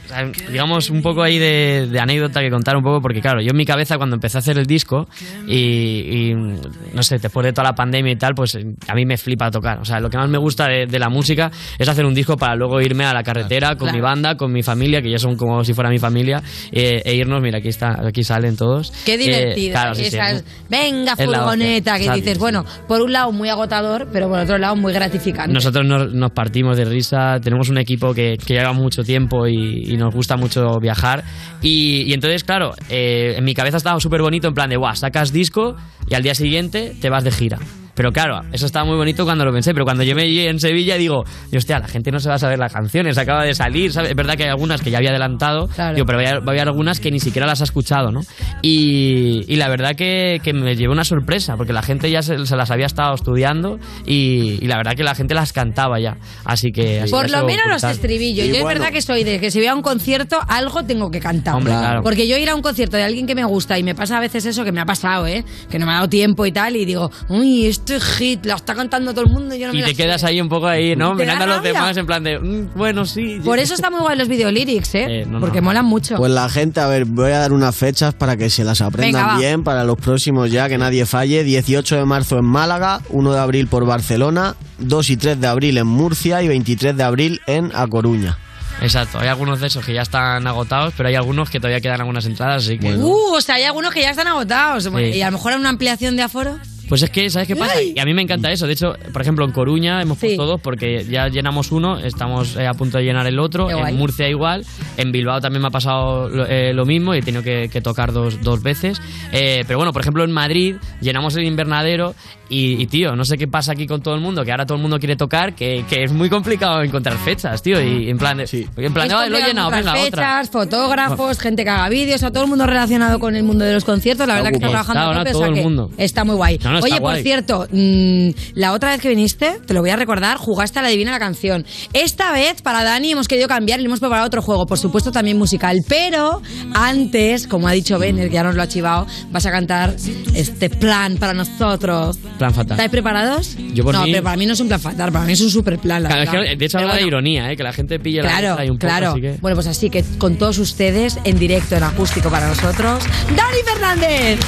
digamos, 0.50 0.91
un 0.92 1.02
poco 1.02 1.22
ahí 1.22 1.38
de, 1.38 1.88
de 1.90 2.00
anécdota 2.00 2.40
que 2.40 2.50
contar 2.50 2.76
un 2.76 2.82
poco, 2.82 3.00
porque 3.00 3.20
claro, 3.20 3.40
yo 3.40 3.50
en 3.50 3.56
mi 3.56 3.64
cabeza 3.64 3.96
cuando 3.96 4.16
empecé 4.16 4.38
a 4.38 4.40
hacer 4.40 4.58
el 4.58 4.66
disco 4.66 5.06
y, 5.46 6.30
y, 6.30 6.34
no 6.34 7.02
sé, 7.02 7.18
después 7.18 7.44
de 7.44 7.52
toda 7.52 7.68
la 7.68 7.74
pandemia 7.74 8.12
y 8.12 8.16
tal, 8.16 8.34
pues 8.34 8.54
eh, 8.54 8.64
a 8.88 8.94
mí 8.94 9.04
me 9.04 9.16
flipa 9.16 9.50
tocar. 9.50 9.78
O 9.80 9.84
sea, 9.84 10.00
lo 10.00 10.10
que 10.10 10.16
más 10.16 10.28
me 10.28 10.38
gusta 10.38 10.66
de, 10.68 10.86
de 10.86 10.98
la 10.98 11.08
música 11.08 11.50
es 11.78 11.88
hacer 11.88 12.04
un 12.04 12.14
disco 12.14 12.36
para 12.36 12.54
luego 12.54 12.80
irme 12.80 13.04
a 13.04 13.12
la 13.14 13.22
carretera 13.22 13.70
con 13.76 13.82
Claro. 13.88 13.96
mi 13.96 14.00
banda, 14.02 14.36
con 14.36 14.52
mi 14.52 14.62
familia, 14.62 15.02
que 15.02 15.10
ya 15.10 15.18
son 15.18 15.36
como 15.36 15.64
si 15.64 15.74
fuera 15.74 15.90
mi 15.90 15.98
familia, 15.98 16.42
eh, 16.70 17.02
e 17.04 17.14
irnos, 17.14 17.42
mira, 17.42 17.58
aquí, 17.58 17.68
está, 17.68 17.98
aquí 18.06 18.22
salen 18.22 18.56
todos. 18.56 18.92
Qué 19.04 19.14
Eh, 19.14 19.18
divertido. 19.18 19.72
claro, 19.72 19.94
sí, 19.94 20.02
sí, 20.04 20.16
Esa 20.16 20.30
es 20.30 20.36
es- 20.38 20.44
venga, 20.68 21.16
furgoneta, 21.16 21.98
que 21.98 22.10
dices, 22.12 22.38
bueno, 22.38 22.64
por 22.86 23.00
un 23.02 23.12
lado 23.12 23.32
muy 23.32 23.48
agotador, 23.48 24.08
pero 24.12 24.28
por 24.28 24.38
otro 24.38 24.58
lado 24.58 24.76
muy 24.76 24.92
gratificante. 24.92 25.52
Nosotros 25.52 25.84
nos, 25.86 26.12
nos 26.12 26.30
partimos 26.32 26.76
de 26.76 26.84
risa, 26.84 27.38
tenemos 27.42 27.68
un 27.68 27.78
equipo 27.78 28.14
que, 28.14 28.36
que 28.44 28.54
lleva 28.54 28.72
mucho 28.72 29.02
tiempo 29.02 29.46
y, 29.46 29.84
y 29.92 29.96
nos 29.96 30.14
gusta 30.14 30.36
mucho 30.36 30.78
viajar. 30.82 31.24
Y, 31.62 32.12
entonces, 32.12 32.44
claro, 32.44 32.74
eh, 32.90 33.34
en 33.38 33.44
mi 33.44 33.54
cabeza 33.54 33.78
estaba 33.78 33.98
súper 34.00 34.20
bonito 34.20 34.48
en 34.48 34.54
plan 34.54 34.68
de, 34.68 34.76
guau, 34.76 34.94
sacas 34.94 35.32
disco 35.32 35.76
y 36.08 36.14
al 36.14 36.22
día 36.22 36.34
siguiente 36.34 36.94
te 37.00 37.08
vas 37.08 37.24
de 37.24 37.30
gira. 37.30 37.58
Pero 37.94 38.10
claro, 38.12 38.40
eso 38.52 38.66
estaba 38.66 38.84
muy 38.84 38.96
bonito 38.96 39.24
cuando 39.24 39.44
lo 39.44 39.52
pensé, 39.52 39.72
pero 39.72 39.84
cuando 39.84 40.02
yo 40.02 40.14
me 40.14 40.28
llegué 40.28 40.48
en 40.48 40.58
Sevilla 40.60 40.96
digo, 40.96 41.24
y 41.50 41.56
hostia, 41.56 41.78
la 41.78 41.88
gente 41.88 42.10
no 42.10 42.20
se 42.20 42.28
va 42.28 42.36
a 42.36 42.38
saber 42.38 42.58
las 42.58 42.72
canciones, 42.72 43.18
acaba 43.18 43.44
de 43.44 43.54
salir, 43.54 43.92
¿sabes? 43.92 44.10
Es 44.10 44.16
verdad 44.16 44.34
que 44.36 44.44
hay 44.44 44.48
algunas 44.50 44.80
que 44.80 44.90
ya 44.90 44.98
había 44.98 45.10
adelantado, 45.10 45.68
Claro. 45.68 45.94
digo, 45.94 46.06
pero 46.06 46.18
va 46.18 46.28
a, 46.30 46.38
va 46.40 46.46
a 46.46 46.50
haber 46.50 46.60
algunas 46.68 47.00
que 47.00 47.10
ni 47.10 47.20
siquiera 47.20 47.46
las 47.46 47.60
ha 47.60 47.64
escuchado, 47.64 48.10
¿no? 48.10 48.20
Y, 48.62 49.44
y 49.48 49.56
la 49.56 49.68
verdad 49.68 49.94
que, 49.94 50.40
que 50.42 50.52
me 50.52 50.76
llevé 50.76 50.92
una 50.92 51.04
sorpresa, 51.04 51.56
porque 51.56 51.72
la 51.72 51.82
gente 51.82 52.10
ya 52.10 52.22
se, 52.22 52.46
se 52.46 52.56
las 52.56 52.70
había 52.70 52.86
estado 52.86 53.14
estudiando 53.14 53.78
y, 54.06 54.58
y 54.62 54.66
la 54.66 54.76
verdad 54.76 54.94
que 54.94 55.04
la 55.04 55.14
gente 55.14 55.34
las 55.34 55.52
cantaba 55.52 56.00
ya. 56.00 56.16
Así 56.44 56.72
que... 56.72 57.00
así 57.02 57.10
Por 57.10 57.30
lo 57.30 57.44
menos 57.44 57.66
los 57.68 57.84
estribillos. 57.84 58.46
Yo 58.46 58.54
es 58.54 58.64
verdad 58.64 58.90
que 58.90 59.02
soy 59.02 59.24
de 59.24 59.40
que 59.40 59.50
si 59.50 59.58
voy 59.58 59.66
a 59.68 59.74
un 59.74 59.82
concierto, 59.82 60.38
algo 60.48 60.84
tengo 60.84 61.10
que 61.10 61.20
cantar. 61.20 61.56
Hombre, 61.56 61.72
claro. 61.72 62.02
Porque 62.02 62.26
yo 62.26 62.36
ir 62.38 62.48
a 62.48 62.54
un 62.54 62.62
concierto 62.62 62.96
de 62.96 63.02
alguien 63.02 63.26
que 63.26 63.34
me 63.34 63.44
gusta 63.44 63.78
y 63.78 63.82
me 63.82 63.94
pasa 63.94 64.16
a 64.16 64.20
veces 64.20 64.46
eso 64.46 64.64
que 64.64 64.72
me 64.72 64.80
ha 64.80 64.86
pasado, 64.86 65.26
¿eh? 65.26 65.44
Que 65.70 65.78
no 65.78 65.86
me 65.86 65.92
ha 65.92 65.96
dado 65.96 66.08
tiempo 66.08 66.46
y 66.46 66.52
tal, 66.52 66.76
y 66.76 66.84
digo, 66.84 67.10
uy, 67.28 67.66
este 67.84 68.00
hit, 68.00 68.46
lo 68.46 68.54
está 68.54 68.74
cantando 68.74 69.12
todo 69.12 69.24
el 69.24 69.30
mundo 69.30 69.54
y 69.54 69.58
yo 69.58 69.66
no 69.66 69.72
me 69.72 69.80
Y 69.80 69.82
la 69.82 69.88
te 69.88 69.94
quedas 69.94 70.22
ahí 70.24 70.40
un 70.40 70.48
poco 70.48 70.66
ahí, 70.66 70.94
¿no? 70.94 71.14
Mirando 71.14 71.44
a 71.44 71.46
los 71.46 71.62
demás 71.62 71.96
en 71.96 72.06
plan 72.06 72.22
de, 72.22 72.38
"Mm, 72.38 72.70
bueno, 72.74 73.04
sí. 73.04 73.40
Por 73.44 73.58
eso 73.58 73.74
está 73.74 73.90
muy 73.90 74.00
guay 74.00 74.16
los 74.16 74.28
videolyrics, 74.28 74.94
¿eh? 74.94 75.06
Eh, 75.12 75.24
no, 75.26 75.32
no. 75.34 75.40
Porque 75.40 75.60
molan 75.60 75.84
mucho. 75.84 76.16
Pues 76.16 76.30
la 76.32 76.48
gente, 76.48 76.80
a 76.80 76.86
ver, 76.86 77.04
voy 77.04 77.32
a 77.32 77.38
dar 77.40 77.52
unas 77.52 77.74
fechas 77.76 78.14
para 78.14 78.36
que 78.36 78.48
se 78.48 78.64
las 78.64 78.80
aprendan 78.80 79.26
Venga, 79.26 79.38
bien 79.38 79.62
para 79.64 79.84
los 79.84 79.96
próximos 79.96 80.50
ya, 80.50 80.68
que 80.68 80.78
nadie 80.78 81.04
falle. 81.06 81.44
18 81.44 81.96
de 81.96 82.04
marzo 82.04 82.38
en 82.38 82.44
Málaga, 82.44 83.00
1 83.10 83.32
de 83.32 83.38
abril 83.38 83.66
por 83.66 83.84
Barcelona, 83.84 84.54
2 84.78 85.10
y 85.10 85.16
3 85.16 85.40
de 85.40 85.46
abril 85.48 85.76
en 85.76 85.86
Murcia 85.86 86.42
y 86.42 86.48
23 86.48 86.96
de 86.96 87.02
abril 87.02 87.40
en 87.46 87.72
A 87.74 87.86
Coruña. 87.88 88.38
Exacto, 88.80 89.18
hay 89.20 89.28
algunos 89.28 89.60
de 89.60 89.66
esos 89.68 89.84
que 89.84 89.92
ya 89.92 90.02
están 90.02 90.46
agotados, 90.46 90.94
pero 90.96 91.08
hay 91.08 91.14
algunos 91.14 91.50
que 91.50 91.60
todavía 91.60 91.80
quedan 91.80 92.00
algunas 92.00 92.24
entradas, 92.26 92.64
así 92.64 92.78
que... 92.78 92.94
Uh, 92.96 93.34
o 93.34 93.40
sea, 93.40 93.56
hay 93.56 93.64
algunos 93.64 93.92
que 93.92 94.00
ya 94.00 94.10
están 94.10 94.26
agotados. 94.26 94.84
Sí. 94.84 94.90
Y 94.90 95.22
a 95.22 95.26
lo 95.26 95.32
mejor 95.36 95.54
una 95.54 95.68
ampliación 95.68 96.16
de 96.16 96.22
aforo. 96.22 96.58
Pues 96.92 97.00
es 97.00 97.08
que, 97.08 97.30
¿sabes 97.30 97.48
qué 97.48 97.56
pasa? 97.56 97.82
Y 97.82 97.98
a 97.98 98.04
mí 98.04 98.12
me 98.12 98.20
encanta 98.20 98.52
eso. 98.52 98.66
De 98.66 98.74
hecho, 98.74 98.92
por 99.14 99.22
ejemplo, 99.22 99.46
en 99.46 99.52
Coruña 99.52 100.02
hemos 100.02 100.18
puesto 100.18 100.44
dos 100.44 100.60
porque 100.60 101.06
ya 101.08 101.28
llenamos 101.28 101.72
uno, 101.72 101.98
estamos 101.98 102.54
eh, 102.56 102.66
a 102.66 102.74
punto 102.74 102.98
de 102.98 103.04
llenar 103.04 103.26
el 103.26 103.38
otro. 103.38 103.66
Qué 103.66 103.72
guay. 103.72 103.94
En 103.94 103.98
Murcia 103.98 104.28
igual. 104.28 104.66
En 104.98 105.10
Bilbao 105.10 105.40
también 105.40 105.62
me 105.62 105.68
ha 105.68 105.70
pasado 105.70 106.28
lo, 106.28 106.44
eh, 106.46 106.74
lo 106.74 106.84
mismo 106.84 107.14
y 107.14 107.20
he 107.20 107.22
tenido 107.22 107.42
que, 107.42 107.70
que 107.72 107.80
tocar 107.80 108.12
dos, 108.12 108.42
dos 108.42 108.62
veces. 108.62 109.00
Eh, 109.32 109.64
pero 109.66 109.78
bueno, 109.78 109.94
por 109.94 110.02
ejemplo, 110.02 110.22
en 110.22 110.32
Madrid 110.32 110.76
llenamos 111.00 111.34
el 111.34 111.44
invernadero 111.44 112.14
y, 112.52 112.82
y, 112.82 112.86
tío, 112.86 113.16
no 113.16 113.24
sé 113.24 113.38
qué 113.38 113.48
pasa 113.48 113.72
aquí 113.72 113.86
con 113.86 114.02
todo 114.02 114.14
el 114.14 114.20
mundo, 114.20 114.44
que 114.44 114.50
ahora 114.50 114.66
todo 114.66 114.76
el 114.76 114.82
mundo 114.82 114.98
quiere 114.98 115.16
tocar, 115.16 115.54
que, 115.54 115.84
que 115.88 116.04
es 116.04 116.12
muy 116.12 116.28
complicado 116.28 116.82
encontrar 116.82 117.16
fechas, 117.16 117.62
tío. 117.62 117.80
Y 117.80 118.10
en 118.10 118.18
plan 118.18 118.36
de, 118.36 118.68
en 118.76 118.92
plan 118.92 119.08
"Ay, 119.10 119.30
lo 119.30 119.38
he 119.38 119.42
llenado, 119.46 119.70
venga, 119.70 119.92
otra. 119.92 120.02
fechas, 120.04 120.50
fotógrafos, 120.50 121.38
gente 121.38 121.64
que 121.64 121.70
haga 121.70 121.88
vídeos, 121.88 122.22
a 122.22 122.30
todo 122.30 122.44
el 122.44 122.50
mundo 122.50 122.66
relacionado 122.66 123.18
con 123.18 123.34
el 123.36 123.42
mundo 123.42 123.64
de 123.64 123.72
los 123.72 123.84
conciertos. 123.84 124.26
La 124.26 124.34
verdad 124.34 124.50
que 124.50 124.56
está 124.56 124.68
trabajando 124.68 125.00
Está 125.00 125.06
ahora 125.06 125.18
tope, 125.20 125.30
o 125.30 125.32
todo 125.32 125.42
sea 125.44 125.54
el 125.54 125.62
mundo. 125.62 125.90
Está 125.96 126.24
muy 126.24 126.36
guay. 126.36 126.58
No, 126.62 126.72
no, 126.72 126.78
está 126.78 126.86
Oye, 126.86 127.00
por 127.00 127.16
cierto, 127.16 127.66
mm, 127.70 128.28
la 128.54 128.72
otra 128.72 128.90
vez 128.90 129.00
que 129.00 129.08
viniste, 129.08 129.58
te 129.66 129.72
lo 129.72 129.80
voy 129.80 129.90
a 129.90 129.96
recordar, 129.96 130.36
jugaste 130.36 130.78
a 130.78 130.82
la 130.82 130.88
Divina 130.88 131.12
la 131.12 131.18
canción. 131.18 131.64
Esta 131.94 132.32
vez, 132.32 132.60
para 132.60 132.84
Dani, 132.84 133.12
hemos 133.12 133.28
querido 133.28 133.48
cambiar 133.48 133.80
y 133.80 133.82
le 133.82 133.86
hemos 133.86 134.00
preparado 134.00 134.26
otro 134.26 134.42
juego, 134.42 134.66
por 134.66 134.78
supuesto 134.78 135.10
también 135.10 135.38
musical. 135.38 135.78
Pero 135.88 136.42
antes, 136.74 137.46
como 137.46 137.66
ha 137.68 137.72
dicho 137.72 137.98
Benner, 137.98 138.28
que 138.28 138.34
ya 138.34 138.42
nos 138.44 138.54
lo 138.54 138.62
ha 138.62 138.68
chivado, 138.68 139.06
vas 139.30 139.46
a 139.46 139.50
cantar 139.50 139.94
este 140.34 140.68
plan 140.70 141.16
para 141.16 141.32
nosotros. 141.32 142.18
Plan 142.42 142.54
fatal. 142.54 142.72
¿Estáis 142.72 142.90
preparados? 142.90 143.56
Yo 143.72 143.84
por 143.84 143.94
no, 143.94 144.02
mí- 144.04 144.10
pero 144.10 144.24
para 144.24 144.36
mí 144.36 144.46
no 144.46 144.54
es 144.54 144.58
un 144.60 144.66
plan 144.66 144.80
fatal, 144.80 145.12
para 145.12 145.24
mí 145.24 145.32
es 145.32 145.40
un 145.40 145.48
super 145.50 145.78
plan. 145.78 146.02
la 146.02 146.08
Claro, 146.08 146.22
es 146.24 146.30
verdad. 146.32 146.50
que, 146.50 146.56
de 146.56 146.64
hecho 146.64 146.78
habla 146.78 146.96
de 146.96 147.06
ironía, 147.06 147.52
¿eh? 147.52 147.56
que 147.56 147.62
la 147.62 147.72
gente 147.72 148.00
pille 148.00 148.20
la 148.20 148.28
Claro, 148.28 148.56
ahí 148.58 148.68
un 148.68 148.78
poco, 148.78 148.88
claro. 148.88 149.10
así 149.12 149.20
que... 149.20 149.36
Bueno, 149.40 149.54
pues 149.54 149.66
así 149.68 149.90
que 149.90 150.04
con 150.18 150.34
todos 150.38 150.58
ustedes 150.58 151.18
en 151.22 151.38
directo, 151.38 151.76
en 151.76 151.84
acústico 151.84 152.30
para 152.30 152.48
nosotros, 152.48 153.04
Dani 153.36 153.58
Fernández. 153.64 154.40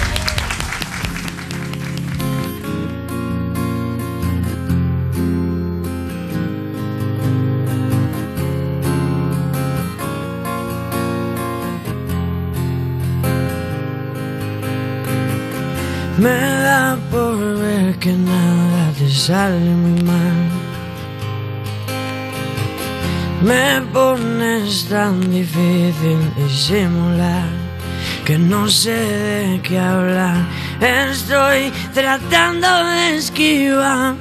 Me 16.25 16.31
da 16.31 16.97
por 17.11 17.37
ver 17.59 17.99
que 17.99 18.13
nada 18.13 18.93
te 18.99 19.11
sale 19.11 19.71
muy 19.83 20.03
mal. 20.05 20.39
Me 23.43 23.83
pones 23.93 24.89
tan 24.89 25.21
difícil 25.31 26.21
disimular 26.35 27.47
que 28.25 28.39
no 28.39 28.71
sé 28.71 29.01
de 29.51 29.61
qué 29.63 29.79
hablar. 29.79 30.39
Estoy 30.81 31.71
tratando 31.93 32.69
de 32.87 33.17
esquivar. 33.19 34.15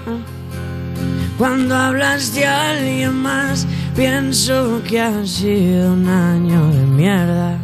Cuando 1.37 1.73
hablas 1.73 2.33
de 2.35 2.45
alguien 2.45 3.13
más, 3.13 3.65
pienso 3.95 4.81
que 4.85 4.99
ha 4.99 5.25
sido 5.25 5.93
un 5.93 6.09
año 6.09 6.69
de 6.69 6.85
mierda. 6.85 7.57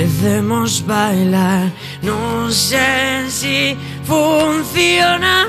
Merecemos 0.00 0.82
bailar, 0.86 1.70
no 2.00 2.50
sé 2.50 3.28
si 3.28 3.76
funciona. 4.04 5.48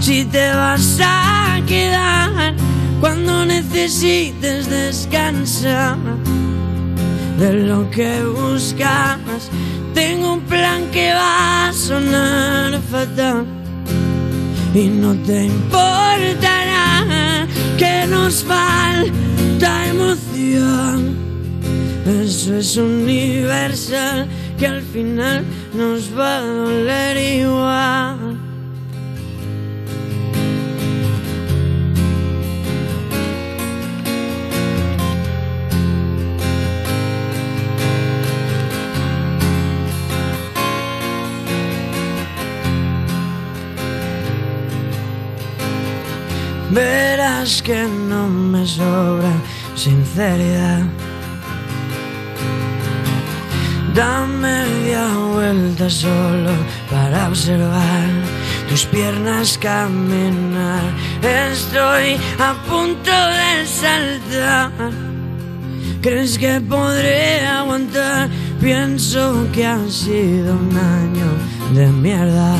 Si 0.00 0.24
te 0.24 0.52
vas 0.52 0.98
a 1.00 1.60
quedar 1.64 2.56
cuando 3.00 3.46
necesites 3.46 4.68
descansar 4.68 5.96
de 7.38 7.52
lo 7.52 7.88
que 7.88 8.24
buscas. 8.24 9.20
Tengo 9.94 10.32
un 10.32 10.40
plan 10.40 10.82
que 10.90 11.14
va 11.14 11.68
a 11.68 11.72
sonar 11.72 12.80
fatal 12.90 13.46
y 14.74 14.88
no 14.88 15.14
te 15.22 15.44
importará 15.44 17.46
que 17.78 18.08
nos 18.08 18.42
falta 18.42 19.86
emoción. 19.86 21.31
Eso 22.04 22.56
es 22.56 22.76
universal 22.76 24.26
que 24.58 24.66
al 24.66 24.82
final 24.82 25.44
nos 25.72 26.10
va 26.18 26.38
a 26.38 26.40
doler 26.40 27.16
igual. 27.16 28.38
Verás 46.72 47.62
que 47.62 47.84
no 48.08 48.26
me 48.28 48.66
sobra 48.66 49.30
sinceridad. 49.76 50.82
Da 53.94 54.26
media 54.26 55.06
vuelta 55.34 55.90
solo 55.90 56.50
para 56.90 57.28
observar 57.28 58.08
tus 58.66 58.86
piernas 58.86 59.58
caminar. 59.58 60.80
Estoy 61.20 62.16
a 62.38 62.54
punto 62.66 63.10
de 63.10 63.66
saltar. 63.66 64.70
¿Crees 66.00 66.38
que 66.38 66.58
podré 66.62 67.46
aguantar? 67.46 68.30
Pienso 68.62 69.46
que 69.52 69.66
ha 69.66 69.86
sido 69.90 70.54
un 70.54 70.74
año 70.74 71.26
de 71.74 71.88
mierda. 71.88 72.56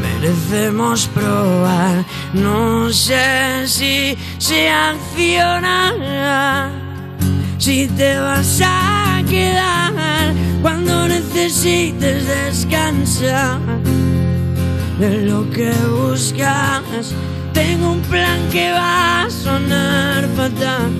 Merecemos 0.00 1.08
probar. 1.08 2.04
No 2.32 2.92
sé 2.92 3.66
si 3.66 4.16
se 4.38 4.70
accionará. 4.70 6.70
Si 7.58 7.88
te 7.88 8.20
vas 8.20 8.60
a 8.64 9.20
quedar 9.28 9.80
cuando 10.62 11.08
necesites 11.08 12.26
descansar 12.26 13.60
de 14.98 15.22
lo 15.22 15.48
que 15.50 15.72
buscas. 15.88 17.14
Tengo 17.52 17.92
un 17.92 18.00
plan 18.02 18.38
que 18.50 18.70
va 18.72 19.22
a 19.22 19.30
sonar 19.30 20.28
fatal 20.36 20.90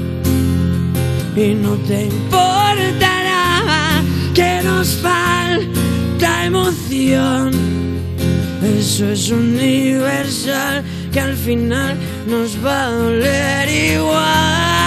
y 1.36 1.54
no 1.54 1.74
te 1.88 2.06
importará 2.06 4.02
que 4.34 4.60
nos 4.64 4.96
falta 4.96 6.44
emoción. 6.44 7.52
Eso 8.78 9.08
es 9.10 9.30
universal 9.30 10.82
que 11.12 11.20
al 11.20 11.36
final 11.36 11.96
nos 12.26 12.56
va 12.64 12.86
a 12.86 12.90
doler 12.90 13.68
igual. 13.68 14.79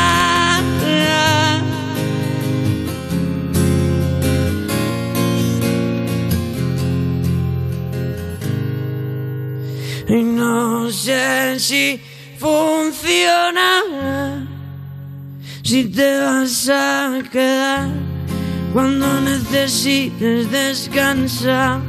Y 10.14 10.22
no 10.22 10.92
sé 10.92 11.60
si 11.60 12.00
funciona. 12.38 14.48
Si 15.64 15.86
te 15.86 16.20
vas 16.20 16.70
a 16.70 17.20
quedar 17.32 17.90
cuando 18.74 19.08
necesites 19.22 20.52
descansar 20.52 21.82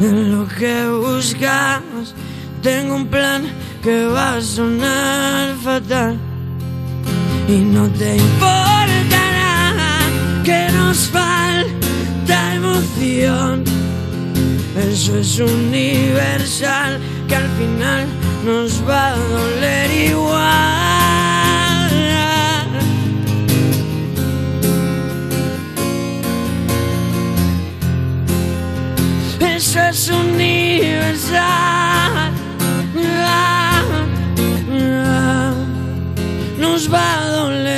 de 0.00 0.12
lo 0.12 0.46
que 0.46 0.86
buscas. 0.88 2.14
Tengo 2.62 2.96
un 2.96 3.06
plan 3.06 3.42
que 3.82 4.04
va 4.04 4.36
a 4.36 4.42
sonar 4.42 5.56
fatal 5.64 6.18
y 7.48 7.56
no 7.74 7.88
te 7.88 8.18
importará 8.18 9.74
que 10.44 10.68
nos 10.76 11.08
falta 11.08 11.51
Eso 15.02 15.18
es 15.18 15.40
universal 15.40 17.00
que 17.26 17.34
al 17.34 17.48
final 17.58 18.06
nos 18.44 18.88
va 18.88 19.08
a 19.08 19.16
doler 19.16 19.90
igual. 19.90 20.30
Eso 29.40 29.80
es 29.80 30.08
universal. 30.08 31.42
Nos 36.60 36.88
va 36.94 37.18
a 37.18 37.26
doler 37.26 37.71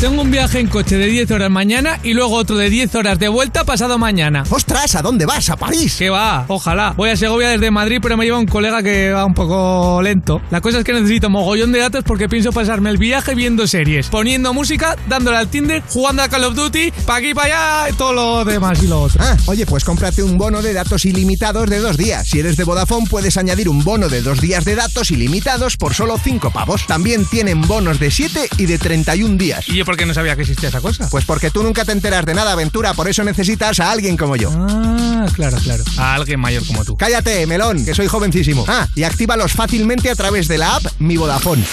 tengo 0.00 0.22
un 0.22 0.30
viaje 0.30 0.60
en 0.60 0.68
coche 0.68 0.96
de 0.96 1.06
10 1.06 1.30
horas 1.32 1.50
mañana 1.50 1.98
y 2.04 2.12
luego 2.12 2.36
otro 2.36 2.56
de 2.56 2.70
10 2.70 2.94
horas 2.94 3.18
de 3.18 3.26
vuelta 3.26 3.64
pasado 3.64 3.98
mañana. 3.98 4.44
¡Ostras! 4.48 4.94
¿A 4.94 5.02
dónde 5.02 5.26
vas? 5.26 5.50
¿A 5.50 5.56
París? 5.56 5.96
¿Qué 5.98 6.08
va? 6.08 6.44
Ojalá. 6.46 6.94
Voy 6.96 7.10
a 7.10 7.16
Segovia 7.16 7.48
desde 7.48 7.72
Madrid, 7.72 7.98
pero 8.00 8.16
me 8.16 8.24
lleva 8.24 8.38
un 8.38 8.46
colega 8.46 8.80
que 8.80 9.10
va 9.10 9.24
un 9.24 9.34
poco 9.34 10.00
lento. 10.00 10.40
La 10.50 10.60
cosa 10.60 10.78
es 10.78 10.84
que 10.84 10.92
necesito 10.92 11.30
mogollón 11.30 11.72
de 11.72 11.80
datos 11.80 12.04
porque 12.04 12.28
pienso 12.28 12.52
pasarme 12.52 12.90
el 12.90 12.96
viaje 12.96 13.34
viendo 13.34 13.66
series, 13.66 14.08
poniendo 14.08 14.54
música, 14.54 14.96
dándole 15.08 15.36
al 15.36 15.48
Tinder, 15.48 15.82
jugando 15.88 16.22
a 16.22 16.28
Call 16.28 16.44
of 16.44 16.54
Duty, 16.54 16.92
pa' 17.04 17.16
aquí, 17.16 17.34
para 17.34 17.82
allá, 17.82 17.90
y 17.90 17.96
todo 17.96 18.12
lo 18.12 18.44
demás 18.44 18.80
y 18.82 18.86
lo 18.86 19.02
otro. 19.02 19.20
Ah, 19.20 19.36
oye, 19.46 19.66
pues 19.66 19.82
cómprate 19.82 20.22
un 20.22 20.38
bono 20.38 20.62
de 20.62 20.74
datos 20.74 21.04
ilimitados 21.06 21.68
de 21.68 21.80
dos 21.80 21.96
días. 21.96 22.28
Si 22.28 22.38
eres 22.38 22.56
de 22.56 22.62
Vodafone, 22.62 23.08
puedes 23.10 23.36
añadir 23.36 23.68
un 23.68 23.82
bono 23.82 24.08
de 24.08 24.22
dos 24.22 24.40
días 24.40 24.64
de 24.64 24.76
datos 24.76 25.10
ilimitados 25.10 25.76
por 25.76 25.94
solo 25.94 26.18
5 26.22 26.52
pavos. 26.52 26.86
También 26.86 27.26
tienen 27.26 27.62
bonos 27.62 27.98
de 27.98 28.12
7 28.12 28.48
y 28.58 28.66
de 28.66 28.78
31 28.78 29.36
días. 29.36 29.68
¿Y 29.68 29.76
yo 29.76 29.87
por 29.88 29.96
qué 29.96 30.04
no 30.04 30.12
sabía 30.12 30.36
que 30.36 30.42
existía 30.42 30.68
esa 30.68 30.82
cosa? 30.82 31.08
Pues 31.08 31.24
porque 31.24 31.50
tú 31.50 31.62
nunca 31.62 31.82
te 31.82 31.92
enteras 31.92 32.26
de 32.26 32.34
nada, 32.34 32.52
aventura, 32.52 32.92
por 32.92 33.08
eso 33.08 33.24
necesitas 33.24 33.80
a 33.80 33.90
alguien 33.90 34.18
como 34.18 34.36
yo. 34.36 34.50
Ah, 34.52 35.26
claro, 35.32 35.56
claro. 35.64 35.82
A 35.96 36.14
alguien 36.14 36.38
mayor 36.38 36.62
como 36.66 36.84
tú. 36.84 36.94
Cállate, 36.98 37.46
melón, 37.46 37.82
que 37.86 37.94
soy 37.94 38.06
jovencísimo. 38.06 38.66
Ah, 38.68 38.86
y 38.94 39.04
actívalos 39.04 39.54
fácilmente 39.54 40.10
a 40.10 40.14
través 40.14 40.46
de 40.46 40.58
la 40.58 40.76
app 40.76 40.84
Mi 40.98 41.16
Vodafone. 41.16 41.64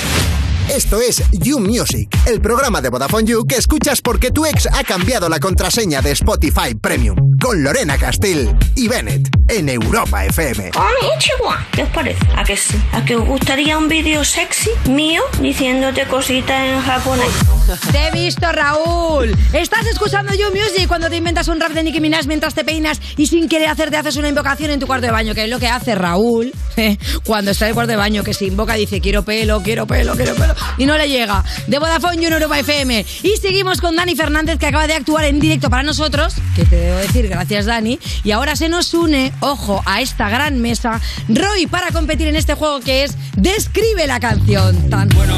Esto 0.70 1.00
es 1.00 1.24
You 1.32 1.60
Music, 1.60 2.10
el 2.26 2.42
programa 2.42 2.82
de 2.82 2.90
Vodafone 2.90 3.26
You 3.26 3.46
que 3.46 3.56
escuchas 3.56 4.02
porque 4.02 4.32
tu 4.32 4.46
ex 4.46 4.68
ha 4.72 4.84
cambiado 4.84 5.30
la 5.30 5.40
contraseña 5.40 6.02
de 6.02 6.12
Spotify 6.12 6.74
Premium. 6.80 7.16
Con 7.40 7.64
Lorena 7.64 7.98
Castell 7.98 8.56
y 8.76 8.88
Bennett 8.88 9.30
en 9.48 9.70
Europa 9.70 10.26
FM. 10.26 10.72
Konnichiwa. 10.72 11.66
¿Qué 11.72 11.84
os 11.84 11.90
parece? 11.90 12.26
¿A 12.36 12.44
que 12.44 12.58
sí? 12.58 12.76
¿A 12.92 13.06
que 13.06 13.16
os 13.16 13.26
gustaría 13.28 13.78
un 13.78 13.88
vídeo 13.88 14.24
sexy 14.24 14.72
mío 14.90 15.22
diciéndote 15.40 16.06
cositas 16.08 16.60
en 16.62 16.82
japonés? 16.82 17.30
Te 17.92 18.08
he 18.08 18.12
visto, 18.12 18.52
Raúl. 18.52 19.36
Estás 19.54 19.86
escuchando 19.88 20.34
You 20.34 20.50
Music 20.50 20.88
cuando 20.88 21.10
te 21.10 21.18
inventas 21.18 21.48
un 21.48 21.60
rap 21.60 21.72
de 21.72 21.84
Nicki 21.84 22.00
Minaj 22.00 22.26
mientras 22.26 22.54
te 22.54 22.64
peinas 22.64 23.00
y 23.18 23.28
sin 23.28 23.48
querer 23.48 23.70
hacerte 23.70 23.98
haces 23.98 24.16
una 24.18 24.30
invocación 24.30 24.72
en 24.72 24.80
tu 24.80 24.88
cuarto 24.88 25.06
de 25.06 25.12
baño, 25.12 25.36
que 25.36 25.44
es 25.44 25.50
lo 25.50 25.60
que 25.60 25.68
hace 25.68 25.96
Raúl 25.96 26.54
eh, 26.78 26.98
cuando 27.24 27.52
está 27.52 27.66
en 27.66 27.70
el 27.70 27.76
cuarto 27.76 27.92
de 27.92 27.98
baño, 27.98 28.24
que 28.24 28.34
se 28.34 28.46
invoca 28.46 28.78
y 28.78 28.82
dice 28.82 29.02
quiero 29.02 29.24
pelo, 29.24 29.62
quiero 29.62 29.86
pelo, 29.86 30.16
quiero 30.16 30.36
pelo, 30.36 30.55
y 30.78 30.86
no 30.86 30.98
le 30.98 31.10
llega. 31.10 31.44
De 31.68 31.80
Vodafone 31.80 32.26
en 32.26 32.34
Europa 32.34 32.60
FM. 32.60 33.06
Y 33.24 33.38
seguimos 33.42 33.82
con 33.82 33.96
Dani 33.96 34.16
Fernández, 34.16 34.58
que 34.60 34.68
acaba 34.68 34.88
de 34.88 34.94
actuar 34.94 35.26
en 35.26 35.40
directo 35.40 35.70
para 35.70 35.84
nosotros, 35.84 36.34
que 36.56 36.66
te 36.66 36.76
debo 36.76 36.98
decir, 36.98 37.28
gracias 37.28 37.66
Dani. 37.66 38.00
Y 38.24 38.32
ahora 38.32 38.56
se 38.56 38.70
nos 38.70 38.94
une, 38.94 39.32
ojo, 39.40 39.82
a 39.86 40.02
esta 40.02 40.30
gran 40.30 40.62
mesa, 40.62 41.02
Roy, 41.28 41.68
para 41.68 41.92
competir 41.92 42.28
en 42.28 42.36
este 42.36 42.54
juego 42.54 42.80
que 42.80 43.04
es 43.04 43.16
Describe 43.36 44.08
la 44.08 44.20
canción. 44.20 44.90
Tan 44.90 45.10
bueno. 45.10 45.36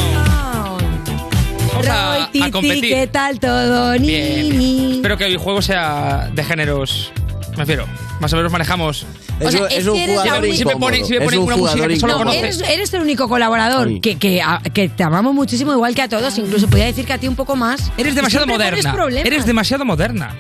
Roy, 1.74 2.22
a 2.22 2.30
Titi, 2.32 2.52
competir. 2.52 2.94
¿qué 2.94 3.08
tal 3.08 3.40
todo? 3.40 3.98
Bien. 4.00 4.92
Espero 4.96 5.18
que 5.18 5.26
el 5.26 5.38
juego 5.38 5.62
sea 5.62 6.30
de 6.34 6.44
géneros. 6.44 7.12
Me 7.58 7.64
refiero. 7.64 7.86
Más 8.20 8.32
o 8.34 8.36
menos 8.38 8.52
manejamos. 8.52 9.06
O 9.44 9.52
sea, 9.52 9.68
es 9.68 9.86
que 9.86 10.04
eres 10.04 10.16
la 10.16 10.22
Siempre- 10.24 10.40
única- 10.40 10.56
siempre 10.56 10.76
ponen, 10.78 11.06
siempre 11.06 11.26
ponen 11.26 11.40
una 11.42 11.58
música 11.58 11.88
que 11.88 12.00
solo 12.00 12.14
No, 12.14 12.20
conoces. 12.20 12.42
eres, 12.44 12.62
eres 12.70 12.94
el 12.94 13.02
único 13.02 13.28
colaborador 13.28 14.00
que, 14.02 14.18
que, 14.18 14.42
a- 14.42 14.62
que 14.74 14.90
te 14.90 15.04
amamos 15.04 15.34
muchísimo, 15.34 15.74
igual 15.74 15.94
que 15.96 16.02
a 16.04 16.08
todos. 16.10 16.38
Incluso 16.38 16.68
podría 16.68 16.86
decir 16.86 17.06
que 17.06 17.14
a 17.14 17.18
ti 17.18 17.28
un 17.28 17.36
poco 17.36 17.56
más. 17.56 17.92
Eres 17.98 18.16
demasiado 18.16 18.48
moderna. 18.48 18.96
Eres 19.24 19.46
demasiado 19.46 19.86
moderna. 19.86 20.36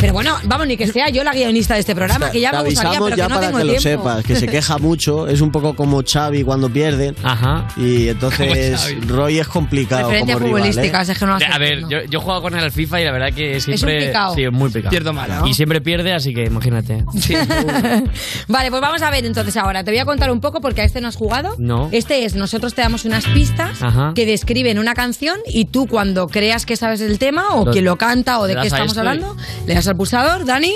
Pero 0.00 0.12
bueno, 0.12 0.36
vamos, 0.44 0.66
ni 0.66 0.76
que 0.76 0.86
sea 0.86 1.08
yo 1.10 1.22
la 1.24 1.32
guionista 1.32 1.74
de 1.74 1.80
este 1.80 1.94
programa, 1.94 2.30
que 2.30 2.40
ya 2.40 2.50
Te 2.50 2.56
me 2.58 2.64
gustaría, 2.64 2.90
avisamos 2.90 3.10
pero 3.10 3.16
ya 3.16 3.24
que 3.24 3.28
no 3.28 3.34
para 3.36 3.46
tengo 3.48 3.58
que 3.58 3.64
lo 3.64 3.70
tiempo. 3.78 4.02
sepas, 4.04 4.24
que 4.24 4.36
se 4.36 4.46
queja 4.48 4.78
mucho, 4.78 5.28
es 5.28 5.40
un 5.40 5.50
poco 5.52 5.74
como 5.74 6.02
Xavi 6.02 6.42
cuando 6.44 6.70
pierden. 6.70 7.14
Ajá. 7.22 7.68
Y 7.76 8.08
entonces. 8.08 8.96
Roy 9.06 9.38
es 9.38 9.48
complicado 9.48 10.02
Referencias 10.08 10.38
como 10.38 10.46
rival, 10.56 10.62
¿eh? 10.68 10.70
es 10.70 11.18
que 11.18 11.26
no 11.26 11.38
las 11.38 11.50
A 11.54 11.58
ver, 11.58 11.80
yo, 11.88 11.98
yo 12.08 12.18
he 12.18 12.22
jugado 12.22 12.42
con 12.42 12.54
él 12.54 12.64
al 12.64 12.72
FIFA 12.72 13.00
y 13.00 13.04
la 13.04 13.12
verdad 13.12 13.32
que 13.32 13.60
siempre. 13.60 13.98
un 14.00 14.06
picao. 14.08 14.34
Sí, 14.34 14.44
es 14.44 14.52
muy 14.52 14.70
picado. 14.70 14.90
Pierdo 14.90 15.12
mal. 15.12 15.30
Y 15.46 15.54
siempre 15.54 15.80
pierde, 15.80 16.12
así 16.14 16.32
que 16.34 16.44
imagínate. 16.44 17.04
Vale, 18.48 18.70
pues 18.70 18.80
vamos 18.82 19.02
a 19.02 19.10
ver 19.10 19.24
entonces 19.24 19.56
ahora. 19.56 19.84
Te 19.84 19.90
voy 19.90 19.98
a 20.00 20.04
contar 20.04 20.30
un 20.30 20.40
poco 20.40 20.60
porque 20.60 20.80
a 20.82 20.84
este 20.84 21.00
no 21.00 21.08
has 21.08 21.16
jugado. 21.16 21.54
No. 21.58 21.88
Este 21.92 22.24
es, 22.24 22.34
nosotros 22.34 22.74
te 22.74 22.82
damos 22.82 23.04
unas 23.04 23.24
pistas 23.26 23.82
Ajá. 23.82 24.12
que 24.14 24.26
describen 24.26 24.78
una 24.78 24.94
canción 24.94 25.38
y 25.46 25.66
tú 25.66 25.86
cuando 25.86 26.28
creas 26.28 26.66
que 26.66 26.76
sabes 26.76 27.00
el 27.00 27.18
tema 27.18 27.54
o 27.54 27.66
Lo- 27.66 27.72
quién 27.72 27.84
lo 27.84 27.96
canta 27.96 28.38
o 28.38 28.46
de 28.46 28.54
le 28.54 28.60
qué 28.62 28.66
estamos 28.68 28.88
esto 28.88 28.98
y- 29.04 29.06
hablando, 29.06 29.36
le 29.66 29.74
das 29.74 29.86
al 29.90 29.96
pulsador, 29.96 30.44
Dani. 30.44 30.72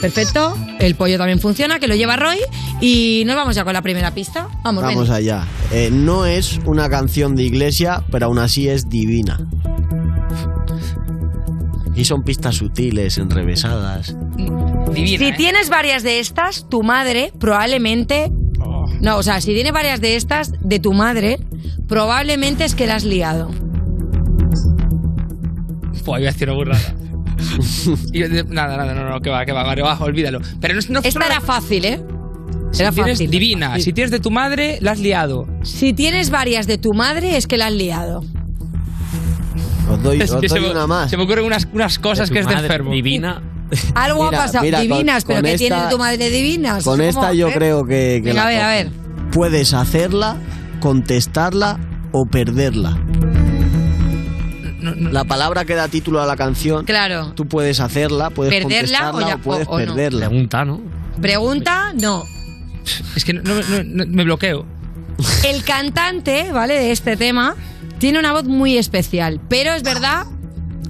Perfecto. 0.00 0.56
El 0.80 0.96
pollo 0.96 1.16
también 1.16 1.38
funciona, 1.38 1.78
que 1.78 1.86
lo 1.86 1.94
lleva 1.94 2.16
Roy. 2.16 2.38
Y 2.80 3.22
nos 3.24 3.36
vamos 3.36 3.54
ya 3.54 3.62
con 3.62 3.72
la 3.72 3.82
primera 3.82 4.12
pista. 4.12 4.48
Vamos, 4.64 4.82
Vamos 4.82 5.08
ven. 5.08 5.16
allá. 5.16 5.46
Eh, 5.70 5.90
no 5.92 6.26
es 6.26 6.58
una 6.66 6.90
canción 6.90 7.36
de 7.36 7.44
iglesia, 7.44 8.02
pero 8.10 8.26
aún 8.26 8.40
así 8.40 8.68
es 8.68 8.88
divina. 8.88 9.38
Y 11.94 12.04
son 12.04 12.24
pistas 12.24 12.56
sutiles, 12.56 13.18
enrevesadas. 13.18 14.16
¿eh? 14.38 15.16
Si 15.18 15.32
tienes 15.34 15.68
varias 15.68 16.02
de 16.02 16.18
estas, 16.18 16.68
tu 16.68 16.82
madre 16.82 17.32
probablemente. 17.38 18.32
Oh. 18.60 18.86
No, 19.00 19.18
o 19.18 19.22
sea, 19.22 19.40
si 19.40 19.54
tiene 19.54 19.70
varias 19.70 20.00
de 20.00 20.16
estas 20.16 20.52
de 20.60 20.80
tu 20.80 20.94
madre, 20.94 21.38
probablemente 21.86 22.64
es 22.64 22.74
que 22.74 22.86
la 22.88 22.96
has 22.96 23.04
liado. 23.04 23.50
Fua, 26.04 26.18
iba 26.18 26.30
a 26.30 26.32
decir 26.32 26.48
una 26.48 26.56
burrada. 26.56 26.94
Y 28.12 28.20
yo 28.20 28.28
nada, 28.48 28.76
nada, 28.76 28.94
no, 28.94 29.08
no, 29.08 29.20
que 29.20 29.30
va, 29.30 29.44
que 29.44 29.52
va, 29.52 29.62
vale, 29.64 29.82
va, 29.82 29.98
olvídalo. 30.00 30.40
Pero 30.60 30.74
no, 30.74 30.80
no 30.90 31.00
Esta 31.02 31.26
era 31.26 31.40
fácil, 31.40 31.84
¿eh? 31.84 32.00
si 32.72 32.82
Era 32.82 32.90
tienes 32.92 33.12
fácil. 33.18 33.30
divina, 33.30 33.78
si 33.78 33.92
tienes 33.92 34.10
de 34.10 34.18
tu 34.20 34.30
madre, 34.30 34.78
la 34.80 34.92
has 34.92 34.98
liado. 35.00 35.46
Si 35.62 35.92
tienes 35.92 36.30
varias 36.30 36.66
de 36.66 36.78
tu 36.78 36.94
madre, 36.94 37.36
es 37.36 37.46
que 37.46 37.56
la 37.58 37.66
has 37.66 37.72
liado. 37.74 38.20
Os 39.90 40.02
doy, 40.02 40.22
os 40.22 40.30
se 40.30 40.60
me- 40.60 40.70
una 40.70 40.86
más. 40.86 41.10
Se 41.10 41.16
me 41.16 41.24
ocurren 41.24 41.44
unas, 41.44 41.68
unas 41.72 41.98
cosas 41.98 42.30
que 42.30 42.38
es 42.38 42.46
de 42.46 42.54
enfermo. 42.54 42.92
Divina. 42.92 43.42
Algo 43.94 44.24
Mira, 44.26 44.38
ha 44.38 44.42
pasado. 44.46 44.64
mira, 44.64 44.78
con- 44.78 44.88
divinas, 44.88 45.24
pero 45.24 45.38
con 45.40 45.44
que 45.46 45.54
esta- 45.54 45.66
tiene 45.76 45.90
tu 45.90 45.98
madre 45.98 46.30
divinas. 46.30 46.84
Con 46.84 47.00
Es 47.00 47.08
esta 47.08 47.32
yo 47.34 47.48
¿eh? 47.48 47.52
creo 47.54 47.82
que, 47.84 48.20
que 48.22 48.30
Venga, 48.30 48.34
la 48.34 48.42
a 48.44 48.48
ver, 48.48 48.60
a 48.62 48.68
ver. 48.68 48.90
Puedes 49.32 49.74
hacerla, 49.74 50.36
contestarla 50.80 51.78
o 52.12 52.24
perderla. 52.26 52.96
La 54.96 55.24
palabra 55.24 55.64
que 55.64 55.74
da 55.74 55.88
título 55.88 56.20
a 56.22 56.26
la 56.26 56.36
canción. 56.36 56.84
Claro. 56.84 57.32
Tú 57.34 57.46
puedes 57.46 57.80
hacerla, 57.80 58.30
puedes 58.30 58.52
¿Perderla 58.52 59.10
o 59.12 59.20
ya- 59.20 59.34
o 59.36 59.38
puedes 59.38 59.66
o- 59.68 59.72
o 59.72 59.78
no? 59.80 59.86
perderla. 59.86 60.28
Pregunta, 60.28 60.64
¿no? 60.64 60.80
Pregunta, 61.20 61.92
no. 62.00 62.24
Es 63.16 63.24
que 63.24 63.32
no, 63.34 63.42
no- 63.42 63.54
no- 63.54 63.84
no- 63.84 64.06
me 64.06 64.24
bloqueo. 64.24 64.66
El 65.44 65.62
cantante, 65.62 66.50
¿vale? 66.52 66.74
De 66.74 66.90
este 66.92 67.16
tema, 67.16 67.54
tiene 67.98 68.18
una 68.18 68.32
voz 68.32 68.44
muy 68.44 68.76
especial. 68.76 69.40
Pero 69.48 69.72
es 69.72 69.82
verdad. 69.82 70.26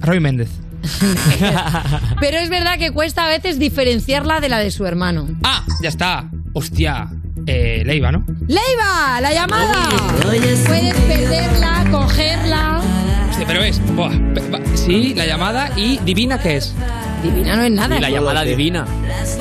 Roy 0.01 0.19
Méndez. 0.19 0.49
Pero 2.19 2.37
es 2.37 2.49
verdad 2.49 2.77
que 2.77 2.91
cuesta 2.91 3.25
a 3.25 3.27
veces 3.29 3.59
diferenciarla 3.59 4.39
de 4.39 4.49
la 4.49 4.59
de 4.59 4.71
su 4.71 4.85
hermano. 4.85 5.27
Ah, 5.43 5.63
ya 5.81 5.89
está. 5.89 6.29
Hostia. 6.53 7.09
Eh, 7.45 7.83
Leiva, 7.85 8.11
¿no? 8.11 8.25
¡Leiva! 8.47 9.19
¡La 9.21 9.33
llamada! 9.33 9.89
Puedes 10.21 10.59
perderla, 11.07 11.85
cogerla. 11.91 12.81
Pero 13.47 13.63
es. 13.63 13.79
buah, 13.95 14.11
sí, 14.75 15.13
la 15.15 15.25
llamada 15.25 15.69
y 15.75 15.97
divina, 15.99 16.39
¿qué 16.39 16.57
es? 16.57 16.73
Divina 17.23 17.55
no 17.55 17.63
es 17.63 17.71
nada. 17.71 17.97
Y 17.97 18.01
la 18.01 18.09
llamada 18.09 18.41
divina. 18.43 18.85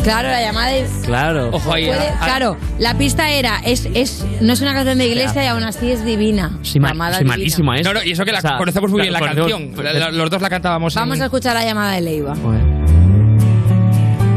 Claro, 0.05 0.29
la 0.29 0.41
llamada 0.41 0.73
es. 0.75 0.89
Claro. 1.05 1.51
Ojo 1.53 1.73
ahí. 1.73 1.87
Puede- 1.87 2.09
a- 2.09 2.15
a- 2.23 2.25
claro, 2.25 2.57
la 2.79 2.97
pista 2.97 3.31
era, 3.31 3.59
es, 3.65 3.89
es, 3.95 4.25
no 4.41 4.53
es 4.53 4.61
una 4.61 4.73
canción 4.75 4.99
de 4.99 5.07
iglesia 5.09 5.43
y 5.43 5.47
aún 5.49 5.65
así 5.65 5.91
es 5.91 6.05
divina. 6.05 6.59
Sí, 6.63 6.79
ma- 6.79 6.89
Llamada 6.89 7.15
sí, 7.15 7.19
divina. 7.25 7.33
malísima, 7.37 7.79
¿eh? 7.79 7.83
No, 7.83 7.93
no, 7.95 8.03
y 8.05 8.13
eso 8.13 8.25
que 8.25 8.31
la 8.33 8.39
O 8.39 8.43
sea, 8.43 8.57
conocemos 8.57 8.91
muy 8.91 9.01
bien 9.01 9.13
la 9.13 9.21
canción. 9.21 9.73
conocemos- 9.73 9.85
La- 9.85 9.93
la- 9.95 10.11
los 10.13 10.31
dos 10.31 10.41
la 10.43 10.51
cantábamos. 10.51 10.95
Vamos 10.95 11.17
en- 11.17 11.23
a 11.23 11.25
escuchar 11.27 11.55
la 11.55 11.65
llamada 11.65 11.93
de 11.93 12.01
Leiva. 12.03 12.35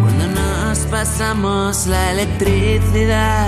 Cuando 0.02 0.28
nos 0.34 0.80
pasamos 0.88 1.86
la 1.88 2.12
electricidad 2.14 3.48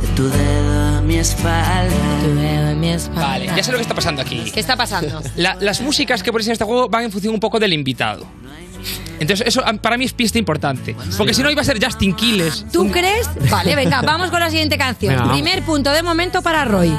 de 0.00 0.08
tu 0.16 0.28
dedo 0.28 0.81
mi 1.12 1.18
espalda. 1.18 1.94
Tu 2.22 2.34
dedo 2.34 2.68
en 2.70 2.80
mi 2.80 2.88
espalda. 2.88 3.20
Vale, 3.28 3.46
ya 3.46 3.62
sé 3.62 3.70
lo 3.70 3.76
que 3.78 3.82
está 3.82 3.94
pasando 3.94 4.22
aquí. 4.22 4.50
¿Qué 4.52 4.60
está 4.60 4.76
pasando? 4.76 5.20
La- 5.36 5.56
las 5.60 5.80
músicas 5.82 6.22
que 6.22 6.32
pones 6.32 6.46
en 6.46 6.52
este 6.54 6.64
juego 6.64 6.88
van 6.88 7.04
en 7.04 7.12
función 7.12 7.34
un 7.34 7.40
poco 7.40 7.58
del 7.60 7.72
invitado. 7.74 8.26
Entonces, 9.20 9.46
eso 9.46 9.62
ah, 9.64 9.74
para 9.74 9.96
mí 9.98 10.04
es 10.06 10.12
pista 10.14 10.38
importante. 10.38 10.96
Porque 11.18 11.34
si 11.34 11.42
no, 11.42 11.50
iba 11.50 11.60
a 11.60 11.64
ser 11.64 11.82
Justin 11.84 12.14
Quiles. 12.14 12.64
¿Tú 12.72 12.90
crees? 12.90 13.28
Vale, 13.50 13.76
venga, 13.76 14.00
vamos 14.02 14.30
con 14.30 14.40
la 14.40 14.48
siguiente 14.50 14.76
canción. 14.78 15.10
Venga, 15.12 15.22
vamos. 15.26 15.40
Primer 15.40 15.62
punto 15.64 15.90
de 15.90 16.02
momento 16.02 16.40
para 16.42 16.64
Roy. 16.64 16.92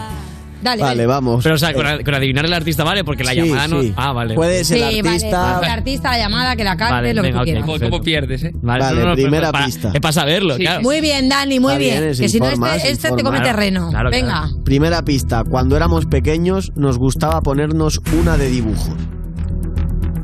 Dale. 0.63 0.81
Vale, 0.81 1.05
vamos. 1.05 1.43
Pero, 1.43 1.55
o 1.55 1.57
sea, 1.57 1.73
con, 1.73 1.85
a- 1.85 1.99
con 2.03 2.13
adivinar 2.13 2.45
el 2.45 2.53
artista 2.53 2.83
vale, 2.83 3.03
porque 3.03 3.23
la 3.23 3.31
Sí, 3.31 3.41
llamada 3.41 3.67
no. 3.67 3.81
sí. 3.81 3.93
Ah, 3.97 4.13
vale. 4.13 4.33
Puede 4.35 4.63
ser 4.63 4.77
Sí, 4.77 4.83
el 4.83 5.03
vale, 5.03 5.09
artista. 5.15 5.59
el 5.63 5.69
artista, 5.69 6.11
la 6.11 6.17
llamada, 6.17 6.55
que 6.55 6.63
la 6.63 6.77
cante, 6.77 6.93
Vale, 6.93 7.13
lo 7.13 7.21
que 7.21 7.27
venga, 7.31 7.43
quieras. 7.43 7.65
¿Cómo, 7.65 7.79
cómo 7.79 8.01
pierdes, 8.01 8.43
eh? 8.45 8.51
Vale, 8.61 9.13
primera 9.15 9.51
para- 9.51 9.65
pista. 9.65 9.91
Es 9.93 9.99
para 9.99 10.11
saberlo, 10.13 10.55
Sí, 10.55 10.61
claro. 10.63 10.81
Muy 10.81 11.01
bien, 11.01 11.27
Dani, 11.29 11.59
muy 11.59 11.77
bien. 11.77 11.99
que 12.17 12.29
si 12.29 12.39
no, 12.39 12.47
este, 12.49 12.75
es 12.77 12.85
este 12.85 13.11
te 13.11 13.23
come 13.23 13.41
terreno. 13.41 13.89
Claro, 13.89 14.09
venga. 14.09 14.49
Primera 14.63 15.03
pista. 15.03 15.43
Cuando 15.43 15.75
éramos 15.75 16.05
pequeños 16.05 16.71
nos 16.75 16.97
gustaba 16.97 17.41
ponernos 17.41 17.99
una 18.17 18.37
de 18.37 18.49
dibujos. 18.49 18.95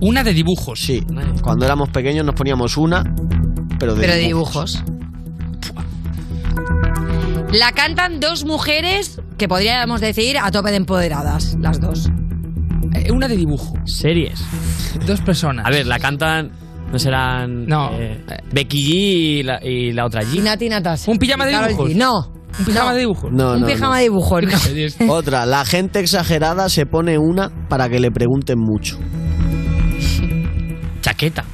Una 0.02 0.24
de 0.24 0.34
dibujos. 0.34 0.80
Sí. 0.80 1.04
Cuando 1.44 1.66
éramos 1.66 1.90
pequeños 1.90 2.26
nos 2.26 2.36
poníamos 2.36 2.78
una, 2.78 3.04
pero 3.80 3.96
de 3.96 4.02
Pero 4.02 4.14
de 4.14 4.20
dibujos. 4.20 4.82
La 7.52 7.72
cantan 7.72 8.20
dos 8.20 8.46
mujeres 8.46 9.20
que 9.38 9.48
podríamos 9.48 10.02
decir 10.02 10.38
a 10.38 10.52
tope 10.52 10.70
de 10.72 10.78
empoderadas, 10.78 11.56
las 11.60 11.80
dos. 11.80 12.10
Eh, 12.94 13.12
una 13.12 13.28
de 13.28 13.38
dibujo. 13.38 13.74
Series. 13.86 14.40
Dos 15.06 15.22
personas. 15.22 15.66
A 15.66 15.70
ver, 15.72 15.88
la 15.88 16.00
cantan. 16.00 16.52
No 16.92 16.98
serán. 17.00 17.66
No. 17.66 17.92
eh, 17.94 18.24
Becky 18.52 18.78
G 18.84 18.94
y 18.94 19.44
la, 19.44 19.60
y 19.64 19.92
la 19.94 20.06
otra 20.06 20.22
G. 20.22 20.42
Nati 20.42 20.70
Natasha. 20.70 21.12
¿Un 21.12 21.18
pijama 21.18 21.46
de 21.46 21.52
Y 21.52 21.54
Karol 21.56 21.70
dibujos? 21.70 21.92
G. 21.92 21.96
No. 21.96 22.34
Un 22.60 22.66
pijama 22.66 22.90
No. 22.90 22.94
de 22.96 23.00
dibujos. 23.00 23.32
No, 23.32 23.54
Un 23.54 23.62
no, 23.62 23.68
pijama 23.68 23.90
no. 23.90 23.96
de 23.96 24.02
dibujos. 24.04 24.44
no. 25.00 25.14
Otra, 25.14 25.46
la 25.46 25.66
gente 25.66 26.00
exagerada 26.00 26.70
se 26.70 26.86
pone 26.86 27.18
una 27.18 27.50
para 27.68 27.90
que 27.90 28.00
le 28.00 28.12
pregunten 28.12 28.60
mucho. 28.60 28.98
Chaqueta. 31.02 31.46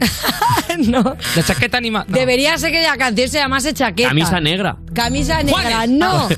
no. 0.88 1.16
La 1.36 1.42
chaqueta 1.42 1.78
anima. 1.78 2.04
no. 2.08 2.14
Debería 2.16 2.56
ser 2.58 2.72
que 2.72 2.82
la 2.82 2.96
canción 2.96 3.28
se 3.28 3.38
llamase 3.38 3.72
chaqueta. 3.74 4.08
Camisa 4.10 4.40
negra. 4.40 4.76
Camisa 4.92 5.42
negra, 5.42 5.86
no, 5.86 6.28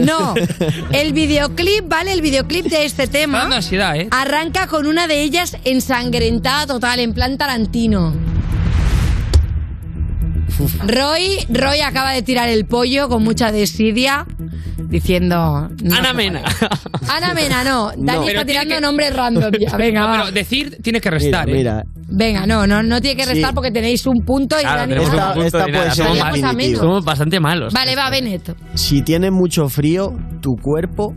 no. 0.00 0.34
El 0.92 1.12
videoclip, 1.12 1.88
¿vale? 1.88 2.12
El 2.12 2.22
videoclip 2.22 2.66
de 2.66 2.84
este 2.84 3.06
tema 3.06 3.42
ansiedad, 3.62 3.96
¿eh? 3.96 4.08
arranca 4.10 4.66
con 4.66 4.86
una 4.86 5.06
de 5.06 5.22
ellas 5.22 5.56
ensangrentada 5.64 6.66
total, 6.66 7.00
en 7.00 7.12
plan 7.12 7.38
Tarantino. 7.38 8.14
Roy, 10.86 11.38
Roy 11.48 11.80
acaba 11.80 12.12
de 12.12 12.22
tirar 12.22 12.48
el 12.48 12.66
pollo 12.66 13.08
con 13.08 13.24
mucha 13.24 13.50
desidia 13.52 14.26
diciendo. 14.88 15.68
no 15.82 15.94
Ana 15.96 16.12
Mena. 16.12 16.42
Ana 17.08 17.34
Mena, 17.34 17.64
no. 17.64 17.90
Dani 17.96 18.28
está 18.28 18.44
tirando 18.44 18.74
que- 18.74 18.80
nombres 18.80 19.14
random. 19.14 19.52
ya. 19.60 19.76
Venga, 19.76 20.00
No, 20.00 20.06
va. 20.08 20.12
pero 20.20 20.32
decir 20.32 20.78
tiene 20.82 21.00
que 21.00 21.10
restar, 21.10 21.48
¿eh? 21.48 21.52
Mira, 21.52 21.82
Venga, 22.14 22.46
no, 22.46 22.66
no, 22.66 22.82
no 22.82 23.00
tiene 23.00 23.16
que 23.16 23.26
restar 23.26 23.50
Sí. 23.50 23.54
porque 23.54 23.70
tenéis 23.70 24.06
un 24.06 24.24
punto 24.24 24.56
y 24.58 24.62
Claro, 24.62 24.80
Dani 24.80 24.94
punto 24.96 25.42
esta 25.44 25.64
puede 25.66 25.90
ser 25.90 26.76
Somos, 26.76 27.04
bastante 27.04 27.40
malos. 27.40 27.72
Vale, 27.72 27.96
va, 27.96 28.10
Bennett. 28.10 28.54
si 28.74 29.02
tiene 29.02 29.30
mucho 29.30 29.68
frío, 29.68 30.12
tu 30.40 30.56
cuerpo, 30.56 31.14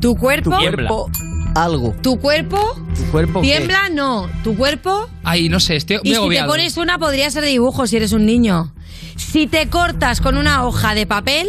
Tu 0.00 0.14
cuerpo. 0.14 0.50
tu 0.50 0.56
cuerpo, 0.56 1.10
algo. 1.54 1.94
Tu 2.00 2.16
cuerpo. 2.18 2.58
Tu 2.94 3.10
cuerpo. 3.10 3.40
¿qué? 3.40 3.48
Tiembla, 3.48 3.88
no. 3.92 4.28
Tu 4.44 4.56
cuerpo. 4.56 5.08
Ay, 5.24 5.48
no 5.48 5.58
sé, 5.58 5.76
estoy 5.76 5.98
Y 6.04 6.14
muy 6.14 6.36
si 6.36 6.40
te 6.42 6.46
pones 6.46 6.76
una, 6.76 6.98
podría 6.98 7.28
ser 7.30 7.42
de 7.42 7.48
dibujo 7.48 7.86
si 7.86 7.96
eres 7.96 8.12
un 8.12 8.24
niño. 8.24 8.72
Si 9.16 9.46
te 9.46 9.68
cortas 9.68 10.20
con 10.20 10.36
una 10.36 10.64
hoja 10.64 10.94
de 10.94 11.06
papel, 11.06 11.46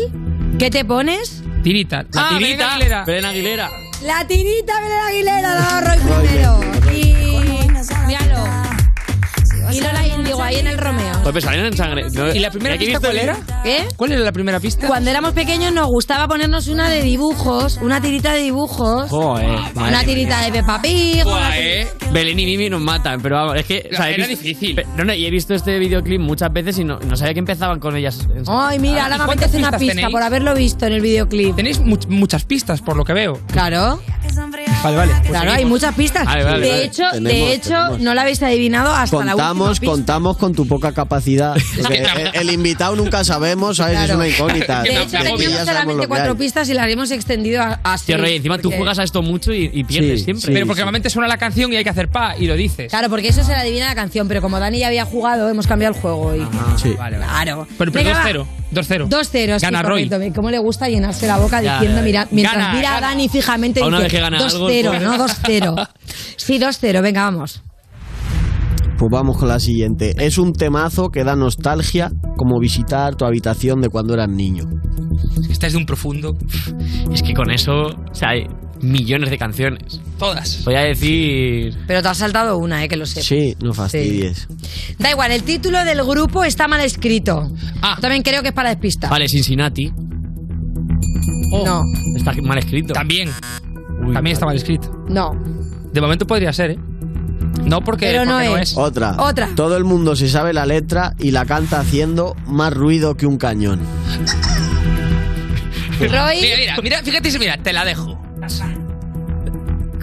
¿qué 0.59 0.69
te 0.69 0.85
pones? 0.85 1.43
Tirita. 1.63 2.03
La 2.13 2.29
Ah, 2.29 2.33
Belén 2.33 2.47
tirita. 2.49 2.73
Aguilera. 2.73 3.05
Belén 3.05 3.25
Aguilera. 3.25 3.69
La 4.03 4.27
tirita 4.27 4.79
Belén 4.81 4.99
Aguilera, 5.07 5.41
la 5.55 5.81
Roy 5.81 5.99
primero. 5.99 6.80
Y. 9.73 9.81
Lola 9.81 10.07
Índigo 10.07 10.41
ahí 10.43 10.55
en 10.57 10.67
el 10.67 10.77
Romeo. 10.77 11.11
Pues 11.23 11.45
me 11.45 11.67
en 11.67 11.77
sangre. 11.77 12.05
No, 12.11 12.33
¿Y 12.33 12.39
la 12.39 12.49
primera 12.51 12.77
pista 12.77 12.99
cuál 12.99 13.17
era? 13.17 13.37
¿Qué? 13.63 13.85
¿Cuál 13.95 14.11
era 14.13 14.21
la 14.21 14.31
primera 14.31 14.59
pista? 14.59 14.87
Cuando 14.87 15.09
éramos 15.09 15.33
pequeños 15.33 15.71
nos 15.73 15.87
gustaba 15.87 16.27
ponernos 16.27 16.67
una 16.67 16.89
de 16.89 17.01
dibujos, 17.01 17.77
una 17.81 18.01
tirita 18.01 18.33
de 18.33 18.41
dibujos, 18.41 19.09
Joder, 19.09 19.47
una 19.75 20.03
tirita 20.03 20.37
mía. 20.39 20.45
de 20.45 20.51
Peppa 20.51 20.81
Pig. 20.81 21.15
una 21.15 21.23
Buah, 21.25 21.51
tirita- 21.51 21.57
eh. 21.59 21.87
Belén 22.11 22.39
y 22.39 22.45
Mimi 22.45 22.69
nos 22.69 22.81
matan, 22.81 23.21
pero 23.21 23.35
vamos, 23.37 23.55
es 23.57 23.65
que. 23.65 23.89
o 23.91 23.95
sea, 23.95 24.09
he 24.09 24.15
Era 24.15 24.27
visto- 24.27 24.43
difícil. 24.43 24.83
No, 24.97 25.03
no, 25.05 25.13
y 25.13 25.25
he 25.25 25.29
visto 25.31 25.53
este 25.53 25.77
videoclip 25.79 26.19
muchas 26.19 26.51
veces 26.51 26.77
y 26.79 26.83
no, 26.83 26.99
no 26.99 27.15
sabía 27.15 27.33
que 27.33 27.39
empezaban 27.39 27.79
con 27.79 27.95
ellas. 27.95 28.27
Ay, 28.47 28.79
mira, 28.79 29.03
ahora 29.03 29.15
¿Y 29.15 29.19
me 29.19 29.23
apetece 29.25 29.57
una 29.57 29.71
pista 29.71 29.93
tenéis? 29.95 30.11
por 30.11 30.21
haberlo 30.23 30.53
visto 30.53 30.85
en 30.85 30.93
el 30.93 31.01
videoclip. 31.01 31.55
Tenéis 31.55 31.81
much- 31.81 32.07
muchas 32.07 32.43
pistas, 32.45 32.81
por 32.81 32.97
lo 32.97 33.05
que 33.05 33.13
veo. 33.13 33.39
Claro, 33.51 34.01
Vale, 34.83 34.97
vale. 34.97 35.13
pues 35.19 35.29
claro, 35.29 35.51
hay 35.51 35.65
muchas 35.65 35.93
pistas. 35.95 36.25
Vale, 36.25 36.43
vale, 36.43 36.59
de 36.65 36.69
vale. 36.71 36.83
hecho, 36.85 37.03
Tenemos, 37.11 37.31
de 37.31 37.53
hecho, 37.53 37.69
tenemos. 37.69 37.99
no 38.01 38.13
la 38.13 38.21
habéis 38.23 38.41
adivinado 38.41 38.91
hasta 38.91 39.15
la 39.17 39.21
última 39.21 39.33
Contamos, 39.49 39.79
pista. 39.79 39.85
contamos 39.93 40.37
con 40.37 40.53
tu 40.53 40.67
poca 40.67 40.91
capacidad. 40.93 41.55
Porque 41.81 41.99
el, 41.99 42.31
el 42.47 42.49
invitado 42.53 42.95
nunca 42.95 43.23
sabemos, 43.23 43.77
¿sabes? 43.77 43.99
Es 43.99 44.05
Claro. 44.05 44.15
una 44.19 44.27
incógnita. 44.27 44.81
De 44.83 45.01
hecho, 45.03 45.17
teníamos 45.21 45.65
solamente 45.67 46.07
cuatro 46.07 46.35
pistas 46.35 46.69
y 46.69 46.73
las 46.73 46.89
hemos 46.89 47.11
extendido 47.11 47.61
a, 47.61 47.79
a 47.83 47.95
Tío, 47.97 48.15
seis, 48.15 48.19
Roy, 48.19 48.35
encima 48.37 48.57
tú 48.57 48.71
juegas 48.71 48.97
a 48.99 49.03
esto 49.03 49.21
mucho 49.21 49.53
y, 49.53 49.69
y 49.71 49.83
pierdes 49.83 50.19
Sí, 50.19 50.25
siempre. 50.25 50.41
sí. 50.47 50.51
Pero 50.51 50.65
porque 50.65 50.79
normalmente 50.81 51.09
suena 51.09 51.27
la 51.27 51.37
canción 51.37 51.71
y 51.71 51.75
hay 51.75 51.83
que 51.83 51.89
hacer 51.89 52.07
pa 52.09 52.35
y 52.37 52.47
lo 52.47 52.55
dices. 52.55 52.89
Claro, 52.89 53.09
porque 53.09 53.27
eso 53.27 53.43
se 53.43 53.51
la 53.51 53.59
adivina 53.59 53.87
la 53.87 53.95
canción, 53.95 54.27
pero 54.27 54.41
como 54.41 54.59
Dani 54.59 54.79
ya 54.79 54.87
había 54.87 55.05
jugado, 55.05 55.47
hemos 55.49 55.67
cambiado 55.67 55.93
el 55.95 56.01
juego. 56.01 56.35
Y... 56.35 56.39
Sí. 56.81 56.93
Vale. 56.97 57.17
Claro. 57.17 57.67
Pero, 57.77 57.91
pero 57.91 58.05
Venga, 58.05 58.13
va. 58.23 58.29
2-0. 58.31 58.45
2-0. 58.73 59.09
2-0, 59.09 59.59
sí, 59.59 59.61
Gana 59.65 59.81
Roy. 59.83 60.07
correcto. 60.09 60.33
¿Cómo 60.35 60.49
le 60.49 60.57
gusta 60.59 60.87
llenarse 60.87 61.27
la 61.27 61.37
boca 61.37 61.61
Ya, 61.61 61.73
diciendo, 61.73 61.97
ya, 61.97 62.01
ya. 62.01 62.05
mira, 62.05 62.27
mientras 62.31 62.57
Gana, 62.57 62.73
mira 62.73 62.97
a. 62.97 63.01
Dani 63.01 63.27
fijamente 63.29 63.81
dice 63.83 63.97
vez 63.97 64.11
que 64.11 64.19
gana 64.19 64.37
algo, 64.37 64.60
2-0, 64.67 64.87
pues. 64.89 65.01
¿no? 65.01 65.17
2-0. 65.17 65.89
Sí, 66.37 66.59
2-0, 66.59 67.01
venga, 67.01 67.23
vamos. 67.23 67.61
Pues 68.97 69.09
vamos 69.11 69.37
con 69.37 69.47
la 69.47 69.59
siguiente. 69.59 70.13
Es 70.17 70.37
un 70.37 70.53
temazo 70.53 71.09
que 71.09 71.23
da 71.23 71.35
nostalgia 71.35 72.11
como 72.37 72.59
visitar 72.59 73.15
tu 73.15 73.25
habitación 73.25 73.81
de 73.81 73.89
cuando 73.89 74.13
eras 74.13 74.29
niño. 74.29 74.65
Esta 75.49 75.67
es 75.67 75.73
de 75.73 75.79
un 75.79 75.85
profundo. 75.85 76.37
Es 77.11 77.23
que 77.23 77.33
con 77.33 77.49
eso, 77.49 77.73
o 77.73 78.13
sea, 78.15 78.29
hay 78.29 78.45
millones 78.81 79.29
de 79.31 79.37
canciones. 79.37 79.99
Todas. 80.19 80.63
Voy 80.65 80.75
a 80.75 80.81
decir. 80.81 81.75
Pero 81.87 82.01
te 82.03 82.07
has 82.09 82.17
saltado 82.17 82.57
una, 82.57 82.83
eh, 82.83 82.87
que 82.87 82.95
lo 82.95 83.05
sé. 83.07 83.23
Sí, 83.23 83.55
no 83.63 83.73
fastidies. 83.73 84.47
Da 84.99 85.09
igual, 85.11 85.31
el 85.31 85.43
título 85.43 85.83
del 85.83 86.03
grupo 86.03 86.43
está 86.43 86.67
mal 86.67 86.81
escrito. 86.81 87.49
Ah. 87.81 87.93
Yo 87.95 88.01
también 88.01 88.21
creo 88.21 88.41
que 88.43 88.49
es 88.49 88.53
para 88.53 88.69
despistar. 88.69 89.09
Vale, 89.09 89.27
Cincinnati. 89.27 89.91
Oh, 91.53 91.65
No, 91.65 91.83
Está 92.15 92.33
mal 92.43 92.59
escrito. 92.59 92.93
También. 92.93 93.29
Uy, 94.05 94.13
También 94.13 94.33
está 94.33 94.45
mal 94.45 94.55
escrito. 94.55 95.05
no. 95.09 95.35
De 95.91 95.99
momento 95.99 96.25
podría 96.25 96.53
ser, 96.53 96.71
¿eh? 96.71 96.79
No 97.65 97.81
porque, 97.81 98.05
Pero 98.07 98.23
no 98.23 98.39
porque 98.39 98.61
es. 98.61 98.77
Otra. 98.77 99.15
Otra. 99.17 99.49
Todo 99.57 99.75
el 99.75 99.83
mundo 99.83 100.15
se 100.15 100.29
sabe 100.29 100.53
la 100.53 100.65
letra 100.65 101.15
y 101.19 101.31
la 101.31 101.45
canta 101.45 101.81
haciendo 101.81 102.33
más 102.47 102.73
ruido 102.73 103.17
que 103.17 103.25
un 103.25 103.37
cañón. 103.37 103.81
Roy, 105.99 106.41
Mira, 106.41 106.55
mira, 106.57 106.75
mira, 106.81 107.03
fíjate, 107.03 107.29
si- 107.29 107.39
mira, 107.39 107.57
te 107.57 107.73
la 107.73 107.83
dejo. 107.85 108.17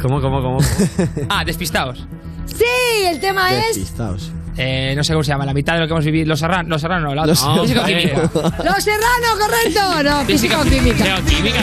¿Cómo, 0.00 0.20
cómo, 0.20 0.40
cómo? 0.42 0.58
Ah, 1.30 1.44
despistados. 1.44 2.06
sí, 2.46 2.64
el 3.06 3.18
tema 3.18 3.50
es 3.52 3.66
Despistados. 3.76 4.30
Eh, 4.56 4.92
no 4.96 5.02
sé 5.04 5.12
cómo 5.14 5.24
se 5.24 5.28
llama, 5.30 5.44
la 5.46 5.54
mitad 5.54 5.74
de 5.74 5.80
lo 5.80 5.86
que 5.86 5.92
hemos 5.94 6.04
vivido. 6.04 6.26
Los 6.26 6.40
Serrano, 6.40 6.68
los 6.68 6.80
Serrano, 6.80 7.14
la 7.14 7.22
otra. 7.22 7.26
Los 7.34 7.44
No, 7.44 7.66
Serrano. 7.66 7.86
físico-química. 7.88 8.30
Los 8.64 8.84
Serrano, 8.84 9.26
correcto. 9.40 10.02
No, 10.04 10.24
Física- 10.24 10.58
físico-química. 10.62 11.04
Geoquímica, 11.04 11.62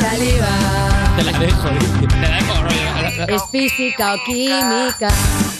coño. 0.00 1.16
Te 1.16 1.24
la 1.24 1.38
dejo. 1.38 1.68
Te 2.08 2.16
la 2.20 2.36
dejo. 2.36 3.34
Es 3.36 3.42
física 3.50 4.14
o 4.14 4.18
química. 4.24 5.08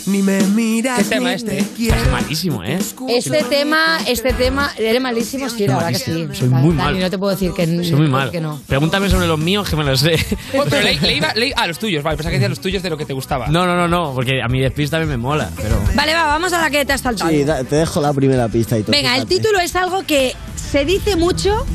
Ni 0.06 0.22
me 0.22 0.40
miras. 0.40 0.98
¿Qué 0.98 1.04
tema 1.04 1.34
este? 1.34 1.58
Es 1.58 2.10
malísimo, 2.10 2.64
¿eh? 2.64 2.78
Este 3.08 3.42
tema, 3.44 3.98
este 4.06 4.32
tema, 4.32 4.72
eres 4.78 5.00
malísimo, 5.00 5.48
sí, 5.50 5.66
la 5.66 5.74
verdad 5.76 5.88
que 5.90 5.98
sí. 5.98 6.28
Soy 6.32 6.48
muy 6.48 6.74
Dani, 6.74 6.92
mal. 6.94 7.00
no 7.00 7.10
te 7.10 7.18
puedo 7.18 7.32
decir 7.32 7.52
que, 7.52 7.66
Soy 7.66 7.92
muy 7.96 8.08
mal. 8.08 8.30
que 8.30 8.40
no. 8.40 8.60
Pregúntame 8.66 9.10
sobre 9.10 9.26
los 9.26 9.38
míos, 9.38 9.68
que 9.68 9.76
me 9.76 9.84
los 9.84 10.00
sé. 10.00 10.16
Pero 10.52 10.80
le, 10.82 10.98
le 10.98 11.16
iba, 11.16 11.32
le- 11.34 11.52
ah, 11.54 11.66
los 11.66 11.78
tuyos, 11.78 12.02
vale, 12.02 12.16
pensaba 12.16 12.30
que 12.30 12.38
decías 12.38 12.50
los 12.50 12.60
tuyos 12.60 12.82
de 12.82 12.90
lo 12.90 12.96
que 12.96 13.04
te 13.04 13.12
gustaba. 13.12 13.48
No, 13.48 13.66
no, 13.66 13.76
no, 13.76 13.86
no, 13.88 14.12
porque 14.14 14.40
a 14.42 14.48
mi 14.48 14.60
despista 14.60 14.96
también 14.98 15.10
me 15.20 15.22
mola, 15.22 15.50
pero. 15.56 15.78
Vale, 15.94 16.14
va, 16.14 16.24
vamos 16.24 16.52
a 16.54 16.60
la 16.60 16.70
que 16.70 16.84
te 16.84 16.92
has 16.94 17.02
saltado. 17.02 17.30
Sí, 17.30 17.44
te 17.44 17.76
dejo 17.76 18.00
la 18.00 18.12
primera 18.14 18.48
pista 18.48 18.78
y 18.78 18.82
todo. 18.82 18.92
Venga, 18.92 19.16
el 19.16 19.26
título 19.26 19.60
es 19.60 19.76
algo 19.76 20.02
que 20.04 20.34
se 20.56 20.84
dice 20.86 21.16
mucho. 21.16 21.66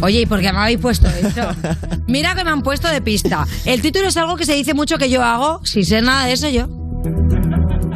Oye, 0.00 0.20
¿y 0.20 0.26
por 0.26 0.40
qué 0.40 0.52
me 0.52 0.58
habéis 0.58 0.78
puesto 0.78 1.08
eso? 1.08 1.50
Mira 2.06 2.34
que 2.34 2.44
me 2.44 2.50
han 2.50 2.62
puesto 2.62 2.88
de 2.88 3.00
pista. 3.00 3.46
El 3.64 3.82
título 3.82 4.08
es 4.08 4.16
algo 4.16 4.36
que 4.36 4.46
se 4.46 4.54
dice 4.54 4.74
mucho 4.74 4.96
que 4.98 5.10
yo 5.10 5.22
hago, 5.22 5.60
sin 5.64 5.84
ser 5.84 6.02
nada 6.04 6.26
de 6.26 6.32
eso 6.32 6.48
yo. 6.48 6.68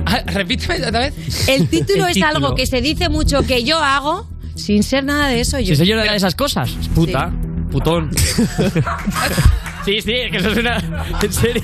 Ah, 0.06 0.20
repíteme 0.26 0.84
otra 0.86 1.00
vez. 1.00 1.48
El 1.48 1.68
título 1.70 2.04
El 2.04 2.10
es 2.10 2.14
título. 2.14 2.34
algo 2.36 2.54
que 2.54 2.66
se 2.66 2.80
dice 2.80 3.08
mucho 3.08 3.42
que 3.42 3.62
yo 3.64 3.78
hago, 3.78 4.28
sin 4.56 4.82
ser 4.82 5.04
nada 5.04 5.28
de 5.28 5.40
eso 5.40 5.58
yo. 5.60 5.66
Si 5.68 5.76
soy 5.76 5.86
yo 5.86 5.96
de 5.96 6.14
esas 6.14 6.34
cosas, 6.34 6.70
es 6.80 6.88
puta, 6.88 7.32
putón. 7.70 8.10
sí, 9.84 10.00
sí, 10.00 10.12
es 10.12 10.30
que 10.30 10.36
eso 10.38 10.50
es 10.50 10.58
una. 10.58 10.78
¿En 11.22 11.32
serio? 11.32 11.62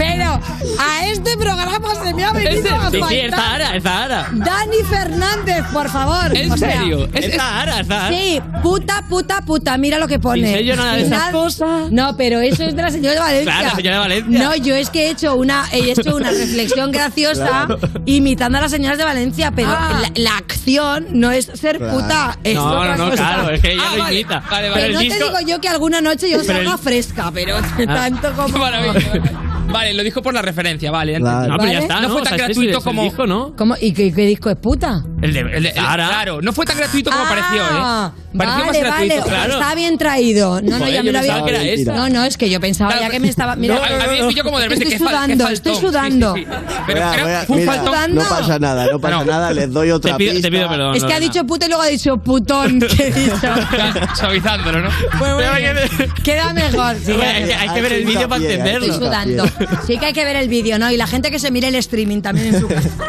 Pero 0.00 0.40
a 0.78 1.06
este 1.06 1.36
programa 1.36 1.94
se 2.02 2.14
me 2.14 2.24
ha 2.24 2.32
venido 2.32 2.74
a 2.74 2.90
Sí, 2.90 3.00
sí, 3.08 3.16
es 3.16 3.30
Zahara, 3.34 3.76
es 3.76 3.82
Zahara. 3.82 4.28
Dani 4.32 4.76
Fernández, 4.88 5.62
por 5.72 5.90
favor. 5.90 6.34
¿En 6.36 6.50
O 6.50 6.56
sea, 6.56 6.72
serio? 6.80 7.06
Es- 7.12 7.36
Zahara, 7.36 7.80
es 7.80 7.86
Zahara. 7.86 8.08
Sí, 8.16 8.40
puta, 8.62 9.04
puta, 9.08 9.42
puta. 9.42 9.76
Mira 9.76 9.98
lo 9.98 10.08
que 10.08 10.18
pone. 10.18 10.56
Sin 10.56 10.66
yo 10.66 10.76
nada 10.76 10.94
de 10.94 11.02
esas 11.02 11.30
cosas. 11.30 11.90
No, 11.90 12.16
pero 12.16 12.40
eso 12.40 12.62
es 12.64 12.74
de 12.74 12.82
la 12.82 12.90
señora 12.90 13.14
de 13.14 13.20
Valencia. 13.20 13.58
Claro, 13.60 13.76
señora 13.76 13.96
de 13.96 14.00
Valencia. 14.00 14.38
No, 14.42 14.56
yo 14.56 14.74
es 14.74 14.88
que 14.90 15.06
he 15.06 15.10
hecho 15.10 15.34
una, 15.34 15.66
he 15.72 15.90
hecho 15.92 16.16
una 16.16 16.30
reflexión 16.30 16.90
graciosa 16.92 17.66
imitando 18.06 18.56
a 18.58 18.62
las 18.62 18.70
señoras 18.70 18.96
de 18.96 19.04
Valencia, 19.04 19.52
pero 19.54 19.68
Ah. 19.70 20.00
la, 20.02 20.10
la 20.14 20.36
acción 20.38 21.06
no 21.10 21.30
es 21.30 21.44
ser 21.54 21.76
Claro. 21.78 21.92
puta. 21.98 22.38
Es 22.42 22.54
No, 22.54 22.64
otra 22.64 22.96
no, 22.96 23.04
no, 23.04 23.10
cosa. 23.10 23.22
claro, 23.34 23.50
es 23.50 23.60
que 23.60 23.72
ella 23.72 23.82
Ah, 23.86 23.96
lo 23.96 24.02
vale, 24.04 24.14
imita. 24.20 24.40
vale, 24.50 24.70
vale. 24.70 24.74
Pero 24.74 24.86
el 24.86 24.92
no 24.94 25.00
disco- 25.00 25.18
te 25.18 25.24
digo 25.24 25.40
yo 25.46 25.60
que 25.60 25.68
alguna 25.68 26.00
noche 26.00 26.30
yo 26.30 26.42
salga 26.42 26.72
el- 26.72 26.78
fresca, 26.78 27.30
pero 27.34 27.56
Ah. 27.58 27.84
tanto 27.86 28.32
como. 28.34 28.58
Maravilla, 28.60 29.22
vale. 29.78 29.94
Lo 29.94 30.02
dijo 30.02 30.22
por 30.22 30.34
la 30.34 30.42
referencia, 30.42 30.90
vale. 30.90 31.16
Claro. 31.16 31.48
No, 31.52 31.58
pero 31.58 31.70
ya 31.72 31.78
¿Vale? 31.80 31.86
está. 31.86 31.94
No 32.00 32.08
No, 32.08 32.08
fue 32.12 32.20
O 32.20 32.24
tan 32.24 32.36
sea, 32.38 32.46
gratuito 32.46 32.80
como- 32.80 33.02
disco, 33.02 33.26
¿no? 33.26 33.54
¿Cómo? 33.56 33.74
¿Y 33.80 33.92
qué, 33.92 34.12
qué 34.12 34.26
disco 34.26 34.50
es 34.50 34.56
puta? 34.56 35.04
El 35.22 35.32
de, 35.32 35.40
El 35.40 35.62
de- 35.64 35.68
el- 35.70 35.74
claro, 35.74 36.40
no 36.42 36.52
fue 36.52 36.64
tan 36.66 36.76
gratuito 36.76 37.10
como 37.10 37.24
pareció, 37.24 37.62
Ah, 37.62 38.12
¿eh? 38.16 38.20
Pareció 38.36 38.64
vale, 38.66 38.66
más 38.66 38.78
gratuito, 38.90 39.14
vale, 39.16 39.28
claro. 39.28 39.52
Está 39.54 39.74
bien 39.74 39.98
traído. 39.98 40.60
No, 40.62 40.70
no, 40.70 40.78
Joder, 40.78 40.92
ya 40.94 41.00
me 41.02 41.06
yo 41.06 41.12
lo 41.12 41.18
había. 41.18 41.44
que 41.44 41.50
era 41.50 41.62
esta. 41.62 41.94
No, 41.94 42.08
no, 42.08 42.24
es 42.24 42.36
que 42.36 42.48
yo 42.48 42.60
pensaba 42.60 42.92
Claro, 42.92 43.06
ya 43.06 43.10
que 43.10 43.20
me 43.20 43.28
estaba. 43.28 43.56
Mira, 43.56 43.74
no, 43.74 43.82
a- 43.82 43.86
a 44.04 44.06
mí 44.06 44.20
me 44.20 44.28
pilló 44.28 44.44
como 44.44 44.58
de 44.58 44.64
repente, 44.68 44.84
estoy 44.84 44.98
qué 44.98 45.04
qué 45.04 45.10
sudando, 45.10 45.44
faltón. 45.44 45.52
estoy 45.52 45.74
Sí, 45.74 45.80
sí, 45.80 45.86
sudando. 45.86 46.34
sí. 46.36 46.46
Pero 46.86 47.00
Voy 47.00 47.08
a- 47.08 47.12
creo- 47.12 47.24
voy 47.24 47.34
a- 47.34 47.40
fue 47.44 47.56
un 47.56 47.62
mira, 47.62 47.72
faltón. 47.74 48.14
no 48.14 48.22
pasa 48.22 48.58
nada, 48.60 48.86
no 48.92 48.98
pasa 49.00 49.16
No. 49.16 49.24
nada, 49.24 49.52
les 49.52 49.72
doy 49.72 49.90
otra 49.90 50.12
Te 50.12 50.18
pido, 50.18 50.32
pista. 50.32 50.48
te 50.48 50.52
pido 50.52 50.68
perdón. 50.68 50.94
Es 50.96 51.04
que 51.04 51.12
ha 51.12 51.20
dicho 51.20 51.44
puta 51.44 51.66
y 51.66 51.68
luego 51.68 51.82
ha 51.82 51.86
dicho 51.88 52.16
putón. 52.18 52.80
que 52.80 53.08
he 53.08 53.12
dicho. 53.12 53.36
Suavizándolo, 54.14 54.80
¿no? 54.82 54.90
Pues 55.18 55.32
muy 55.34 55.42
bien. 55.60 56.12
Queda 56.22 56.52
mejor. 56.52 56.96
sí, 57.04 57.12
hay, 57.12 57.44
que, 57.68 57.74
que 57.74 57.82
ver 57.82 57.92
el 57.92 58.04
vídeo 58.04 58.28
para 58.28 58.40
que 58.40 58.52
entenderlo. 58.52 58.86
Estoy 58.86 59.06
sudando. 59.06 59.44
Sí 59.86 59.98
que 59.98 60.06
hay 60.06 60.12
que 60.12 60.24
ver 60.24 60.36
el 60.36 60.48
vídeo, 60.48 60.78
¿no? 60.78 60.90
Y 60.90 60.96
la 60.96 61.06
gente 61.06 61.30
que 61.30 61.38
se 61.38 61.50
mire 61.50 61.68
el 61.68 61.74
streaming 61.74 62.20
también 62.20 62.54
en 62.54 62.60
su 62.60 62.68
casa. 62.68 62.88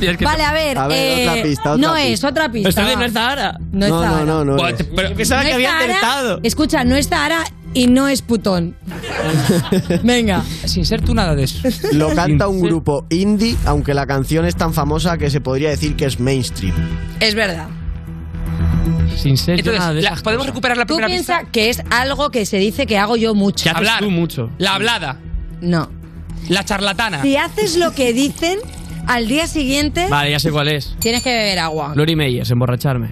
Que- 0.00 0.16
Vale, 0.24 0.42
a 0.44 0.52
ver. 0.52 0.78
A 0.78 0.86
ver, 0.88 1.18
eh, 1.20 1.28
otra 1.28 1.42
pista, 1.42 1.72
otra 1.72 1.86
no 1.88 1.94
pista. 1.94 2.08
es, 2.08 2.24
otra 2.24 2.50
pista. 2.50 2.68
Esto 2.70 2.82
no 2.82 3.04
es 3.04 3.12
Zahara. 3.12 3.58
No 3.72 3.84
es 3.86 3.92
No, 3.92 4.39
No, 4.44 4.66
es. 4.68 4.82
pero- 4.96 5.14
Pensaba 5.14 5.42
No 5.42 5.48
que 5.48 5.54
había 5.54 5.78
acertado. 5.78 6.40
Escucha, 6.42 6.84
no 6.84 6.96
es 6.96 7.08
Zahara 7.08 7.44
y 7.74 7.86
no 7.86 8.08
es 8.08 8.22
putón. 8.22 8.74
Venga. 10.02 10.42
Sin 10.64 10.84
ser 10.84 11.02
tú 11.02 11.14
nada 11.14 11.34
de 11.34 11.44
eso. 11.44 11.68
Lo 11.92 12.14
canta 12.14 12.48
un 12.48 12.60
grupo 12.60 13.06
indie, 13.10 13.56
aunque 13.66 13.94
la 13.94 14.06
canción 14.06 14.44
es 14.46 14.56
tan 14.56 14.74
famosa 14.74 15.18
que 15.18 15.30
se 15.30 15.40
podría 15.40 15.70
decir 15.70 15.96
que 15.96 16.06
es 16.06 16.18
mainstream. 16.20 16.74
Es 17.20 17.34
verdad. 17.34 17.68
Sin 19.16 19.36
ser 19.36 19.58
Entonces, 19.58 19.80
nada 19.80 19.92
de 19.94 20.02
la- 20.02 20.10
esas 20.10 20.22
¿podemos 20.22 20.42
cosas. 20.44 20.54
recuperar 20.54 20.76
la 20.78 20.86
Tú 20.86 20.94
primera 20.94 21.08
piensas 21.08 21.38
pista? 21.40 21.52
que 21.52 21.68
es 21.70 21.82
algo 21.90 22.30
que 22.30 22.46
se 22.46 22.56
dice 22.58 22.86
que 22.86 22.96
hago 22.98 23.16
yo 23.16 23.34
mucho. 23.34 23.64
Que 23.64 23.70
haces 23.70 23.78
Hablar. 23.78 23.98
tú 24.00 24.10
mucho. 24.10 24.50
La 24.58 24.74
hablada. 24.76 25.18
No. 25.60 25.90
La 26.48 26.64
charlatana. 26.64 27.20
Si 27.22 27.36
haces 27.36 27.76
lo 27.76 27.92
que 27.92 28.12
dicen, 28.14 28.58
al 29.06 29.28
día 29.28 29.46
siguiente 29.46 30.06
Vale, 30.08 30.30
ya 30.30 30.38
sé 30.38 30.50
cuál 30.50 30.68
es. 30.68 30.96
tienes 31.00 31.22
que 31.22 31.30
beber 31.30 31.58
agua. 31.58 31.92
Glory 31.94 32.16
Meyers, 32.16 32.50
emborracharme. 32.50 33.10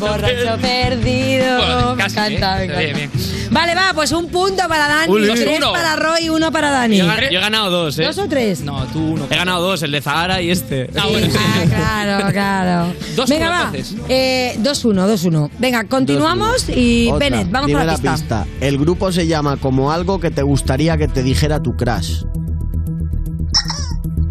Borracho 0.00 0.58
perdido. 0.60 1.56
Bueno, 1.58 1.94
me 1.96 2.02
casi, 2.02 2.16
encanta, 2.16 2.54
me 2.56 2.60
¿eh? 2.60 2.64
encanta. 2.64 2.80
Bien, 2.80 2.96
bien. 2.96 3.10
Vale, 3.50 3.74
va, 3.74 3.92
pues 3.94 4.12
un 4.12 4.28
punto 4.28 4.62
para 4.68 4.86
Dani, 4.86 5.12
Uy, 5.12 5.28
tres 5.34 5.58
uno. 5.58 5.72
para 5.72 5.96
Roy 5.96 6.24
y 6.24 6.28
uno 6.28 6.52
para 6.52 6.70
Dani. 6.70 6.98
Yo 6.98 7.04
he, 7.04 7.08
gan- 7.08 7.30
yo 7.30 7.38
he 7.38 7.42
ganado 7.42 7.70
dos, 7.70 7.98
¿eh? 7.98 8.04
¿Dos 8.04 8.18
o 8.18 8.28
tres? 8.28 8.60
No, 8.60 8.84
tú 8.86 9.00
uno. 9.14 9.26
He 9.28 9.36
ganado 9.36 9.60
dos, 9.62 9.82
el 9.82 9.90
de 9.90 10.00
Zahara 10.00 10.40
y 10.40 10.50
este. 10.50 10.88
Ah, 10.96 11.06
bueno, 11.10 11.26
sí. 11.30 11.36
Ah, 11.38 11.62
claro, 11.68 12.32
claro. 12.32 12.94
Dos 13.16 13.28
Venga, 13.28 13.46
uno, 13.48 13.58
va. 13.58 13.64
entonces. 13.76 13.96
Eh, 14.08 14.56
2-1, 14.62 15.30
2-1. 15.30 15.50
Venga, 15.58 15.84
continuamos 15.84 16.68
y 16.68 17.08
Otra. 17.10 17.18
Bennett, 17.28 17.50
vamos 17.50 17.66
Dime 17.66 17.80
con 17.80 17.86
la 17.88 17.98
pista. 17.98 18.46
El 18.60 18.78
grupo 18.78 19.10
se 19.10 19.26
llama 19.26 19.56
como 19.56 19.90
algo 19.92 20.20
que 20.20 20.30
te 20.30 20.42
gustaría 20.42 20.96
que 20.96 21.08
te 21.08 21.22
dijera 21.24 21.60
tu 21.60 21.72
crush. 21.72 22.22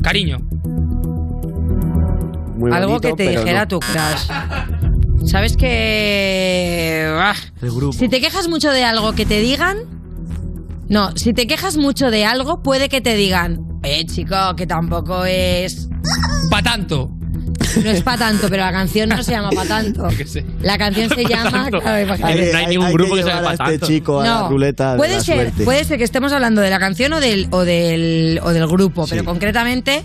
Cariño. 0.02 0.38
Muy 2.58 2.72
Algo 2.74 2.94
bonito, 3.00 3.16
que 3.16 3.24
te 3.24 3.30
dijera 3.32 3.62
no. 3.62 3.68
tu 3.68 3.80
crush. 3.80 4.30
¿Sabes 5.30 5.56
que 5.58 7.06
ah, 7.08 7.36
El 7.62 7.72
grupo. 7.72 7.94
Si 7.94 8.10
te 8.10 8.20
quejas 8.20 8.48
mucho 8.48 8.72
de 8.72 8.84
algo 8.84 9.14
que 9.14 9.26
te 9.26 9.40
digan. 9.40 9.78
No, 10.88 11.16
si 11.16 11.34
te 11.34 11.46
quejas 11.46 11.78
mucho 11.78 12.10
de 12.10 12.26
algo, 12.26 12.64
puede 12.64 12.90
que 12.90 13.00
te 13.00 13.16
digan. 13.16 13.60
Eh, 13.84 14.06
chico, 14.06 14.36
que 14.58 14.66
tampoco 14.66 15.24
es. 15.26 15.88
Pa' 16.50 16.64
tanto. 16.64 17.12
No 17.84 17.90
es 17.92 18.02
para 18.02 18.18
tanto, 18.18 18.48
pero 18.50 18.64
la 18.64 18.72
canción 18.72 19.10
no 19.10 19.22
se 19.22 19.32
llama 19.32 19.52
para 19.52 19.68
tanto. 19.68 20.10
Sé. 20.26 20.44
La 20.62 20.78
canción 20.80 21.10
se 21.10 21.24
llama. 21.30 21.70
claro, 21.70 22.16
no 22.18 22.58
hay 22.58 22.66
ningún 22.68 22.92
grupo 22.92 23.16
que 23.16 23.22
se 23.24 23.30
llame 23.30 23.42
a 23.42 23.44
pa' 23.44 23.52
este 23.54 23.64
tanto. 23.66 23.86
chico 23.88 24.20
a 24.22 24.24
la 24.24 24.30
No, 24.42 24.50
ruleta 24.50 24.92
de 24.94 24.98
puede 24.98 25.14
la 25.16 25.22
ser, 25.24 25.36
suerte. 25.36 25.64
puede 25.64 25.84
ser 25.84 25.98
que 26.00 26.04
estemos 26.06 26.34
hablando 26.34 26.62
de 26.62 26.70
la 26.72 26.80
canción 26.80 27.14
o 27.14 27.20
del 27.20 27.48
o 27.52 27.64
del 27.66 28.40
o 28.42 28.50
del 28.52 28.66
grupo, 28.68 29.06
pero 29.08 29.24
concretamente, 29.24 30.04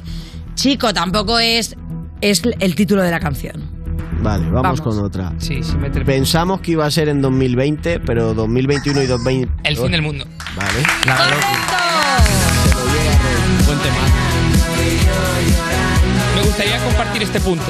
chico, 0.55 0.93
tampoco 0.93 1.39
es 1.39 1.77
es 2.21 2.43
el 2.61 2.75
título 2.75 3.03
de 3.03 3.11
la 3.11 3.21
canción. 3.21 3.74
Vale, 4.25 4.45
vamos, 4.47 4.63
Vamos. 4.63 4.81
con 4.81 4.99
otra. 5.05 5.35
Sí, 5.37 5.63
sí, 5.63 5.77
me 5.77 5.91
termino. 5.91 6.07
Pensamos 6.07 6.63
que 6.63 6.71
iba 6.73 6.87
a 6.87 6.91
ser 6.91 7.11
en 7.11 7.21
2020, 7.21 8.01
pero 8.01 8.33
2021 8.33 9.03
y 9.03 9.07
2020. 9.07 9.53
El 9.69 9.77
fin 9.77 9.93
del 9.93 10.01
mundo. 10.01 10.25
Vale. 10.57 10.83
Buen 13.67 13.79
tema. 13.81 13.97
Me 16.37 16.43
gustaría 16.43 16.83
compartir 16.85 17.23
este 17.23 17.41
punto. 17.41 17.67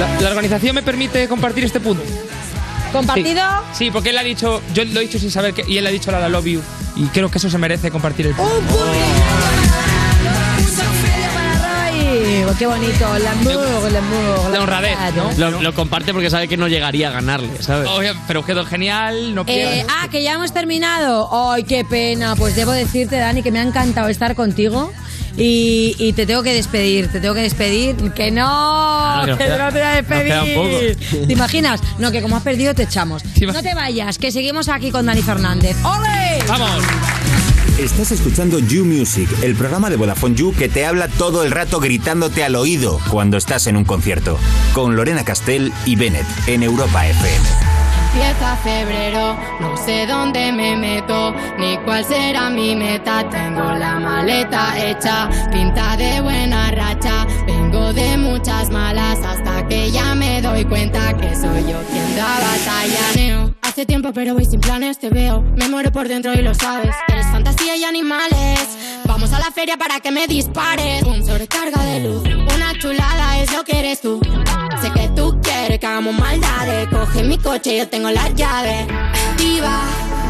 La, 0.00 0.20
la 0.22 0.28
organización 0.30 0.74
me 0.74 0.82
permite 0.82 1.28
compartir 1.28 1.64
este 1.64 1.80
punto. 1.80 2.02
¿Compartido? 2.92 3.42
Sí, 3.72 3.84
sí, 3.84 3.90
porque 3.90 4.08
él 4.08 4.16
ha 4.16 4.22
dicho, 4.22 4.62
yo 4.72 4.86
lo 4.86 5.00
he 5.00 5.02
dicho 5.02 5.18
sin 5.18 5.30
saber 5.30 5.52
que, 5.52 5.70
y 5.70 5.76
él 5.76 5.86
ha 5.86 5.90
dicho 5.90 6.10
la 6.10 6.26
I 6.26 6.30
love 6.32 6.46
you. 6.46 6.62
Y 6.96 7.04
creo 7.08 7.30
que 7.30 7.36
eso 7.36 7.50
se 7.50 7.58
merece 7.58 7.90
compartir 7.90 8.26
el 8.28 8.34
punto. 8.34 8.52
Qué 12.58 12.66
bonito, 12.66 13.18
l'amour, 13.18 13.92
l'amour. 13.92 14.50
La 14.52 14.60
honradez, 14.62 14.96
¿no? 15.16 15.30
Lo, 15.50 15.62
lo 15.62 15.74
comparte 15.74 16.12
porque 16.12 16.28
sabe 16.30 16.48
que 16.48 16.56
no 16.56 16.66
llegaría 16.68 17.08
a 17.08 17.12
ganarle, 17.12 17.50
¿sabes? 17.60 17.88
Obvio, 17.88 18.14
pero 18.26 18.44
quedó 18.44 18.64
genial, 18.64 19.34
no 19.34 19.44
Eh, 19.46 19.84
ah, 19.88 20.08
que 20.10 20.22
ya 20.22 20.34
hemos 20.34 20.52
terminado. 20.52 21.28
Ay, 21.52 21.64
qué 21.64 21.84
pena. 21.84 22.34
Pues 22.36 22.56
debo 22.56 22.72
decirte, 22.72 23.16
Dani, 23.18 23.42
que 23.42 23.52
me 23.52 23.60
ha 23.60 23.62
encantado 23.62 24.08
estar 24.08 24.34
contigo. 24.34 24.92
Y, 25.36 25.94
y 25.98 26.14
te 26.14 26.26
tengo 26.26 26.42
que 26.42 26.52
despedir, 26.52 27.06
te 27.12 27.20
tengo 27.20 27.34
que 27.34 27.42
despedir. 27.42 27.94
Que 28.12 28.30
no, 28.32 28.44
Ah, 28.48 29.22
que 29.24 29.36
queda- 29.36 29.58
no 29.66 29.72
te 29.72 29.78
voy 29.78 29.88
a 29.88 30.02
despedir. 30.02 30.96
¿Te 31.26 31.32
imaginas? 31.32 31.80
No, 31.98 32.10
que 32.10 32.22
como 32.22 32.36
has 32.36 32.42
perdido 32.42 32.74
te 32.74 32.84
echamos. 32.84 33.22
No 33.40 33.62
te 33.62 33.74
vayas, 33.74 34.18
que 34.18 34.32
seguimos 34.32 34.68
aquí 34.68 34.90
con 34.90 35.06
Dani 35.06 35.22
Fernández. 35.22 35.76
¡Ole! 35.84 36.42
¡Vamos! 36.48 36.82
Estás 37.78 38.10
escuchando 38.10 38.58
You 38.58 38.84
Music, 38.84 39.30
el 39.40 39.54
programa 39.54 39.88
de 39.88 39.94
Vodafone 39.94 40.34
You 40.34 40.52
que 40.52 40.68
te 40.68 40.84
habla 40.84 41.06
todo 41.06 41.44
el 41.44 41.52
rato 41.52 41.78
gritándote 41.78 42.42
al 42.42 42.56
oído 42.56 42.98
cuando 43.08 43.36
estás 43.36 43.68
en 43.68 43.76
un 43.76 43.84
concierto. 43.84 44.36
Con 44.74 44.96
Lorena 44.96 45.24
Castell 45.24 45.72
y 45.86 45.94
Bennett 45.94 46.26
en 46.48 46.64
Europa 46.64 47.06
FM. 47.06 47.46
Empieza 48.12 48.56
febrero, 48.64 49.36
no 49.60 49.76
sé 49.76 50.08
dónde 50.08 50.50
me 50.50 50.76
meto, 50.76 51.32
ni 51.56 51.76
cuál 51.84 52.04
será 52.04 52.50
mi 52.50 52.74
meta. 52.74 53.28
Tengo 53.30 53.70
la 53.74 54.00
maleta 54.00 54.74
hecha, 54.84 55.30
pinta 55.52 55.96
de 55.96 56.20
buena 56.20 56.72
racha. 56.72 57.28
Vengo 57.46 57.92
de 57.92 58.16
muchas 58.16 58.70
malas 58.70 59.20
hasta 59.20 59.68
que 59.68 59.92
ya 59.92 60.16
me 60.16 60.42
doy 60.42 60.64
cuenta 60.64 61.16
que 61.16 61.32
soy 61.36 61.62
yo 61.70 61.80
quien 61.92 62.16
da 62.16 62.40
batalla. 62.40 63.54
Hace 63.78 63.86
tiempo 63.86 64.10
pero 64.12 64.34
voy 64.34 64.44
sin 64.44 64.58
planes, 64.58 64.98
te 64.98 65.08
veo. 65.08 65.40
Me 65.40 65.68
muero 65.68 65.92
por 65.92 66.08
dentro 66.08 66.34
y 66.34 66.42
lo 66.42 66.52
sabes. 66.52 66.96
Eres 67.06 67.26
fantasía 67.26 67.76
y 67.76 67.84
animales. 67.84 68.58
Vamos 69.06 69.32
a 69.32 69.38
la 69.38 69.52
feria 69.52 69.76
para 69.76 70.00
que 70.00 70.10
me 70.10 70.26
dispares. 70.26 71.04
Un 71.04 71.24
sobrecarga 71.24 71.80
de 71.84 72.00
luz, 72.00 72.24
una 72.24 72.76
chulada 72.76 73.38
es 73.38 73.52
lo 73.52 73.62
que 73.62 73.78
eres 73.78 74.00
tú. 74.00 74.20
Sé 74.82 74.90
que 74.90 75.08
tú 75.10 75.38
quieres 75.40 75.78
que 75.78 75.86
hagamos 75.86 76.12
maldades. 76.18 76.88
Coge 76.88 77.22
mi 77.22 77.38
coche, 77.38 77.78
yo 77.78 77.86
tengo 77.86 78.10
las 78.10 78.34
llaves. 78.34 78.84
Diva, 79.36 79.78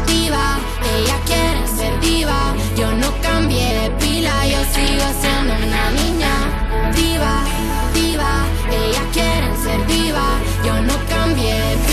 diva, 0.05 0.59
ella 0.99 1.15
quiere 1.25 1.67
ser 1.75 1.99
diva. 2.01 2.53
Yo 2.77 2.91
no 2.97 3.11
cambié 3.19 3.73
de 3.79 3.89
pila, 3.99 4.45
yo 4.45 4.59
sigo 4.75 5.05
siendo 5.21 5.55
una 5.55 5.89
niña. 5.89 6.91
Diva, 6.95 7.43
diva, 7.95 8.45
ella 8.69 9.01
quiere 9.11 9.47
ser 9.63 9.87
diva. 9.87 10.37
Yo 10.63 10.79
no 10.83 10.93
cambié 11.09 11.55
pila, 11.87 11.88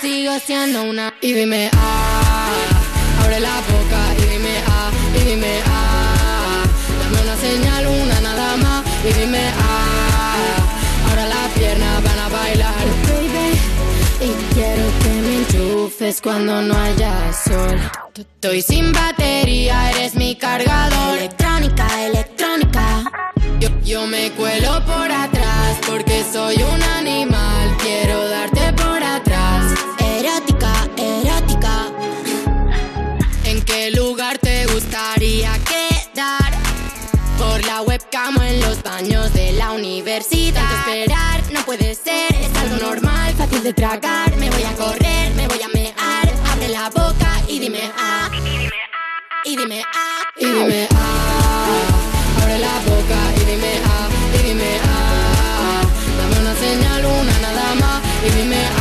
sigo 0.00 0.38
siendo 0.38 0.82
una. 0.82 1.14
Y 1.20 1.32
dime 1.32 1.70
ah, 1.74 2.52
abre 3.22 3.40
la 3.40 3.56
boca 3.60 4.00
y 4.18 4.32
dime 4.32 4.54
ah, 4.66 4.90
y 5.14 5.24
dime 5.24 5.60
ah. 5.66 6.62
Dame 7.00 7.22
una 7.22 7.36
señal, 7.36 7.86
una 7.86 8.20
nada 8.20 8.56
más 8.56 8.84
y 9.04 9.12
dime 9.12 9.50
ah. 9.60 11.08
Ahora 11.08 11.26
las 11.26 11.52
piernas 11.52 12.02
van 12.02 12.18
a 12.18 12.28
bailar, 12.28 12.74
baby. 13.08 13.58
Y 14.20 14.54
quiero 14.54 14.84
que 15.02 15.08
me 15.08 15.36
enchufes 15.36 16.20
cuando 16.20 16.62
no 16.62 16.74
haya 16.76 17.12
sol. 17.32 17.78
Estoy 18.16 18.62
sin 18.62 18.92
batería, 18.92 19.90
eres 19.92 20.14
mi 20.14 20.34
cargador. 20.36 21.18
Electrónica, 21.18 21.86
electrónica. 22.04 23.04
Yo, 23.60 23.68
yo 23.84 24.06
me 24.06 24.30
cuelo 24.32 24.84
por 24.84 25.10
atrás 25.10 25.78
porque 25.86 26.24
soy 26.30 26.56
un 26.56 26.82
animal. 26.82 27.76
Quiero 27.80 28.28
darte 28.28 28.57
baños 38.88 39.32
de 39.34 39.52
la 39.52 39.72
universidad. 39.72 40.62
Tanto 40.62 40.90
esperar 40.90 41.42
no 41.52 41.60
puede 41.64 41.94
ser, 41.94 42.34
es 42.34 42.54
algo 42.56 42.76
normal, 42.76 43.34
fácil 43.34 43.62
de 43.62 43.72
tragar. 43.74 44.34
Me 44.36 44.48
voy 44.50 44.62
a 44.62 44.72
correr, 44.74 45.34
me 45.34 45.46
voy 45.46 45.60
a 45.62 45.68
mear. 45.68 46.26
Abre 46.50 46.68
la 46.68 46.88
boca 46.88 47.30
y 47.46 47.58
dime 47.58 47.82
ah. 47.98 48.30
Y 49.44 49.56
dime 49.56 49.82
ah. 49.82 50.22
Y 50.36 50.46
dime 50.46 50.88
ah. 50.94 52.40
Abre 52.40 52.58
la 52.58 52.74
boca 52.88 53.20
y 53.40 53.44
dime 53.50 53.72
ah. 53.84 54.08
Y 54.38 54.42
dime 54.48 54.70
ah. 54.84 55.82
Dame 56.18 56.40
una 56.40 56.54
señal, 56.54 57.04
una 57.04 57.38
nada 57.46 57.74
más. 57.74 58.02
Y 58.26 58.30
dime 58.30 58.56
ah. 58.56 58.77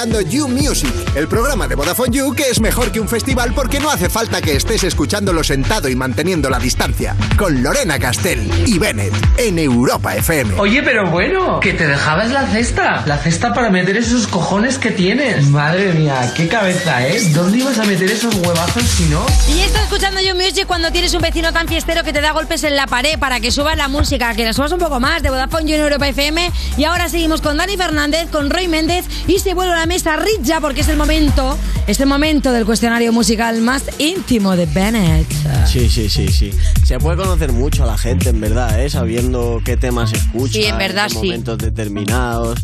Escuchando 0.00 0.30
You 0.30 0.48
Music, 0.48 0.90
el 1.14 1.28
programa 1.28 1.68
de 1.68 1.74
Vodafone 1.74 2.16
You 2.16 2.32
que 2.32 2.44
es 2.44 2.58
mejor 2.58 2.90
que 2.90 3.00
un 3.00 3.08
festival 3.08 3.52
porque 3.52 3.80
no 3.80 3.90
hace 3.90 4.08
falta 4.08 4.40
que 4.40 4.56
estés 4.56 4.82
escuchándolo 4.82 5.44
sentado 5.44 5.90
y 5.90 5.96
manteniendo 5.96 6.48
la 6.48 6.58
distancia. 6.58 7.14
Con 7.36 7.62
Lorena 7.62 7.98
Castell 7.98 8.50
y 8.66 8.78
Bennett 8.78 9.12
en 9.36 9.58
Europa 9.58 10.16
FM. 10.16 10.58
Oye, 10.58 10.82
pero 10.82 11.10
bueno, 11.10 11.60
que 11.60 11.74
te 11.74 11.86
dejabas 11.86 12.30
la 12.30 12.46
cesta. 12.46 13.02
La 13.04 13.18
cesta 13.18 13.52
para 13.52 13.68
meter 13.68 13.98
esos 13.98 14.26
cojones 14.26 14.78
que 14.78 14.90
tienes. 14.90 15.46
Madre 15.48 15.92
mía, 15.92 16.32
qué 16.34 16.48
cabeza, 16.48 17.06
¿eh? 17.06 17.20
¿Dónde 17.34 17.58
ibas 17.58 17.78
a 17.78 17.84
meter 17.84 18.10
esos 18.10 18.34
huevazos 18.36 18.84
si 18.84 19.04
no? 19.10 19.26
Y 19.54 19.60
estás 19.60 19.82
escuchando 19.82 20.22
You 20.22 20.34
Music 20.34 20.64
cuando 20.66 20.90
tienes 20.92 21.12
un 21.12 21.20
vecino 21.20 21.52
tan 21.52 21.68
fiestero 21.68 22.04
que 22.04 22.14
te 22.14 22.22
da 22.22 22.32
golpes 22.32 22.64
en 22.64 22.74
la 22.74 22.86
pared 22.86 23.18
para 23.18 23.40
que 23.40 23.50
subas 23.50 23.76
la 23.76 23.88
música, 23.88 24.34
que 24.34 24.44
la 24.44 24.54
subas 24.54 24.72
un 24.72 24.78
poco 24.78 24.98
más 24.98 25.22
de 25.22 25.28
Vodafone 25.28 25.66
You 25.66 25.74
en 25.74 25.82
Europa 25.82 26.08
FM. 26.08 26.50
Y 26.78 26.84
ahora 26.84 27.10
seguimos 27.10 27.42
con 27.42 27.58
Dani 27.58 27.76
Fernández, 27.76 28.30
con 28.30 28.48
Roy 28.48 28.66
Méndez 28.66 29.04
y 29.26 29.40
se 29.40 29.52
vuelve 29.52 29.74
a 29.74 29.78
la 29.78 29.89
mesa 29.90 30.14
Ritja 30.14 30.60
porque 30.60 30.82
es 30.82 30.88
el 30.88 30.96
momento, 30.96 31.58
es 31.88 31.98
el 31.98 32.06
momento 32.06 32.52
del 32.52 32.64
cuestionario 32.64 33.12
musical 33.12 33.60
más 33.60 33.82
íntimo 33.98 34.54
de 34.54 34.66
Bennett. 34.66 35.26
Sí, 35.66 35.90
sí, 35.90 36.08
sí, 36.08 36.28
sí. 36.28 36.52
Se 36.84 37.00
puede 37.00 37.16
conocer 37.16 37.50
mucho 37.50 37.82
a 37.82 37.86
la 37.86 37.98
gente, 37.98 38.28
en 38.28 38.40
verdad, 38.40 38.80
¿eh? 38.80 38.88
sabiendo 38.88 39.60
qué 39.64 39.76
temas 39.76 40.12
escucha. 40.12 40.52
Sí, 40.52 40.62
en 40.62 40.78
verdad, 40.78 41.08
qué 41.08 41.14
sí. 41.14 41.16
momentos 41.16 41.58
determinados. 41.58 42.60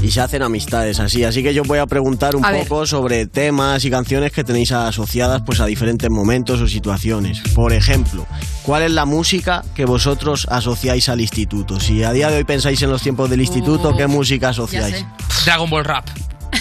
Y 0.00 0.10
se 0.10 0.22
hacen 0.22 0.42
amistades 0.42 0.98
así. 0.98 1.24
Así 1.24 1.42
que 1.42 1.52
yo 1.52 1.62
voy 1.62 1.78
a 1.78 1.86
preguntar 1.86 2.34
un 2.34 2.42
A 2.46 2.52
ver. 2.52 2.66
poco 2.66 2.86
sobre 2.86 3.26
temas 3.26 3.84
y 3.84 3.90
canciones 3.90 4.32
que 4.32 4.42
tenéis 4.42 4.72
asociadas 4.72 5.42
pues 5.44 5.60
a 5.60 5.66
diferentes 5.66 6.08
momentos 6.08 6.62
o 6.62 6.66
situaciones. 6.66 7.42
Por 7.54 7.74
ejemplo, 7.74 8.26
¿cuál 8.62 8.82
es 8.84 8.92
la 8.92 9.04
música 9.04 9.62
que 9.74 9.84
vosotros 9.84 10.46
asociáis 10.50 11.10
al 11.10 11.20
instituto? 11.20 11.80
Si 11.80 12.02
a 12.02 12.12
día 12.12 12.30
de 12.30 12.38
hoy 12.38 12.44
pensáis 12.44 12.80
en 12.80 12.88
los 12.88 13.02
tiempos 13.02 13.28
del 13.28 13.42
instituto, 13.42 13.94
¿qué 13.94 14.06
música 14.06 14.48
asociáis? 14.48 15.04
Dragon 15.44 15.68
Ball 15.68 15.84
Rap. 15.84 16.06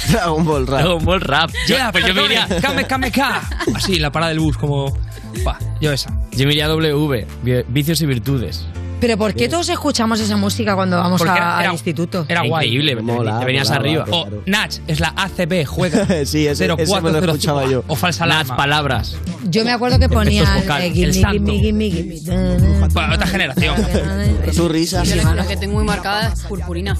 Dragon 0.10 0.45
Ball 0.45 0.68
Rap. 0.68 0.80
Dragon 0.82 1.06
Ball 1.06 1.22
Rap. 1.22 1.51
Yo, 1.68 1.78
Ya, 1.78 1.91
pues 1.91 2.06
yo 2.06 2.14
me 2.14 2.26
iría, 2.26 2.47
Kame, 2.62 2.86
kame, 2.86 3.12
ka. 3.12 3.41
Así, 3.76 3.99
la 3.99 4.12
parada 4.12 4.30
del 4.30 4.39
bus, 4.39 4.58
como. 4.58 4.95
Pa, 5.43 5.60
yo 5.82 5.91
esa. 5.91 6.10
yo 6.32 6.45
me 6.47 6.53
iría 6.53 6.68
W, 6.68 7.26
vi- 7.43 7.64
vicios 7.68 8.01
y 8.01 8.06
virtudes. 8.06 8.66
Pero 8.99 9.17
¿por 9.17 9.33
qué 9.33 9.49
todos 9.49 9.69
escuchamos 9.69 10.19
esa 10.19 10.37
música 10.37 10.73
cuando 10.75 10.97
vamos 10.97 11.19
Porque 11.19 11.33
a- 11.33 11.37
era- 11.37 11.59
era- 11.59 11.69
al 11.69 11.73
instituto? 11.75 12.25
Era 12.27 12.41
guay. 12.41 12.67
Increíble, 12.67 13.01
Mola, 13.01 13.39
te 13.39 13.45
venías 13.45 13.67
mola, 13.69 13.79
arriba. 13.79 14.05
O 14.11 14.27
Nach, 14.45 14.73
es 14.87 14.99
la 14.99 15.13
ACB, 15.15 15.65
juega. 15.65 16.05
Sí, 16.25 16.47
ese- 16.47 16.51
ese 16.51 16.63
me 16.63 16.67
lo 16.69 16.77
0405. 16.77 17.25
escuchaba 17.31 17.65
yo. 17.67 17.83
O 17.87 17.95
falsa 17.95 18.25
Las 18.25 18.35
alarma. 18.37 18.57
palabras. 18.57 19.17
Yo 19.47 19.63
me 19.63 19.71
acuerdo 19.71 19.99
que 19.99 20.09
ponía 20.09 20.41
Efectos 20.43 20.63
vocales, 20.63 20.97
eh, 20.97 21.03
el 21.03 21.13
santo. 21.13 22.93
Para 22.93 23.15
otra 23.15 23.27
generación. 23.27 23.75
Su 24.53 24.67
risa. 24.69 25.03
Yo 25.03 25.15
la, 25.17 25.35
la 25.35 25.47
que 25.47 25.57
tengo 25.57 25.73
muy 25.75 25.83
marcada 25.83 26.29
es 26.33 26.41
Purpurina. 26.41 26.97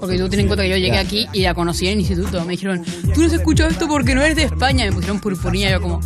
Porque 0.00 0.18
tú 0.18 0.28
tienes 0.28 0.40
en 0.40 0.46
cuenta 0.48 0.62
que 0.64 0.70
yo 0.70 0.76
llegué 0.76 0.98
aquí 0.98 1.26
y 1.32 1.42
la 1.42 1.54
conocí 1.54 1.86
en 1.86 1.94
el 1.94 2.00
instituto. 2.00 2.44
Me 2.44 2.52
dijeron, 2.52 2.84
tú 3.14 3.20
no 3.20 3.26
has 3.26 3.32
escuchado 3.32 3.70
esto 3.70 3.88
porque 3.88 4.14
no 4.14 4.22
eres 4.22 4.36
de 4.36 4.42
España. 4.44 4.84
Me 4.84 4.92
pusieron 4.92 5.20
Purpurina 5.20 5.68
y 5.68 5.72
yo 5.72 5.80
como... 5.80 6.00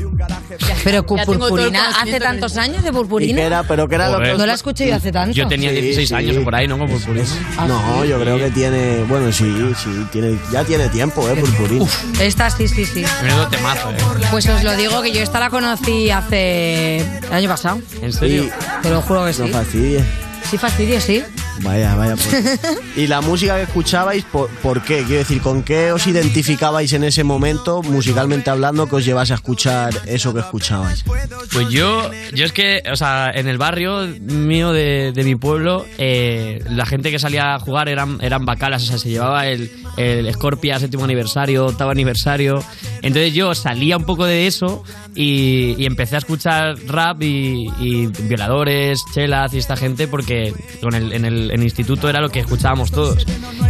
Pero 0.84 1.02
ya 1.16 1.24
tengo 1.24 1.24
todo 1.24 1.32
el 1.32 1.38
Purpurina, 1.38 1.80
hace 1.80 1.92
conocimiento 1.94 2.24
tantos 2.26 2.52
que- 2.52 2.60
años 2.60 2.82
de 2.82 2.88
¿Y 2.88 2.92
Purpurina. 2.92 3.34
qué 3.36 3.42
era? 3.42 3.62
¿Pero 3.64 3.88
qué 3.88 3.94
era 3.96 4.08
lo 4.10 4.20
que. 4.20 4.34
No 4.34 4.46
la 4.46 4.54
escuché 4.54 4.88
yo 4.88 4.94
hace 4.94 5.10
tanto. 5.30 5.42
Yo 5.42 5.48
tenía 5.48 5.70
Sí, 5.70 5.80
16 5.80 6.08
sí. 6.08 6.14
años 6.14 6.36
o 6.36 6.44
por 6.44 6.54
ahí, 6.54 6.66
¿no? 6.68 6.78
Con 6.78 6.88
Purpurina. 6.88 7.26
No, 7.66 8.04
yo 8.04 8.20
creo 8.20 8.38
que 8.38 8.50
tiene. 8.50 9.02
Bueno, 9.08 9.32
sí, 9.32 9.44
sí, 9.82 9.90
tiene, 10.12 10.38
ya 10.52 10.64
tiene 10.64 10.88
tiempo, 10.88 11.28
¿eh? 11.28 11.36
Purpurina. 11.36 11.86
Esta 12.20 12.50
sí, 12.50 12.68
sí, 12.68 12.84
sí. 12.84 13.04
Menudo 13.22 13.48
temazo, 13.48 13.90
¿eh? 13.90 13.96
Pues 14.30 14.46
os 14.48 14.62
lo 14.64 14.76
digo 14.76 15.02
que 15.02 15.12
yo 15.12 15.20
esta 15.22 15.40
la 15.40 15.50
conocí 15.50 16.10
hace 16.10 16.98
el 16.98 17.32
año 17.32 17.48
pasado. 17.48 17.80
¿En 18.02 18.12
serio? 18.12 18.48
Te 18.82 18.90
lo 18.90 19.00
juro 19.02 19.24
que 19.24 19.32
sí. 19.32 19.42
No 19.42 19.48
fastidies. 19.48 20.04
Sí, 20.50 20.58
fastidio, 20.58 21.00
sí. 21.00 21.22
Vaya, 21.62 21.94
vaya. 21.94 22.16
pues. 22.16 22.60
¿Y 22.96 23.06
la 23.06 23.20
música 23.20 23.56
que 23.56 23.62
escuchabais, 23.62 24.24
por, 24.24 24.48
por 24.48 24.82
qué? 24.82 25.02
Quiero 25.04 25.18
decir, 25.18 25.40
¿con 25.40 25.62
qué 25.62 25.92
os 25.92 26.06
identificabais 26.06 26.92
en 26.92 27.04
ese 27.04 27.24
momento, 27.24 27.82
musicalmente 27.82 28.50
hablando, 28.50 28.88
que 28.88 28.96
os 28.96 29.04
llevase 29.04 29.32
a 29.32 29.36
escuchar 29.36 29.92
eso 30.06 30.32
que 30.32 30.40
escuchabais? 30.40 31.04
Pues 31.52 31.68
yo, 31.68 32.10
yo 32.32 32.44
es 32.44 32.52
que, 32.52 32.82
o 32.90 32.96
sea, 32.96 33.30
en 33.34 33.48
el 33.48 33.58
barrio 33.58 34.06
mío 34.20 34.72
de, 34.72 35.12
de 35.12 35.24
mi 35.24 35.34
pueblo, 35.36 35.86
eh, 35.98 36.62
la 36.70 36.86
gente 36.86 37.10
que 37.10 37.18
salía 37.18 37.54
a 37.54 37.58
jugar 37.58 37.88
eran, 37.88 38.18
eran 38.22 38.44
bacalas, 38.46 38.82
o 38.82 38.86
sea, 38.86 38.98
se 38.98 39.10
llevaba 39.10 39.46
el, 39.46 39.70
el 39.96 40.32
Scorpia 40.32 40.78
séptimo 40.78 41.04
aniversario, 41.04 41.66
octavo 41.66 41.90
aniversario. 41.90 42.62
Entonces 43.02 43.34
yo 43.34 43.54
salía 43.54 43.96
un 43.96 44.04
poco 44.04 44.24
de 44.24 44.46
eso 44.46 44.82
y, 45.14 45.74
y 45.78 45.86
empecé 45.86 46.14
a 46.16 46.18
escuchar 46.18 46.76
rap 46.86 47.22
y, 47.22 47.68
y 47.80 48.06
violadores, 48.24 49.02
chelas 49.14 49.52
y 49.54 49.58
esta 49.58 49.76
gente 49.76 50.08
porque 50.08 50.52
con 50.80 50.94
el, 50.94 51.12
en, 51.12 51.24
el, 51.24 51.50
en 51.50 51.60
el 51.60 51.64
instituto 51.64 52.08
era 52.08 52.20
lo 52.20 52.28
que 52.30 52.40
escuchábamos 52.40 52.90
todos. 52.90 53.26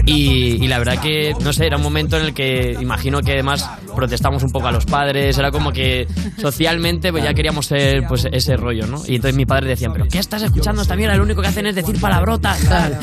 Y, 0.06 0.62
y 0.64 0.68
la 0.68 0.78
verdad 0.78 1.00
que, 1.00 1.34
no 1.42 1.52
sé, 1.52 1.66
era 1.66 1.76
un 1.76 1.82
momento 1.82 2.16
en 2.18 2.24
el 2.26 2.34
que 2.34 2.76
imagino 2.80 3.20
que 3.20 3.32
además 3.32 3.68
protestamos 3.94 4.42
un 4.42 4.50
poco 4.50 4.68
a 4.68 4.72
los 4.72 4.86
padres, 4.86 5.36
era 5.38 5.50
como 5.50 5.72
que 5.72 6.06
socialmente 6.40 7.10
pues 7.12 7.24
ya 7.24 7.34
queríamos 7.34 7.66
ser 7.66 8.04
pues 8.08 8.26
ese 8.30 8.56
rollo, 8.56 8.86
¿no? 8.86 9.02
Y 9.06 9.16
entonces 9.16 9.36
mi 9.36 9.46
padre 9.46 9.68
decía, 9.68 9.90
pero 9.92 10.06
¿qué 10.08 10.18
estás 10.18 10.42
escuchando 10.42 10.82
esta 10.82 10.96
mierda? 10.96 11.16
Lo 11.16 11.24
único 11.24 11.42
que 11.42 11.48
hacen 11.48 11.66
es 11.66 11.74
decir 11.74 12.00
palabrotas. 12.00 12.60
tal". 12.68 12.98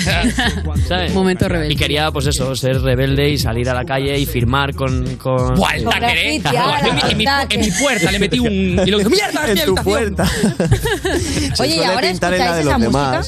¿Sabes? 0.87 1.13
Momento 1.13 1.47
rebelde. 1.47 1.73
Y 1.73 1.75
quería, 1.77 2.11
pues 2.11 2.27
eso, 2.27 2.55
ser 2.55 2.81
rebelde 2.81 3.29
y 3.29 3.37
salir 3.37 3.69
a 3.69 3.73
la 3.73 3.85
calle 3.85 4.17
y 4.17 4.25
firmar 4.25 4.73
con... 4.73 5.15
con 5.17 5.55
Buah, 5.55 5.75
el 5.75 5.83
en 7.11 7.17
mi- 7.17 7.25
en 7.49 7.61
mi 7.61 7.71
puerta 7.71 8.11
le 8.11 8.19
metí 8.29 8.39
un. 8.39 8.47
Y 8.85 8.91
luego 8.91 9.09
dije, 9.09 9.09
¡mierda! 9.09 9.51
En 9.51 9.65
tu 9.65 9.75
puerta. 9.75 10.29
Oye, 11.59 11.75
¿y 11.75 11.83
ahora 11.83 12.09
escucháis 12.09 12.65
esa 12.65 12.77
los 12.77 12.91
música? 12.91 13.21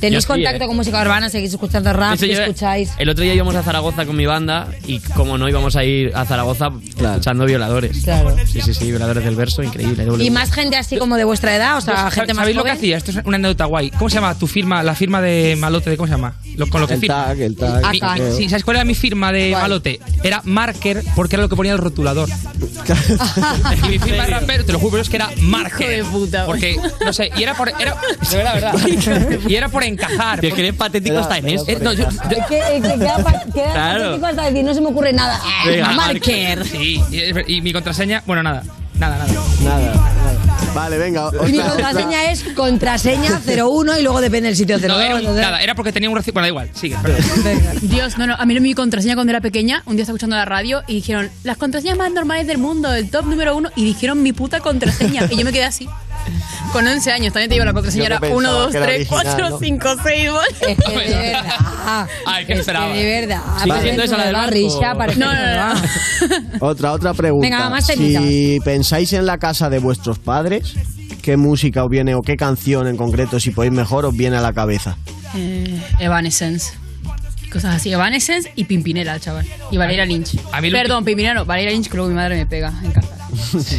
¿Tenéis 0.00 0.24
sí, 0.24 0.28
contacto 0.28 0.64
eh. 0.64 0.66
con 0.66 0.76
música 0.76 1.00
urbana? 1.00 1.28
¿Seguís 1.30 1.52
escuchando 1.52 1.92
rap? 1.92 2.18
De 2.18 2.28
¿Qué 2.28 2.34
yo- 2.34 2.40
escucháis? 2.42 2.90
El 2.98 3.08
otro 3.08 3.24
día 3.24 3.34
íbamos 3.34 3.54
a 3.54 3.62
Zaragoza 3.62 4.04
con 4.06 4.14
mi 4.16 4.26
banda 4.26 4.68
y 4.86 5.00
como 5.00 5.38
no 5.38 5.48
íbamos 5.48 5.74
a 5.76 5.84
ir 5.84 6.12
a 6.14 6.24
Zaragoza 6.24 6.70
escuchando 6.86 7.46
violadores. 7.46 8.04
Claro. 8.04 8.36
Sí, 8.46 8.60
sí, 8.60 8.74
sí, 8.74 8.90
violadores 8.90 9.24
del 9.24 9.36
verso, 9.36 9.62
increíble. 9.62 10.04
doble. 10.04 10.24
¿Y 10.24 10.30
más 10.30 10.52
gente 10.52 10.76
así 10.76 10.98
como 10.98 11.16
de 11.16 11.24
vuestra 11.24 11.54
edad? 11.56 11.78
O 11.78 11.80
sea, 11.80 12.02
Pues, 12.02 12.14
gente 12.14 12.34
más 12.34 12.42
¿Sabéis 12.42 12.56
lo 12.56 12.64
que 12.64 12.70
joven. 12.70 12.78
hacía? 12.78 12.96
Esto 12.98 13.10
es 13.12 13.18
una 13.24 13.36
anécdota 13.36 13.64
guay. 13.64 13.90
¿Cómo 13.90 14.08
se 14.10 14.16
llama 14.16 14.34
tu 14.38 14.46
firma? 14.46 14.82
La 14.82 14.94
firma 14.94 15.20
de 15.22 15.56
Malote, 15.58 15.90
de 15.90 15.96
¿cómo 15.96 16.06
se 16.06 16.12
llama? 16.12 16.34
Lo- 16.56 16.66
con 16.68 16.80
lo 16.80 16.86
que 16.86 16.94
El 16.94 17.00
firma. 17.00 17.24
tag, 17.26 17.40
el 17.40 17.56
tag, 17.56 17.90
Mi- 17.90 18.00
mi- 18.00 18.36
sí, 18.36 18.48
¿Sabes 18.48 18.64
cuál 18.64 18.76
era 18.76 18.84
mi 18.84 18.94
firma 18.94 19.32
de 19.32 19.52
Malote? 19.52 20.00
Era 20.22 20.40
marker 20.44 21.02
porque 21.14 21.36
era 21.36 21.42
lo 21.42 21.48
que 21.48 21.56
ponía 21.56 21.72
el 21.72 21.78
rotulador. 21.78 22.28
mi 23.88 23.98
firma 23.98 24.24
de 24.24 24.30
rapero, 24.30 24.64
te 24.64 24.72
lo 24.72 24.78
juro, 24.78 24.92
pero 24.92 25.02
es 25.02 25.08
que 25.08 25.16
era 25.16 25.30
marker. 25.40 26.04
Porque, 26.46 26.76
no 27.04 27.12
sé, 27.12 27.30
y 27.36 27.42
era 27.42 27.54
por. 27.54 27.68
Era, 27.68 27.96
de 28.30 28.36
verdad, 28.36 28.54
verdad. 28.54 29.38
y 29.48 29.54
era 29.54 29.68
por 29.68 29.82
encajar. 29.86 30.40
Tío, 30.40 30.54
que 30.54 30.60
eres 30.62 30.74
patético 30.74 31.18
hasta 31.18 31.38
en 31.38 31.48
eso. 31.48 31.64
No, 31.82 31.92
yo- 31.92 32.04
yo- 32.08 32.36
Es 32.38 32.46
que, 32.46 32.58
es 32.58 32.82
que 32.82 32.98
queda, 32.98 33.18
pa- 33.18 33.42
queda 33.52 33.72
Claro. 33.72 34.02
patético 34.04 34.26
hasta 34.26 34.42
decir, 34.46 34.64
no 34.64 34.74
se 34.74 34.80
me 34.80 34.88
ocurre 34.88 35.12
nada. 35.12 35.40
Ah, 35.42 35.62
Venga, 35.66 35.92
Marker. 35.92 36.64
Sí, 36.66 37.00
y, 37.10 37.54
y 37.56 37.60
mi 37.62 37.72
contraseña, 37.72 38.22
bueno, 38.26 38.42
nada. 38.42 38.62
Nada, 38.98 39.18
nada. 39.18 39.32
Nada, 39.62 39.78
nada. 39.80 40.12
Vale, 40.74 40.98
venga. 40.98 41.30
Y 41.48 41.52
mi 41.52 41.58
contraseña 41.58 42.30
es 42.30 42.44
contraseña 42.54 43.40
01 43.46 43.98
y 43.98 44.02
luego 44.02 44.20
depende 44.20 44.48
del 44.48 44.56
sitio 44.56 44.78
02. 44.78 44.88
No, 44.88 45.00
era 45.00 45.16
un- 45.16 45.36
nada, 45.36 45.60
era 45.62 45.74
porque 45.74 45.92
tenía 45.92 46.08
un 46.10 46.16
recibo. 46.16 46.34
Bueno, 46.34 46.44
da 46.44 46.48
igual, 46.48 46.70
sigue. 46.74 46.96
perdón. 47.02 47.20
Dios, 47.82 48.18
no, 48.18 48.26
no, 48.26 48.34
a 48.34 48.44
mí 48.46 48.54
no 48.54 48.60
mi 48.60 48.74
contraseña 48.74 49.14
cuando 49.14 49.30
era 49.32 49.40
pequeña, 49.40 49.82
un 49.86 49.96
día 49.96 50.02
estaba 50.02 50.16
escuchando 50.16 50.36
la 50.36 50.44
radio 50.44 50.82
y 50.86 50.94
dijeron, 50.96 51.30
las 51.44 51.56
contraseñas 51.56 51.96
más 51.96 52.10
normales 52.12 52.46
del 52.46 52.58
mundo, 52.58 52.92
el 52.92 53.10
top 53.10 53.26
número 53.26 53.56
uno, 53.56 53.70
y 53.74 53.84
dijeron 53.84 54.22
mi 54.22 54.32
puta 54.32 54.60
contraseña. 54.60 55.26
Y 55.30 55.36
yo 55.36 55.44
me 55.44 55.52
quedé 55.52 55.64
así. 55.64 55.88
Con 56.72 56.86
11 56.86 57.12
años, 57.12 57.32
también 57.32 57.48
te 57.48 57.54
digo, 57.54 57.64
la 57.64 57.72
contraseña 57.72 58.02
Yo 58.04 58.06
era 58.06 58.18
que 58.18 58.26
1, 58.28 58.36
pensaba 58.38 58.62
2, 58.64 58.70
que 58.72 58.76
era 58.76 58.86
3, 58.86 58.96
original, 59.12 59.24
4, 59.36 59.50
¿no? 59.50 59.58
5, 59.58 59.88
6, 60.02 60.30
Es 60.60 60.76
que 60.76 60.90
de 60.92 61.16
verdad. 61.16 62.06
Ay, 62.26 62.44
¿qué 62.46 62.52
Es 62.52 62.56
que 62.56 62.60
esperaba? 62.60 62.94
de 62.94 63.04
verdad. 63.04 63.42
¿Sigue 63.58 63.68
parece 63.68 63.84
siendo 63.86 64.02
esa 64.02 64.16
la 64.16 64.24
banco? 64.24 64.38
barrisha, 64.38 64.94
parece 64.94 65.18
No, 65.20 65.26
no, 65.32 65.40
que 65.40 66.36
no. 66.58 66.58
Otra, 66.66 66.92
otra 66.92 67.14
pregunta. 67.14 67.46
Venga, 67.46 67.70
más 67.70 67.86
si 67.86 68.58
pensáis 68.64 69.12
en 69.12 69.26
la 69.26 69.38
casa 69.38 69.70
de 69.70 69.78
vuestros 69.78 70.18
padres, 70.18 70.74
¿qué 71.22 71.36
música 71.36 71.84
os 71.84 71.90
viene 71.90 72.14
o 72.14 72.22
qué 72.22 72.36
canción 72.36 72.86
en 72.88 72.96
concreto, 72.96 73.38
si 73.40 73.50
podéis 73.50 73.72
mejor, 73.72 74.04
os 74.04 74.16
viene 74.16 74.36
a 74.36 74.40
la 74.40 74.52
cabeza? 74.52 74.96
Eh, 75.34 75.80
Evanescence. 75.98 76.72
Cosas 77.52 77.76
así, 77.76 77.92
Evanescence 77.92 78.52
y 78.56 78.64
Pimpinela, 78.64 79.18
chaval. 79.20 79.46
Y 79.70 79.76
Valeria 79.76 80.04
Lynch. 80.04 80.36
A 80.52 80.60
mí 80.60 80.70
Perdón, 80.70 81.04
Pimpinela 81.04 81.34
no, 81.34 81.44
Valeria 81.44 81.70
Lynch, 81.70 81.88
que 81.88 81.96
luego 81.96 82.08
mi 82.10 82.16
madre 82.16 82.36
me 82.36 82.46
pega 82.46 82.72
en 82.82 82.90
casa. 82.92 83.16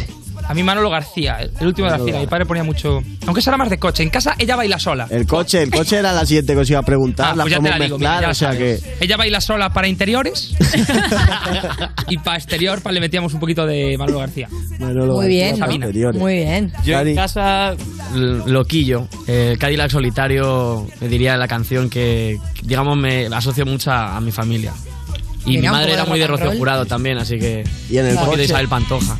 A 0.48 0.54
mí 0.54 0.62
Manolo 0.62 0.88
García, 0.88 1.38
el 1.60 1.66
último 1.66 1.90
de 1.90 1.98
García. 1.98 2.18
Mi 2.20 2.26
padre 2.26 2.46
ponía 2.46 2.64
mucho. 2.64 3.02
Aunque 3.26 3.40
esa 3.40 3.50
era 3.50 3.58
más 3.58 3.68
de 3.68 3.78
coche. 3.78 4.02
En 4.02 4.08
casa 4.10 4.34
ella 4.38 4.56
baila 4.56 4.78
sola. 4.78 5.06
El 5.10 5.26
coche, 5.26 5.62
el 5.62 5.70
coche 5.70 5.98
era 5.98 6.12
la 6.12 6.24
siguiente 6.24 6.54
que 6.54 6.60
os 6.60 6.70
iba 6.70 6.78
a 6.80 6.82
preguntar, 6.82 7.32
Ah, 7.32 7.36
la 7.36 7.44
pues 7.44 7.52
la 7.52 7.58
digo, 7.78 7.98
mezclar, 7.98 8.22
la 8.22 8.30
o 8.30 8.34
sea 8.34 8.56
que... 8.56 8.80
Ella 9.00 9.16
baila 9.18 9.40
sola 9.42 9.70
para 9.70 9.88
interiores 9.88 10.54
y 12.08 12.18
para 12.18 12.38
exterior 12.38 12.80
para 12.80 12.94
le 12.94 13.00
metíamos 13.00 13.34
un 13.34 13.40
poquito 13.40 13.66
de 13.66 13.96
Manolo 13.98 14.20
García. 14.20 14.48
Muy 14.78 15.28
bien, 15.28 15.52
¿no? 15.52 15.66
Sabina. 15.66 15.88
Muy 16.14 16.34
bien. 16.36 16.72
Yo 16.84 16.98
en 16.98 17.14
casa, 17.14 17.74
Loquillo, 18.14 19.06
eh, 19.26 19.56
Cadillac 19.58 19.90
Solitario, 19.90 20.86
me 21.00 21.08
diría 21.08 21.36
la 21.36 21.46
canción 21.48 21.90
que, 21.90 22.38
digamos, 22.62 22.96
me 22.96 23.26
asocio 23.26 23.66
mucho 23.66 23.90
a, 23.90 24.16
a 24.16 24.20
mi 24.20 24.32
familia. 24.32 24.72
Y 25.44 25.50
Mira, 25.58 25.70
mi 25.72 25.76
madre 25.78 25.92
era 25.92 26.04
muy 26.04 26.18
de 26.18 26.26
Rocío. 26.26 26.52
Jurado 26.52 26.84
también, 26.86 27.18
así 27.18 27.38
que 27.38 27.64
Y 27.90 27.98
en 27.98 28.06
el 28.06 28.12
un 28.12 28.18
poquito 28.18 28.30
de 28.32 28.36
coche. 28.36 28.44
Isabel 28.44 28.68
Pantoja. 28.68 29.16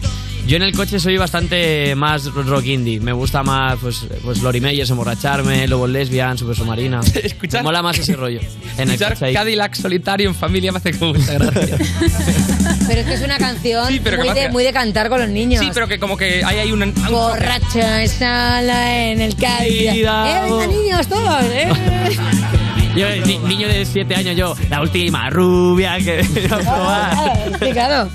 Yo 0.49 0.57
en 0.57 0.63
el 0.63 0.73
coche 0.75 0.99
soy 0.99 1.19
bastante 1.19 1.95
más 1.95 2.25
rock 2.25 2.65
indie. 2.65 3.01
Me 3.01 3.13
gusta 3.13 3.43
más, 3.43 3.77
pues, 3.83 4.07
pues 4.25 4.41
Lori 4.41 4.63
Meyers, 4.63 4.89
Emborracharme, 4.89 5.69
Lobo 5.69 5.87
Lesbian, 5.87 6.39
Super 6.39 6.57
Submarina. 6.57 7.01
Me 7.53 7.63
mola 7.63 7.83
más 7.83 7.99
ese 7.99 8.17
rollo. 8.17 8.41
En 8.79 8.89
el 8.89 8.95
Escuchar 8.95 9.13
coche 9.13 9.27
ahí. 9.27 9.35
Cadillac 9.35 9.75
solitario 9.75 10.27
en 10.27 10.35
familia 10.35 10.73
me 10.73 10.79
hace 10.79 10.99
como 10.99 11.13
mucha 11.13 11.35
gracia. 11.35 11.77
Pero 12.89 13.01
es 13.03 13.07
que 13.07 13.15
es 13.15 13.21
una 13.23 13.37
canción 13.37 13.89
Sí, 13.89 14.01
muy, 14.01 14.29
de, 14.31 14.31
hace- 14.31 14.49
muy 14.49 14.65
de 14.65 14.73
cantar 14.73 15.11
con 15.11 15.21
los 15.21 15.29
niños. 15.29 15.63
Sí, 15.63 15.71
pero 15.75 15.87
que 15.87 15.99
como 15.99 16.17
que 16.17 16.43
hay 16.43 16.57
ahí 16.61 16.73
un... 16.73 16.83
un. 16.83 16.95
Borracha, 17.11 18.07
sala 18.09 19.05
en 19.11 19.21
el 19.21 19.37
Cádiz. 19.37 19.93
Vida, 19.93 20.31
¡Eh, 20.47 20.51
venga, 20.51 20.67
niños, 20.67 21.07
todos! 21.09 21.45
¿eh? 21.45 21.69
Yo, 22.99 23.07
ni- 23.27 23.39
niño 23.39 23.69
de 23.69 23.85
7 23.87 24.15
años, 24.15 24.37
yo, 24.37 24.55
la 24.71 24.81
última 24.83 25.31
rubia 25.31 25.99
que 25.99 26.23
voy 26.23 26.45
a 26.47 26.59
probar. 26.59 27.59
Sí, 27.61 27.71
claro. 27.73 28.09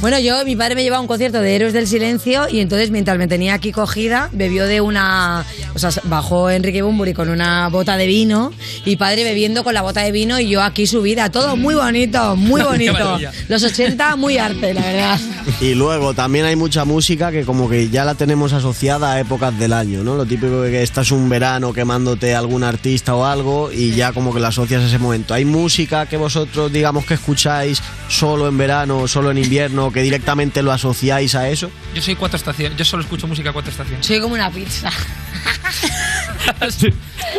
Bueno, 0.00 0.18
yo, 0.18 0.44
mi 0.44 0.54
padre 0.56 0.74
me 0.74 0.82
llevaba 0.82 0.98
a 0.98 1.02
un 1.02 1.06
concierto 1.06 1.40
de 1.40 1.54
Héroes 1.56 1.72
del 1.72 1.86
Silencio 1.86 2.48
y 2.48 2.60
entonces 2.60 2.90
mientras 2.90 3.16
me 3.18 3.26
tenía 3.28 3.54
aquí 3.54 3.72
cogida, 3.72 4.28
bebió 4.32 4.66
de 4.66 4.80
una... 4.80 5.44
O 5.74 5.78
sea, 5.78 5.90
bajó 6.04 6.50
Enrique 6.50 6.82
Bumburi 6.82 7.14
con 7.14 7.28
una 7.28 7.68
bota 7.68 7.96
de 7.96 8.06
vino 8.06 8.52
y 8.84 8.96
padre 8.96 9.24
bebiendo 9.24 9.64
con 9.64 9.74
la 9.74 9.82
bota 9.82 10.02
de 10.02 10.12
vino 10.12 10.38
y 10.40 10.48
yo 10.48 10.62
aquí 10.62 10.86
subida. 10.86 11.30
Todo 11.30 11.56
muy 11.56 11.74
bonito, 11.74 12.36
muy 12.36 12.60
bonito. 12.68 13.18
Los 13.48 13.62
80, 13.64 14.16
muy 14.16 14.38
arte, 14.38 14.74
la 14.74 14.80
verdad. 14.82 15.20
Y 15.60 15.74
luego 15.74 16.14
también 16.14 16.44
hay 16.44 16.56
mucha 16.56 16.84
música 16.84 17.30
que 17.30 17.44
como 17.44 17.68
que 17.68 17.88
ya 17.88 18.04
la 18.04 18.14
tenemos 18.14 18.52
asociada 18.52 19.12
a 19.12 19.20
épocas 19.20 19.58
del 19.58 19.72
año, 19.72 20.02
¿no? 20.04 20.16
Lo 20.16 20.26
típico 20.26 20.62
de 20.62 20.70
que 20.70 20.82
estás 20.82 21.10
un 21.12 21.28
verano 21.28 21.72
quemándote 21.72 22.34
a 22.34 22.38
algún 22.38 22.64
artista 22.64 23.14
o 23.14 23.24
algo 23.24 23.70
y 23.72 23.92
ya 23.92 24.12
como 24.18 24.34
que 24.34 24.40
la 24.40 24.48
asocias 24.48 24.82
a 24.82 24.86
ese 24.86 24.98
momento. 24.98 25.32
¿Hay 25.32 25.44
música 25.44 26.06
que 26.06 26.16
vosotros 26.16 26.72
digamos 26.72 27.06
que 27.06 27.14
escucháis 27.14 27.80
solo 28.08 28.48
en 28.48 28.58
verano 28.58 28.98
o 28.98 29.06
solo 29.06 29.30
en 29.30 29.38
invierno 29.38 29.92
que 29.92 30.02
directamente 30.02 30.60
lo 30.60 30.72
asociáis 30.72 31.36
a 31.36 31.48
eso? 31.48 31.70
Yo 31.94 32.02
soy 32.02 32.16
cuatro 32.16 32.36
estaciones. 32.36 32.76
Yo 32.76 32.84
solo 32.84 33.04
escucho 33.04 33.28
música 33.28 33.52
cuatro 33.52 33.70
estaciones. 33.70 34.04
Soy 34.04 34.20
como 34.20 34.34
una 34.34 34.50
pizza. 34.50 34.90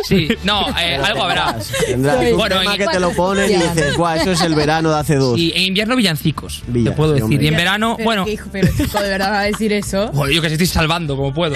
Sí, 0.04 0.28
no, 0.44 0.66
eh, 0.78 0.96
algo 0.96 1.24
habrá. 1.24 1.56
Tendrás 1.86 2.16
un 2.32 2.48
tema 2.48 2.76
que 2.76 2.86
te 2.86 3.00
lo 3.00 3.10
ponen 3.12 3.50
y 3.50 3.54
dices, 3.54 3.96
guau, 3.96 4.16
eso 4.18 4.32
es 4.32 4.40
el 4.42 4.54
verano 4.54 4.90
de 4.90 4.98
hace 4.98 5.16
dos. 5.16 5.36
Sí, 5.38 5.52
en 5.54 5.62
invierno 5.64 5.96
villancicos, 5.96 6.62
Villa, 6.66 6.90
te 6.90 6.96
puedo 6.96 7.12
decir. 7.12 7.24
hombre. 7.24 7.44
Y 7.44 7.48
en 7.48 7.56
verano, 7.56 7.94
Pero 7.96 8.04
bueno, 8.04 8.28
hijo, 8.28 8.48
pero 8.52 8.68
de 8.72 9.08
verdad 9.08 9.30
va 9.32 9.40
a 9.40 9.44
decir 9.44 9.72
eso. 9.72 10.08
Joder, 10.14 10.34
yo 10.34 10.42
que 10.42 10.48
sé, 10.48 10.54
estoy 10.54 10.66
salvando 10.66 11.16
como 11.16 11.32
puedo. 11.34 11.54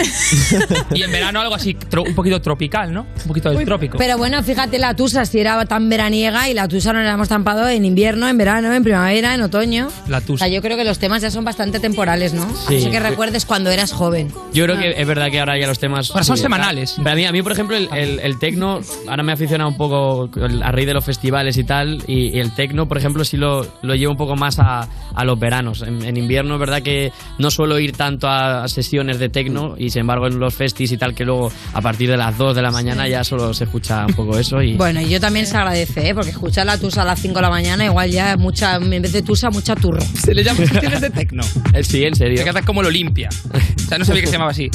y 0.95 1.03
en 1.03 1.13
verano 1.13 1.41
algo 1.41 1.55
así, 1.55 1.75
tro- 1.75 2.07
un 2.07 2.15
poquito 2.15 2.41
tropical, 2.41 2.93
¿no? 2.93 3.03
Un 3.23 3.29
poquito 3.29 3.51
del 3.51 3.65
trópico. 3.65 3.99
Pero 3.99 4.19
bueno, 4.19 4.43
fíjate 4.43 4.79
la 4.79 4.95
tusa, 4.95 5.25
si 5.27 5.39
era 5.41 5.65
tan 5.67 5.89
veraniega 5.89 6.49
y 6.49 6.55
la 6.55 6.67
tusa 6.69 6.93
nos 6.93 7.05
la 7.05 7.13
hemos 7.13 7.29
tampado 7.29 7.69
en 7.69 7.85
invierno, 7.85 8.29
en 8.29 8.37
verano, 8.39 8.73
en 8.73 8.83
primavera, 8.83 9.35
en 9.35 9.43
otoño. 9.43 9.89
La 10.09 10.19
O 10.19 10.21
tusa. 10.23 10.45
sea, 10.47 10.55
yo 10.55 10.61
creo 10.63 10.77
que 10.77 10.85
los 10.85 10.99
temas 10.99 11.23
ya 11.23 11.31
son 11.31 11.45
bastante 11.45 11.79
temporales, 11.81 12.33
¿no? 12.35 12.43
Sí. 12.69 12.77
No 12.77 12.81
sé 12.81 12.91
que 12.91 13.01
recuerdes 13.01 13.45
cuando 13.45 13.71
eras 13.71 13.93
joven. 13.93 14.33
Yo 14.53 14.65
creo 14.65 14.79
que 14.79 14.95
es 15.01 15.07
verdad 15.07 15.31
que 15.31 15.41
ahora 15.41 15.59
ya 15.59 15.67
los 15.67 15.79
temas. 15.79 16.11
Ahora 16.11 16.25
son 16.25 16.37
sí, 16.37 16.43
semanales. 16.43 16.95
Pero 16.97 17.11
a 17.11 17.15
mí, 17.15 17.25
a 17.27 17.33
mí, 17.35 17.43
por 17.43 17.53
ejemplo, 17.53 17.77
el, 17.77 17.89
el, 17.93 18.19
el 18.21 18.39
tecno, 18.39 18.81
ahora 19.09 19.23
me 19.23 19.33
ha 19.33 19.35
aficionado 19.35 19.69
un 19.71 19.77
poco 19.77 20.31
a 20.63 20.73
raíz 20.73 20.87
de 20.87 20.95
los 20.95 21.05
festivales 21.05 21.57
y 21.59 21.65
tal. 21.65 22.03
Y, 22.07 22.29
y 22.37 22.41
el 22.41 22.53
tecno, 22.55 22.87
por 22.89 22.97
ejemplo, 22.99 23.25
sí 23.25 23.37
lo, 23.37 23.67
lo 23.83 23.95
llevo 23.95 24.13
un 24.13 24.17
poco 24.19 24.37
más 24.37 24.59
a, 24.59 24.89
a 25.15 25.25
los 25.25 25.39
veranos. 25.39 25.83
En, 25.83 26.05
en 26.05 26.17
invierno, 26.17 26.55
es 26.55 26.61
verdad 26.61 26.83
que 26.83 27.13
no 27.39 27.51
suelo 27.51 27.79
ir 27.79 27.93
tanto 27.93 28.27
a, 28.29 28.65
a 28.65 28.69
sesiones 28.69 29.19
de 29.19 29.29
tecno. 29.29 29.75
Y 29.79 29.91
sin 29.91 30.01
embargo, 30.01 30.27
en 30.27 30.39
los 30.39 30.55
festis 30.55 30.91
y 30.93 30.97
tal, 30.97 31.15
que 31.15 31.25
luego 31.25 31.53
a 31.75 31.81
partir 31.81 32.09
de 32.11 32.17
las 32.17 32.37
2 32.39 32.57
de 32.57 32.63
la 32.63 32.71
mañana 32.71 33.07
ya 33.09 33.23
solo 33.25 33.53
se 33.55 33.65
escucha 33.65 34.07
un 34.07 34.15
poco 34.15 34.39
eso. 34.39 34.63
Y, 34.63 34.75
Bueno, 34.77 35.01
y 35.01 35.09
yo 35.09 35.21
también 35.21 35.47
se 35.47 35.57
agradece, 35.57 36.09
¿eh? 36.09 36.15
porque 36.15 36.31
escuchar 36.31 36.67
la 36.67 36.79
tusa 36.79 37.03
a 37.03 37.05
las 37.05 37.21
5 37.21 37.35
de 37.35 37.43
la 37.43 37.51
mañana, 37.51 37.85
igual 37.85 38.11
ya 38.11 38.37
mucha, 38.37 38.77
en 38.77 39.03
vez 39.03 39.13
de 39.13 39.23
tusa, 39.23 39.51
mucha 39.51 39.75
turro. 39.77 40.01
Se 40.01 40.35
le 40.35 40.43
llama 40.45 40.59
sesiones 40.67 41.01
de 41.01 41.11
tecno. 41.11 41.43
Sí, 41.83 42.05
en 42.05 42.15
serio. 42.15 42.43
Se 42.43 42.49
hace 42.49 42.63
como 42.63 42.83
lo 42.83 42.91
limpia. 42.91 43.29
O 43.53 43.89
sea, 43.89 43.99
no 43.99 44.05
sabía 44.05 44.21
que 44.23 44.27
se 44.29 44.33
llamaba 44.35 44.51
así. 44.53 44.71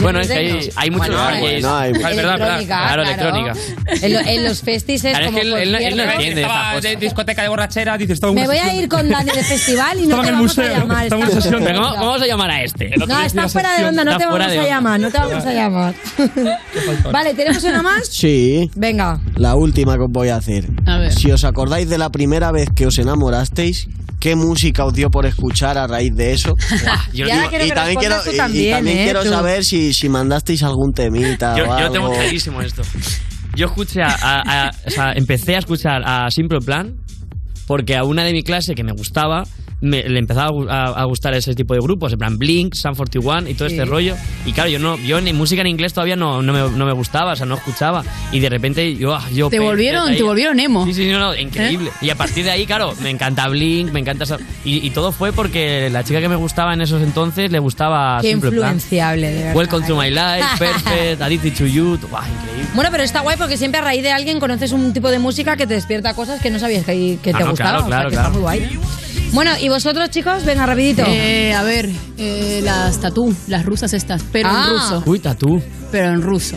Bueno, 0.00 0.20
es 0.20 0.28
que 0.28 0.34
hay, 0.34 0.68
hay 0.76 0.90
muchos 0.90 1.08
Bueno, 1.08 1.30
DJs. 1.30 1.40
bueno, 1.40 1.76
hay- 1.76 1.79
Ah, 1.80 1.88
es 2.10 2.16
verdad, 2.16 2.38
verdad. 2.38 2.56
Electrónica, 2.56 2.66
Claro, 2.66 3.02
claro. 3.02 3.36
electrónica. 3.36 3.54
En, 4.06 4.12
lo- 4.14 4.20
en 4.20 4.44
los 4.44 4.60
festis 4.62 5.04
es 5.04 5.10
Claro, 5.10 5.24
es 5.26 5.30
como 5.32 5.36
que 5.36 5.42
él- 5.42 5.54
él 5.58 5.72
no- 5.72 5.78
él 5.78 5.84
no 5.84 5.88
concierto. 5.90 6.12
entiende 6.12 6.40
esta 6.42 6.52
Estaba 6.54 6.74
cosa. 6.74 6.88
de 6.88 6.96
discoteca 6.96 7.42
de 7.42 7.48
borrachera, 7.48 7.98
dices, 7.98 8.22
Me 8.22 8.46
voy 8.46 8.56
a 8.56 8.74
ir 8.74 8.88
con 8.88 9.08
Dani 9.08 9.30
de 9.30 9.42
festival 9.44 9.98
y 9.98 10.06
no 10.06 10.20
Estaba 10.20 10.22
te 10.22 10.28
en 10.28 10.34
el 10.34 10.34
vamos 10.40 10.56
museo, 10.56 10.74
a 10.74 10.78
llamar. 10.78 11.04
estaba 11.04 11.22
en 11.22 11.28
estás 11.28 11.34
una 11.34 11.42
sesión. 11.42 11.60
fuera. 11.62 11.66
Pero 11.66 11.80
¿cómo, 11.82 11.94
cómo 11.96 12.06
vamos 12.06 12.22
a 12.22 12.26
llamar 12.26 12.50
a 12.50 12.62
este? 12.62 12.90
No, 12.96 13.20
estás 13.20 13.52
fuera 13.52 13.78
de 13.78 13.84
onda, 13.86 14.04
no 14.04 14.10
Está 14.12 14.24
te 14.24 14.30
fuera 14.30 14.44
vamos 14.46 14.52
de 14.52 14.58
a 14.58 14.62
onda. 14.62 14.74
llamar, 14.74 15.00
no 15.00 15.10
te 15.10 15.18
vamos 15.18 15.44
a 15.46 15.52
llamar. 15.52 15.94
vale, 17.12 17.34
¿tenemos 17.34 17.64
una 17.64 17.82
más? 17.82 18.00
Sí. 18.10 18.70
Venga. 18.74 19.18
La 19.36 19.54
última 19.56 19.96
que 19.96 20.02
os 20.02 20.10
voy 20.10 20.28
a 20.28 20.36
hacer. 20.36 20.66
A 20.86 20.98
ver. 20.98 21.12
Si 21.12 21.30
os 21.30 21.44
acordáis 21.44 21.88
de 21.88 21.98
la 21.98 22.10
primera 22.10 22.52
vez 22.52 22.68
que 22.74 22.86
os 22.86 22.98
enamorasteis, 22.98 23.88
¿qué 24.20 24.36
música 24.36 24.84
os 24.84 24.92
dio 24.92 25.10
por 25.10 25.26
escuchar 25.26 25.76
a 25.78 25.86
raíz 25.86 26.14
de 26.14 26.32
eso? 26.34 26.54
yo 27.12 27.26
Y 27.26 27.30
quiero 27.48 27.64
y 27.66 27.70
también 27.70 27.98
quiero, 27.98 28.14
respondas 28.16 28.24
tú 28.24 28.30
y- 28.30 28.34
y 28.34 28.36
también, 28.36 28.74
también 28.76 28.98
¿eh? 28.98 29.04
quiero 29.04 29.22
Tú. 29.24 29.30
saber 29.30 29.64
si, 29.64 29.92
si 29.94 30.08
mandasteis 30.08 30.62
algún 30.62 30.92
temita 30.92 31.56
Yo, 31.56 31.64
o 31.64 31.78
yo 31.80 31.90
tengo 31.90 32.06
algo. 32.06 32.18
clarísimo 32.18 32.60
esto. 32.62 32.82
Yo 33.56 33.66
escuché 33.66 34.02
a, 34.02 34.08
a- 34.14 34.66
a- 34.68 34.70
o 34.86 34.90
sea, 34.90 35.12
empecé 35.14 35.56
a 35.56 35.58
escuchar 35.58 36.02
a 36.04 36.30
Simple 36.30 36.60
Plan 36.60 36.94
porque 37.66 37.96
a 37.96 38.04
una 38.04 38.22
de 38.24 38.32
mi 38.32 38.42
clase 38.42 38.74
que 38.74 38.84
me 38.84 38.92
gustaba 38.92 39.44
me, 39.80 40.02
le 40.08 40.18
empezaba 40.18 40.50
a 40.72 41.00
a, 41.00 41.04
gustar 41.04 41.34
ese 41.34 41.54
tipo 41.54 41.74
de 41.74 41.80
grupos, 41.80 42.12
en 42.12 42.18
plan 42.18 42.38
Blink, 42.38 42.74
Sun 42.74 42.94
41 42.94 43.48
y 43.48 43.54
todo 43.54 43.68
Sí. 43.68 43.74
este 43.76 43.84
rollo. 43.86 44.16
Y 44.46 44.52
claro, 44.52 44.68
yo 44.70 44.78
no, 44.78 44.96
yo 44.98 45.20
ni 45.20 45.32
música 45.32 45.60
en 45.62 45.68
inglés 45.68 45.92
todavía 45.92 46.16
no, 46.16 46.42
no, 46.42 46.52
me, 46.52 46.76
no 46.76 46.86
me 46.86 46.92
gustaba, 46.92 47.32
o 47.32 47.36
sea, 47.36 47.46
no 47.46 47.54
escuchaba. 47.56 48.02
Y 48.32 48.40
de 48.40 48.48
repente 48.48 48.94
yo, 48.96 49.14
ah, 49.14 49.24
yo 49.32 49.48
Te 49.50 49.58
volvieron, 49.58 50.14
te 50.16 50.22
volvieron 50.22 50.58
emo. 50.60 50.84
Sí, 50.86 50.94
sí, 50.94 51.08
no, 51.10 51.18
no, 51.18 51.34
increíble. 51.36 51.90
Y 52.00 52.10
a 52.10 52.14
partir 52.16 52.44
de 52.44 52.50
ahí, 52.50 52.66
claro, 52.66 52.94
me 53.02 53.10
encanta 53.10 53.48
Blink, 53.48 53.90
me 53.92 54.00
encanta 54.00 54.24
esa- 54.24 54.38
y, 54.64 54.86
y 54.86 54.90
todo 54.90 55.12
fue 55.12 55.32
porque 55.32 55.88
la 55.90 56.04
chica 56.04 56.20
que 56.20 56.28
me 56.28 56.36
gustaba 56.36 56.74
en 56.74 56.80
esos 56.82 57.02
entonces 57.02 57.50
le 57.50 57.58
gustaba 57.58 58.18
Qué 58.20 58.28
Simple 58.30 58.50
Plan. 58.50 58.74
influenciable, 58.74 59.30
de 59.30 59.34
verdad. 59.38 59.56
Welcome 59.56 59.86
to 59.86 59.96
my 59.96 60.10
life, 60.10 60.46
perfect, 60.58 61.20
addicted 61.22 61.54
to 61.56 61.66
you. 61.66 61.94
Increíble. 61.94 62.70
Bueno, 62.74 62.90
pero 62.90 63.02
está 63.02 63.20
guay 63.20 63.36
porque 63.36 63.56
siempre 63.56 63.80
a 63.80 63.84
raíz 63.84 64.02
de 64.02 64.10
alguien 64.12 64.40
conoces 64.40 64.72
un 64.72 64.92
tipo 64.92 65.10
de 65.10 65.18
música 65.18 65.56
que 65.56 65.66
te 65.66 65.74
despierta 65.74 66.14
cosas 66.14 66.40
que 66.40 66.50
no 66.50 66.58
sabías 66.58 66.84
que, 66.84 67.18
que 67.22 67.30
Ah, 67.30 67.38
te 67.38 67.44
no, 67.44 67.50
gustaban. 67.50 67.56
claro, 67.56 67.78
o 67.78 67.80
sea, 67.80 67.88
claro, 67.88 68.10
que 68.10 68.14
claro. 68.14 68.28
Está 68.28 68.38
muy 68.38 68.40
guay. 68.42 68.78
Bueno, 69.32 69.52
¿y 69.60 69.68
vosotros, 69.68 70.10
chicos? 70.10 70.44
Venga, 70.44 70.66
rapidito. 70.66 71.04
Eh, 71.06 71.54
a 71.54 71.62
ver, 71.62 71.88
eh, 72.18 72.60
las 72.64 73.00
tatú, 73.00 73.34
las 73.46 73.64
rusas 73.64 73.92
estas, 73.92 74.22
pero 74.32 74.48
Ah. 74.50 74.64
en 74.66 74.72
ruso. 74.74 75.02
Uy, 75.06 75.20
tatú. 75.20 75.62
Pero 75.92 76.08
en 76.08 76.20
ruso. 76.22 76.56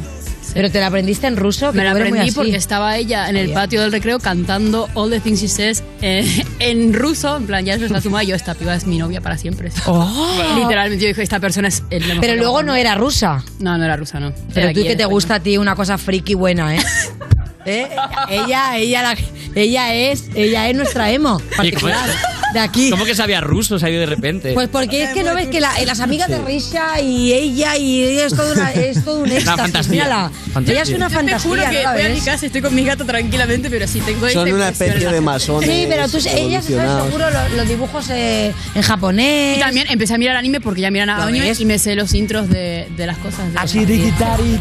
¿Pero 0.55 0.69
te 0.69 0.79
la 0.79 0.87
aprendiste 0.87 1.25
en 1.25 1.35
ruso? 1.35 1.71
Que 1.71 1.77
Me 1.79 1.83
la 1.83 1.91
aprendí 1.91 2.31
porque 2.31 2.55
estaba 2.57 2.95
ella 2.97 3.27
en 3.27 3.37
el 3.37 3.51
patio 3.53 3.81
del 3.81 3.91
recreo 3.91 4.19
cantando 4.19 4.87
All 4.93 5.09
the 5.09 5.19
Things 5.19 5.41
She 5.41 5.47
Says 5.47 5.83
eh, 6.01 6.43
en 6.59 6.93
ruso. 6.93 7.37
En 7.37 7.47
plan, 7.47 7.65
ya 7.65 7.73
es 7.73 7.89
la 7.89 8.01
tuma. 8.01 8.21
Yo, 8.23 8.35
esta 8.35 8.53
piba 8.53 8.75
es 8.75 8.85
mi 8.85 8.99
novia 8.99 9.19
para 9.21 9.35
siempre. 9.37 9.69
Literalmente, 10.55 11.03
yo 11.03 11.07
dije, 11.07 11.23
esta 11.23 11.39
persona 11.39 11.69
es 11.69 11.83
el 11.89 12.05
mejor 12.05 12.21
Pero 12.21 12.35
luego 12.35 12.61
no 12.61 12.75
era 12.75 12.93
rusa. 12.95 13.43
No, 13.59 13.77
no 13.77 13.83
era 13.83 13.95
rusa, 13.97 14.19
no. 14.19 14.31
Pero 14.53 14.67
Era 14.69 14.73
tú 14.79 14.83
que 14.83 14.95
te 14.95 15.05
gusta 15.05 15.35
a 15.35 15.39
ti 15.39 15.57
una 15.57 15.75
cosa 15.75 15.97
friki 15.97 16.35
buena, 16.35 16.75
¿eh? 16.75 16.79
¿Eh? 17.65 17.87
Ella, 18.29 18.77
ella, 18.77 19.01
la- 19.01 19.17
ella 19.55 19.93
es, 19.95 20.25
ella 20.35 20.69
es 20.69 20.75
nuestra 20.75 21.09
emo 21.11 21.37
Oye, 21.59 21.71
¿cómo, 21.71 21.87
particular 21.89 22.09
de 22.53 22.59
aquí. 22.59 22.89
¿Cómo 22.89 23.05
que 23.05 23.15
sabía 23.15 23.41
ruso? 23.41 23.79
Se 23.79 23.85
ha 23.85 23.89
ido 23.89 23.99
de 23.99 24.05
repente. 24.05 24.53
Pues 24.53 24.69
porque 24.69 25.03
es 25.03 25.09
que 25.13 25.23
no 25.23 25.33
ves 25.35 25.47
que 25.47 25.59
la- 25.59 25.73
las 25.85 25.99
amigas 25.99 26.29
de 26.29 26.37
Risha 26.39 27.01
y 27.01 27.33
ella 27.33 27.75
y 27.77 28.03
ella 28.03 28.25
es 28.27 28.35
todo, 28.35 28.53
una- 28.53 28.71
es 28.71 29.03
todo 29.03 29.19
un 29.21 29.31
éxtasis. 29.31 29.61
fantasía. 29.61 29.91
Mírala. 29.91 30.31
Fantasía. 30.53 30.73
Ella 30.73 30.83
es 30.83 30.89
una 30.89 30.97
Yo 31.05 31.09
te 31.09 31.15
fantasía. 31.15 31.49
juro 31.49 31.63
¿no 31.63 31.69
que 31.69 31.83
la 31.83 31.93
voy 31.93 32.01
a 32.01 32.09
mi 32.09 32.15
ves? 32.15 32.23
casa, 32.23 32.45
estoy 32.45 32.61
con 32.61 32.75
mi 32.75 32.83
gato 32.85 33.05
tranquilamente, 33.05 33.69
pero 33.69 33.87
sí 33.87 33.99
tengo 34.01 34.19
Son 34.21 34.27
esta 34.29 34.41
una 34.41 34.49
impresión 34.69 34.89
especie 34.89 35.09
de 35.11 35.21
masones. 35.21 35.69
Sí, 35.69 35.85
pero 35.89 36.07
tú, 36.09 36.17
ella 36.17 36.21
se 36.21 36.29
sabe 36.29 36.41
evolucionados. 36.41 37.05
seguro 37.07 37.29
los, 37.29 37.51
los 37.53 37.67
dibujos 37.67 38.09
eh, 38.11 38.53
en 38.75 38.81
japonés. 38.81 39.57
Y 39.57 39.59
también 39.59 39.87
empecé 39.89 40.13
a 40.13 40.17
mirar 40.17 40.35
anime 40.35 40.61
porque 40.61 40.81
ya 40.81 40.91
miran 40.91 41.07
¿Lo 41.17 41.23
anime 41.23 41.47
ves? 41.47 41.59
y 41.59 41.65
me 41.65 41.79
sé 41.79 41.95
los 41.95 42.13
intros 42.13 42.49
de, 42.49 42.87
de 42.95 43.07
las 43.07 43.17
cosas. 43.17 43.51
de 43.51 43.59
Así, 43.59 43.83
riquitari. 43.85 44.59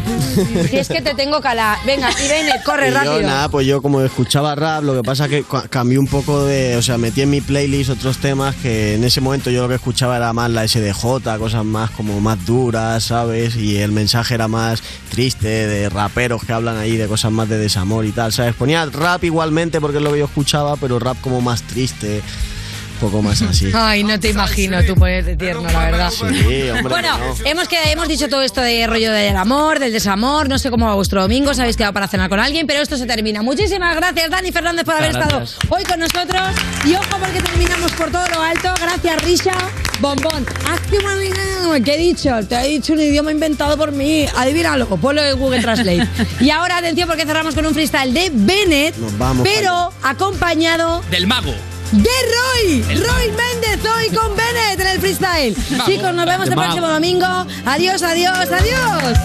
Si 0.69 0.77
es 0.77 0.87
que 0.87 1.01
te 1.01 1.13
tengo 1.13 1.41
cala. 1.41 1.77
Venga, 1.85 2.09
Irene, 2.23 2.53
corre 2.65 2.89
Y 2.89 2.91
yo, 2.91 2.97
rápido. 2.97 3.21
nada, 3.21 3.49
pues 3.49 3.67
yo 3.67 3.81
como 3.81 4.01
escuchaba 4.01 4.55
rap, 4.55 4.83
lo 4.83 4.95
que 4.95 5.03
pasa 5.03 5.27
que 5.27 5.43
cambié 5.69 5.97
un 5.99 6.07
poco 6.07 6.45
de. 6.45 6.75
O 6.77 6.81
sea, 6.81 6.97
metí 6.97 7.21
en 7.21 7.29
mi 7.29 7.41
playlist 7.41 7.82
otros 7.89 8.17
temas 8.17 8.55
que 8.55 8.95
en 8.95 9.03
ese 9.03 9.21
momento 9.21 9.49
yo 9.49 9.63
lo 9.63 9.69
que 9.69 9.75
escuchaba 9.75 10.17
era 10.17 10.33
más 10.33 10.49
la 10.49 10.67
SDJ, 10.67 11.37
cosas 11.37 11.65
más 11.65 11.91
como 11.91 12.19
más 12.19 12.45
duras, 12.45 13.03
¿sabes? 13.03 13.55
Y 13.55 13.77
el 13.77 13.91
mensaje 13.91 14.35
era 14.35 14.47
más 14.47 14.83
triste, 15.09 15.47
de 15.47 15.89
raperos 15.89 16.43
que 16.43 16.53
hablan 16.53 16.77
ahí 16.77 16.97
de 16.97 17.07
cosas 17.07 17.31
más 17.31 17.49
de 17.49 17.57
desamor 17.57 18.05
y 18.05 18.11
tal, 18.11 18.31
¿sabes? 18.31 18.55
Ponía 18.55 18.85
rap 18.85 19.23
igualmente 19.23 19.81
porque 19.81 19.97
es 19.97 20.03
lo 20.03 20.11
que 20.11 20.19
yo 20.19 20.25
escuchaba, 20.25 20.75
pero 20.77 20.99
rap 20.99 21.19
como 21.21 21.41
más 21.41 21.63
triste, 21.63 22.21
poco 23.03 23.21
más 23.21 23.41
así. 23.41 23.71
Ay, 23.73 24.03
no 24.03 24.19
te 24.19 24.29
imagino 24.29 24.83
tú 24.83 24.95
ponerte 24.95 25.35
tierno, 25.35 25.63
la 25.63 25.85
verdad. 25.85 26.09
Sí, 26.11 26.23
hombre. 26.69 26.89
Bueno, 26.89 27.17
no. 27.17 27.35
hemos, 27.45 27.67
que, 27.67 27.77
hemos 27.91 28.07
dicho 28.07 28.27
todo 28.29 28.41
esto 28.41 28.61
de 28.61 28.87
rollo 28.87 29.11
del 29.11 29.35
amor, 29.35 29.79
del 29.79 29.91
desamor, 29.91 30.49
no 30.49 30.57
sé 30.57 30.69
cómo 30.69 30.87
va 30.87 30.95
vuestro 30.95 31.21
domingo, 31.21 31.51
os 31.51 31.59
habéis 31.59 31.77
quedado 31.77 31.93
para 31.93 32.07
cenar 32.07 32.29
con 32.29 32.39
alguien, 32.39 32.67
pero 32.67 32.81
esto 32.81 32.97
se 32.97 33.05
termina. 33.05 33.41
Muchísimas 33.41 33.95
gracias, 33.95 34.29
Dani 34.29 34.51
Fernández, 34.51 34.85
por 34.85 34.95
haber 34.95 35.13
Muchas 35.13 35.23
estado 35.23 35.39
gracias. 35.39 35.71
hoy 35.71 35.83
con 35.83 35.99
nosotros. 35.99 36.41
Y 36.85 36.95
ojo 36.95 37.17
porque 37.19 37.41
terminamos 37.41 37.91
por 37.93 38.11
todo 38.11 38.27
lo 38.27 38.41
alto. 38.41 38.73
Gracias, 38.81 39.23
Risha. 39.23 39.53
Bombón. 39.99 40.45
Hazte 40.69 40.97
una... 40.97 41.79
¿Qué 41.83 41.95
he 41.95 41.97
dicho? 41.97 42.31
Te 42.47 42.55
he 42.55 42.67
dicho 42.69 42.93
un 42.93 42.99
idioma 42.99 43.31
inventado 43.31 43.77
por 43.77 43.91
mí. 43.91 44.25
Adivínalo, 44.35 44.87
ponlo 44.97 45.23
en 45.23 45.37
Google 45.37 45.61
Translate. 45.61 46.07
y 46.39 46.49
ahora, 46.49 46.77
atención, 46.77 47.07
porque 47.07 47.25
cerramos 47.25 47.55
con 47.55 47.65
un 47.65 47.73
freestyle 47.73 48.13
de 48.13 48.31
Bennett, 48.33 48.95
Nos 48.97 49.17
vamos 49.17 49.47
pero 49.47 49.91
acompañado 50.03 51.01
Del 51.09 51.27
mago. 51.27 51.53
De 51.93 52.09
Roy. 52.33 52.81
Roy 52.81 53.27
Méndez 53.27 53.79
hoy 53.85 54.09
con 54.15 54.35
Bennett 54.35 54.79
en 54.79 54.87
el 54.87 54.99
freestyle. 54.99 55.55
Vamos. 55.71 55.85
Chicos, 55.85 56.13
nos 56.13 56.25
vemos 56.25 56.47
el 56.47 56.55
Vamos. 56.55 56.65
próximo 56.65 56.87
domingo. 56.89 57.25
Adiós, 57.65 58.01
adiós, 58.01 58.51
adiós. 58.51 59.19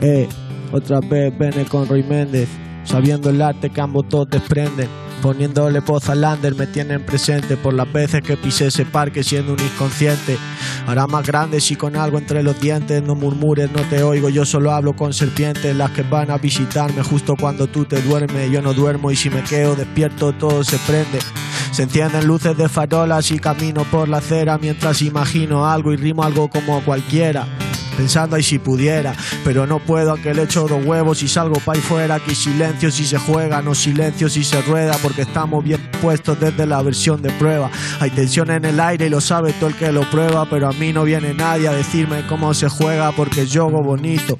Eh, 0.00 0.28
otra 0.72 1.00
vez 1.00 1.36
vene 1.38 1.64
con 1.64 1.88
Roy 1.88 2.02
Méndez, 2.02 2.48
sabiendo 2.84 3.30
el 3.30 3.40
arte 3.40 3.70
que 3.70 3.80
ambos 3.80 4.08
todos 4.08 4.28
desprenden. 4.28 4.88
Poniéndole 5.24 5.80
voz 5.80 6.10
al 6.10 6.20
Lander 6.20 6.54
me 6.54 6.66
tienen 6.66 7.02
presente 7.02 7.56
por 7.56 7.72
las 7.72 7.90
veces 7.90 8.20
que 8.20 8.36
pisé 8.36 8.66
ese 8.66 8.84
parque 8.84 9.24
siendo 9.24 9.54
un 9.54 9.58
inconsciente. 9.58 10.36
Ahora 10.86 11.06
más 11.06 11.26
grande 11.26 11.62
si 11.62 11.76
con 11.76 11.96
algo 11.96 12.18
entre 12.18 12.42
los 12.42 12.60
dientes, 12.60 13.02
no 13.02 13.14
murmures, 13.14 13.72
no 13.72 13.80
te 13.88 14.02
oigo, 14.02 14.28
yo 14.28 14.44
solo 14.44 14.70
hablo 14.70 14.92
con 14.92 15.14
serpientes, 15.14 15.74
las 15.74 15.92
que 15.92 16.02
van 16.02 16.30
a 16.30 16.36
visitarme 16.36 17.02
justo 17.02 17.36
cuando 17.40 17.66
tú 17.68 17.86
te 17.86 18.02
duermes. 18.02 18.50
Yo 18.50 18.60
no 18.60 18.74
duermo 18.74 19.10
y 19.10 19.16
si 19.16 19.30
me 19.30 19.42
quedo 19.44 19.74
despierto 19.74 20.34
todo 20.34 20.62
se 20.62 20.76
prende. 20.80 21.20
Se 21.72 21.84
encienden 21.84 22.26
luces 22.26 22.54
de 22.58 22.68
farolas 22.68 23.30
y 23.30 23.38
camino 23.38 23.84
por 23.84 24.10
la 24.10 24.18
acera 24.18 24.58
mientras 24.58 25.00
imagino 25.00 25.66
algo 25.66 25.94
y 25.94 25.96
rimo 25.96 26.22
algo 26.22 26.50
como 26.50 26.84
cualquiera. 26.84 27.46
Pensando 27.96 28.36
ahí 28.36 28.42
si 28.42 28.58
pudiera, 28.58 29.14
pero 29.44 29.66
no 29.66 29.78
puedo 29.78 30.12
aunque 30.12 30.34
le 30.34 30.44
echo 30.44 30.66
dos 30.66 30.84
huevos 30.84 31.22
y 31.22 31.28
salgo 31.28 31.56
pa' 31.60 31.74
ahí 31.74 31.80
fuera. 31.80 32.16
Aquí 32.16 32.34
silencio 32.34 32.90
si 32.90 33.04
se 33.04 33.18
juega, 33.18 33.62
no 33.62 33.74
silencio 33.74 34.28
si 34.28 34.44
se 34.44 34.60
rueda, 34.62 34.96
porque 35.02 35.22
estamos 35.22 35.64
bien 35.64 35.80
puestos 36.00 36.38
desde 36.38 36.66
la 36.66 36.80
versión 36.82 37.22
de 37.22 37.30
prueba. 37.32 37.70
Hay 38.00 38.10
tensión 38.10 38.50
en 38.50 38.64
el 38.64 38.80
aire 38.80 39.06
y 39.06 39.10
lo 39.10 39.20
sabe 39.20 39.52
todo 39.54 39.68
el 39.68 39.76
que 39.76 39.92
lo 39.92 40.08
prueba, 40.10 40.46
pero 40.48 40.68
a 40.68 40.72
mí 40.72 40.92
no 40.92 41.04
viene 41.04 41.34
nadie 41.34 41.68
a 41.68 41.72
decirme 41.72 42.26
cómo 42.28 42.54
se 42.54 42.68
juega 42.68 43.12
porque 43.12 43.46
yo 43.46 43.64
juego 43.64 43.82
bonito. 43.82 44.38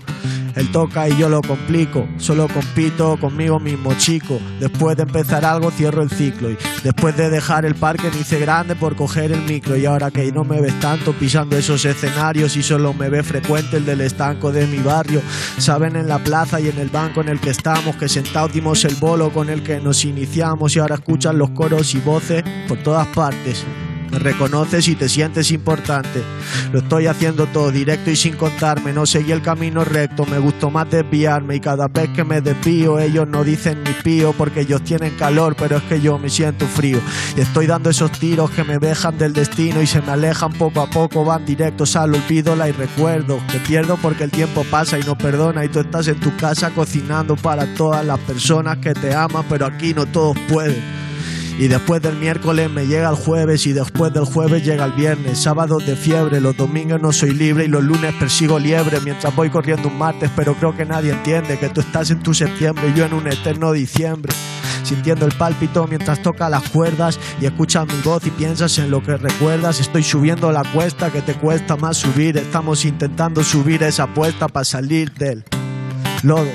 Él 0.56 0.70
toca 0.70 1.08
y 1.08 1.16
yo 1.16 1.28
lo 1.28 1.42
complico, 1.42 2.06
solo 2.16 2.48
compito 2.48 3.16
conmigo 3.18 3.58
mismo, 3.58 3.92
chico. 3.94 4.40
Después 4.60 4.96
de 4.96 5.02
empezar 5.02 5.44
algo, 5.44 5.70
cierro 5.70 6.02
el 6.02 6.10
ciclo. 6.10 6.50
Y 6.50 6.56
después 6.82 7.16
de 7.16 7.30
dejar 7.30 7.64
el 7.64 7.74
parque, 7.74 8.10
me 8.10 8.20
hice 8.20 8.38
grande 8.38 8.76
por 8.76 8.94
coger 8.94 9.32
el 9.32 9.42
micro. 9.42 9.76
Y 9.76 9.86
ahora 9.86 10.10
que 10.10 10.30
no 10.32 10.44
me 10.44 10.60
ves 10.60 10.78
tanto 10.80 11.12
pisando 11.12 11.56
esos 11.56 11.84
escenarios 11.84 12.56
y 12.56 12.62
solo 12.62 12.94
me 12.94 13.08
ve 13.08 13.22
frecuente 13.22 13.76
el 13.76 13.84
del 13.84 14.00
estanco 14.00 14.52
de 14.52 14.66
mi 14.66 14.78
barrio. 14.78 15.20
Saben 15.58 15.96
en 15.96 16.08
la 16.08 16.18
plaza 16.18 16.60
y 16.60 16.68
en 16.68 16.78
el 16.78 16.88
banco 16.88 17.20
en 17.20 17.28
el 17.28 17.40
que 17.40 17.50
estamos 17.50 17.96
que 17.96 18.08
sentados 18.08 18.52
dimos 18.52 18.84
el 18.84 18.94
bolo 18.94 19.30
con 19.30 19.50
el 19.50 19.62
que 19.62 19.80
nos 19.80 20.04
iniciamos. 20.04 20.76
Y 20.76 20.78
ahora 20.78 20.96
escuchan 20.96 21.38
los 21.38 21.50
coros 21.50 21.94
y 21.94 22.00
voces 22.00 22.44
por 22.68 22.78
todas 22.78 23.06
partes. 23.08 23.64
Me 24.14 24.20
reconoces 24.20 24.86
y 24.86 24.94
te 24.94 25.08
sientes 25.08 25.50
importante. 25.50 26.22
Lo 26.72 26.78
estoy 26.78 27.08
haciendo 27.08 27.46
todo 27.46 27.72
directo 27.72 28.12
y 28.12 28.16
sin 28.16 28.36
contarme. 28.36 28.92
No 28.92 29.06
seguí 29.06 29.32
el 29.32 29.42
camino 29.42 29.84
recto, 29.84 30.24
me 30.24 30.38
gustó 30.38 30.70
más 30.70 30.88
desviarme. 30.88 31.56
Y 31.56 31.60
cada 31.60 31.88
vez 31.88 32.10
que 32.10 32.22
me 32.22 32.40
desvío, 32.40 33.00
ellos 33.00 33.26
no 33.26 33.42
dicen 33.42 33.82
ni 33.82 33.90
pío 34.04 34.32
porque 34.32 34.60
ellos 34.60 34.84
tienen 34.84 35.16
calor, 35.16 35.56
pero 35.58 35.78
es 35.78 35.82
que 35.84 36.00
yo 36.00 36.16
me 36.16 36.30
siento 36.30 36.64
frío. 36.66 37.00
Y 37.36 37.40
estoy 37.40 37.66
dando 37.66 37.90
esos 37.90 38.12
tiros 38.12 38.52
que 38.52 38.62
me 38.62 38.78
dejan 38.78 39.18
del 39.18 39.32
destino 39.32 39.82
y 39.82 39.86
se 39.88 40.00
me 40.00 40.12
alejan 40.12 40.52
poco 40.52 40.82
a 40.82 40.86
poco, 40.88 41.24
van 41.24 41.44
directos 41.44 41.96
al 41.96 42.14
olvido, 42.14 42.54
la 42.54 42.68
y 42.68 42.72
recuerdo. 42.72 43.40
Que 43.50 43.58
pierdo 43.58 43.96
porque 43.96 44.22
el 44.22 44.30
tiempo 44.30 44.64
pasa 44.70 44.96
y 44.96 45.02
no 45.02 45.18
perdona. 45.18 45.64
Y 45.64 45.70
tú 45.70 45.80
estás 45.80 46.06
en 46.06 46.20
tu 46.20 46.36
casa 46.36 46.70
cocinando 46.70 47.34
para 47.34 47.66
todas 47.74 48.06
las 48.06 48.20
personas 48.20 48.78
que 48.78 48.94
te 48.94 49.12
aman, 49.12 49.44
pero 49.48 49.66
aquí 49.66 49.92
no 49.92 50.06
todos 50.06 50.38
pueden. 50.48 51.03
Y 51.56 51.68
después 51.68 52.02
del 52.02 52.16
miércoles 52.16 52.68
me 52.68 52.86
llega 52.86 53.08
el 53.08 53.14
jueves 53.14 53.66
y 53.66 53.72
después 53.72 54.12
del 54.12 54.24
jueves 54.24 54.64
llega 54.64 54.84
el 54.84 54.92
viernes. 54.92 55.38
Sábados 55.38 55.86
de 55.86 55.94
fiebre, 55.94 56.40
los 56.40 56.56
domingos 56.56 57.00
no 57.00 57.12
soy 57.12 57.32
libre 57.32 57.66
y 57.66 57.68
los 57.68 57.84
lunes 57.84 58.12
persigo 58.14 58.58
liebre 58.58 58.98
mientras 59.00 59.34
voy 59.36 59.50
corriendo 59.50 59.88
un 59.88 59.96
martes, 59.96 60.30
pero 60.34 60.54
creo 60.54 60.76
que 60.76 60.84
nadie 60.84 61.12
entiende 61.12 61.58
que 61.58 61.68
tú 61.68 61.80
estás 61.80 62.10
en 62.10 62.20
tu 62.20 62.34
septiembre 62.34 62.88
y 62.88 62.98
yo 62.98 63.04
en 63.04 63.14
un 63.14 63.28
eterno 63.28 63.70
diciembre. 63.72 64.34
Sintiendo 64.82 65.26
el 65.26 65.32
pálpito 65.32 65.86
mientras 65.88 66.20
toca 66.22 66.48
las 66.48 66.68
cuerdas 66.68 67.20
y 67.40 67.46
escuchas 67.46 67.86
mi 67.86 68.00
voz 68.02 68.26
y 68.26 68.30
piensas 68.30 68.76
en 68.78 68.90
lo 68.90 69.02
que 69.02 69.16
recuerdas. 69.16 69.80
Estoy 69.80 70.02
subiendo 70.02 70.50
la 70.50 70.64
cuesta 70.72 71.10
que 71.10 71.22
te 71.22 71.34
cuesta 71.34 71.76
más 71.76 71.96
subir. 71.96 72.36
Estamos 72.36 72.84
intentando 72.84 73.44
subir 73.44 73.82
esa 73.84 74.02
apuesta 74.02 74.48
para 74.48 74.64
salir 74.64 75.12
del 75.14 75.44
lodo 76.22 76.50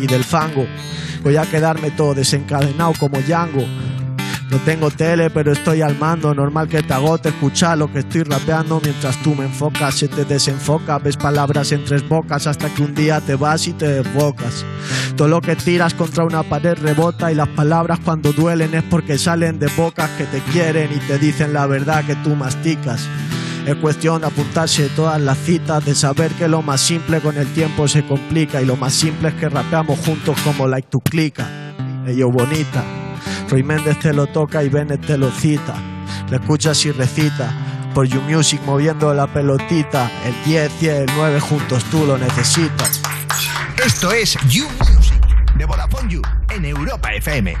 y 0.00 0.06
del 0.06 0.24
fango. 0.24 0.66
Voy 1.22 1.36
a 1.36 1.42
quedarme 1.42 1.90
todo 1.90 2.14
desencadenado 2.14 2.94
como 2.98 3.20
Django. 3.20 3.64
No 4.50 4.58
tengo 4.58 4.90
tele, 4.90 5.30
pero 5.30 5.52
estoy 5.52 5.82
al 5.82 5.98
mando. 5.98 6.34
Normal 6.34 6.68
que 6.68 6.82
te 6.82 6.92
agote 6.92 7.30
escuchar 7.30 7.78
lo 7.78 7.92
que 7.92 8.00
estoy 8.00 8.22
rapeando 8.22 8.80
mientras 8.82 9.20
tú 9.22 9.34
me 9.34 9.44
enfocas, 9.44 9.94
se 9.94 10.08
te 10.08 10.24
desenfoca. 10.24 10.98
Ves 10.98 11.16
palabras 11.16 11.72
en 11.72 11.84
tres 11.84 12.06
bocas 12.08 12.46
hasta 12.46 12.68
que 12.68 12.82
un 12.82 12.94
día 12.94 13.20
te 13.20 13.34
vas 13.34 13.66
y 13.66 13.72
te 13.72 13.88
desbocas. 13.88 14.64
Todo 15.16 15.28
lo 15.28 15.40
que 15.40 15.56
tiras 15.56 15.94
contra 15.94 16.24
una 16.24 16.42
pared 16.42 16.76
rebota 16.78 17.32
y 17.32 17.34
las 17.34 17.48
palabras 17.48 18.00
cuando 18.04 18.32
duelen 18.32 18.74
es 18.74 18.82
porque 18.84 19.18
salen 19.18 19.58
de 19.58 19.68
bocas 19.76 20.10
que 20.10 20.24
te 20.24 20.40
quieren 20.52 20.90
y 20.92 20.98
te 21.06 21.18
dicen 21.18 21.52
la 21.52 21.66
verdad 21.66 22.04
que 22.04 22.16
tú 22.16 22.34
masticas. 22.34 23.08
Es 23.66 23.76
cuestión 23.76 24.20
de 24.20 24.26
apuntarse 24.26 24.90
todas 24.94 25.18
las 25.20 25.38
citas, 25.38 25.84
de 25.86 25.94
saber 25.94 26.30
que 26.32 26.48
lo 26.48 26.60
más 26.60 26.82
simple 26.82 27.20
con 27.20 27.38
el 27.38 27.46
tiempo 27.54 27.88
se 27.88 28.04
complica 28.04 28.60
y 28.60 28.66
lo 28.66 28.76
más 28.76 28.92
simple 28.92 29.30
es 29.30 29.34
que 29.34 29.48
rapeamos 29.48 29.98
juntos 30.00 30.36
como 30.44 30.68
like 30.68 30.88
tu 30.90 31.00
clica. 31.00 31.48
Ello 32.06 32.30
bonita. 32.30 33.03
Roy 33.54 33.62
Méndez 33.62 34.00
te 34.00 34.12
lo 34.12 34.26
toca 34.26 34.64
y 34.64 34.68
Bennett 34.68 35.06
te 35.06 35.16
lo 35.16 35.30
cita. 35.30 35.76
Le 36.28 36.38
escuchas 36.38 36.84
y 36.86 36.90
recita. 36.90 37.52
Por 37.94 38.04
You 38.08 38.20
Music 38.22 38.60
moviendo 38.66 39.14
la 39.14 39.28
pelotita. 39.28 40.10
El 40.26 40.34
10 40.44 40.82
y 40.82 40.88
el 40.88 41.06
9 41.14 41.38
juntos 41.38 41.84
tú 41.84 42.04
lo 42.04 42.18
necesitas. 42.18 43.00
Esto 43.86 44.12
es 44.12 44.36
You 44.48 44.66
Music 44.80 45.24
de 45.56 45.64
Vodafone 45.66 46.12
You 46.12 46.22
en 46.50 46.64
Europa 46.64 47.12
FM. 47.12 47.56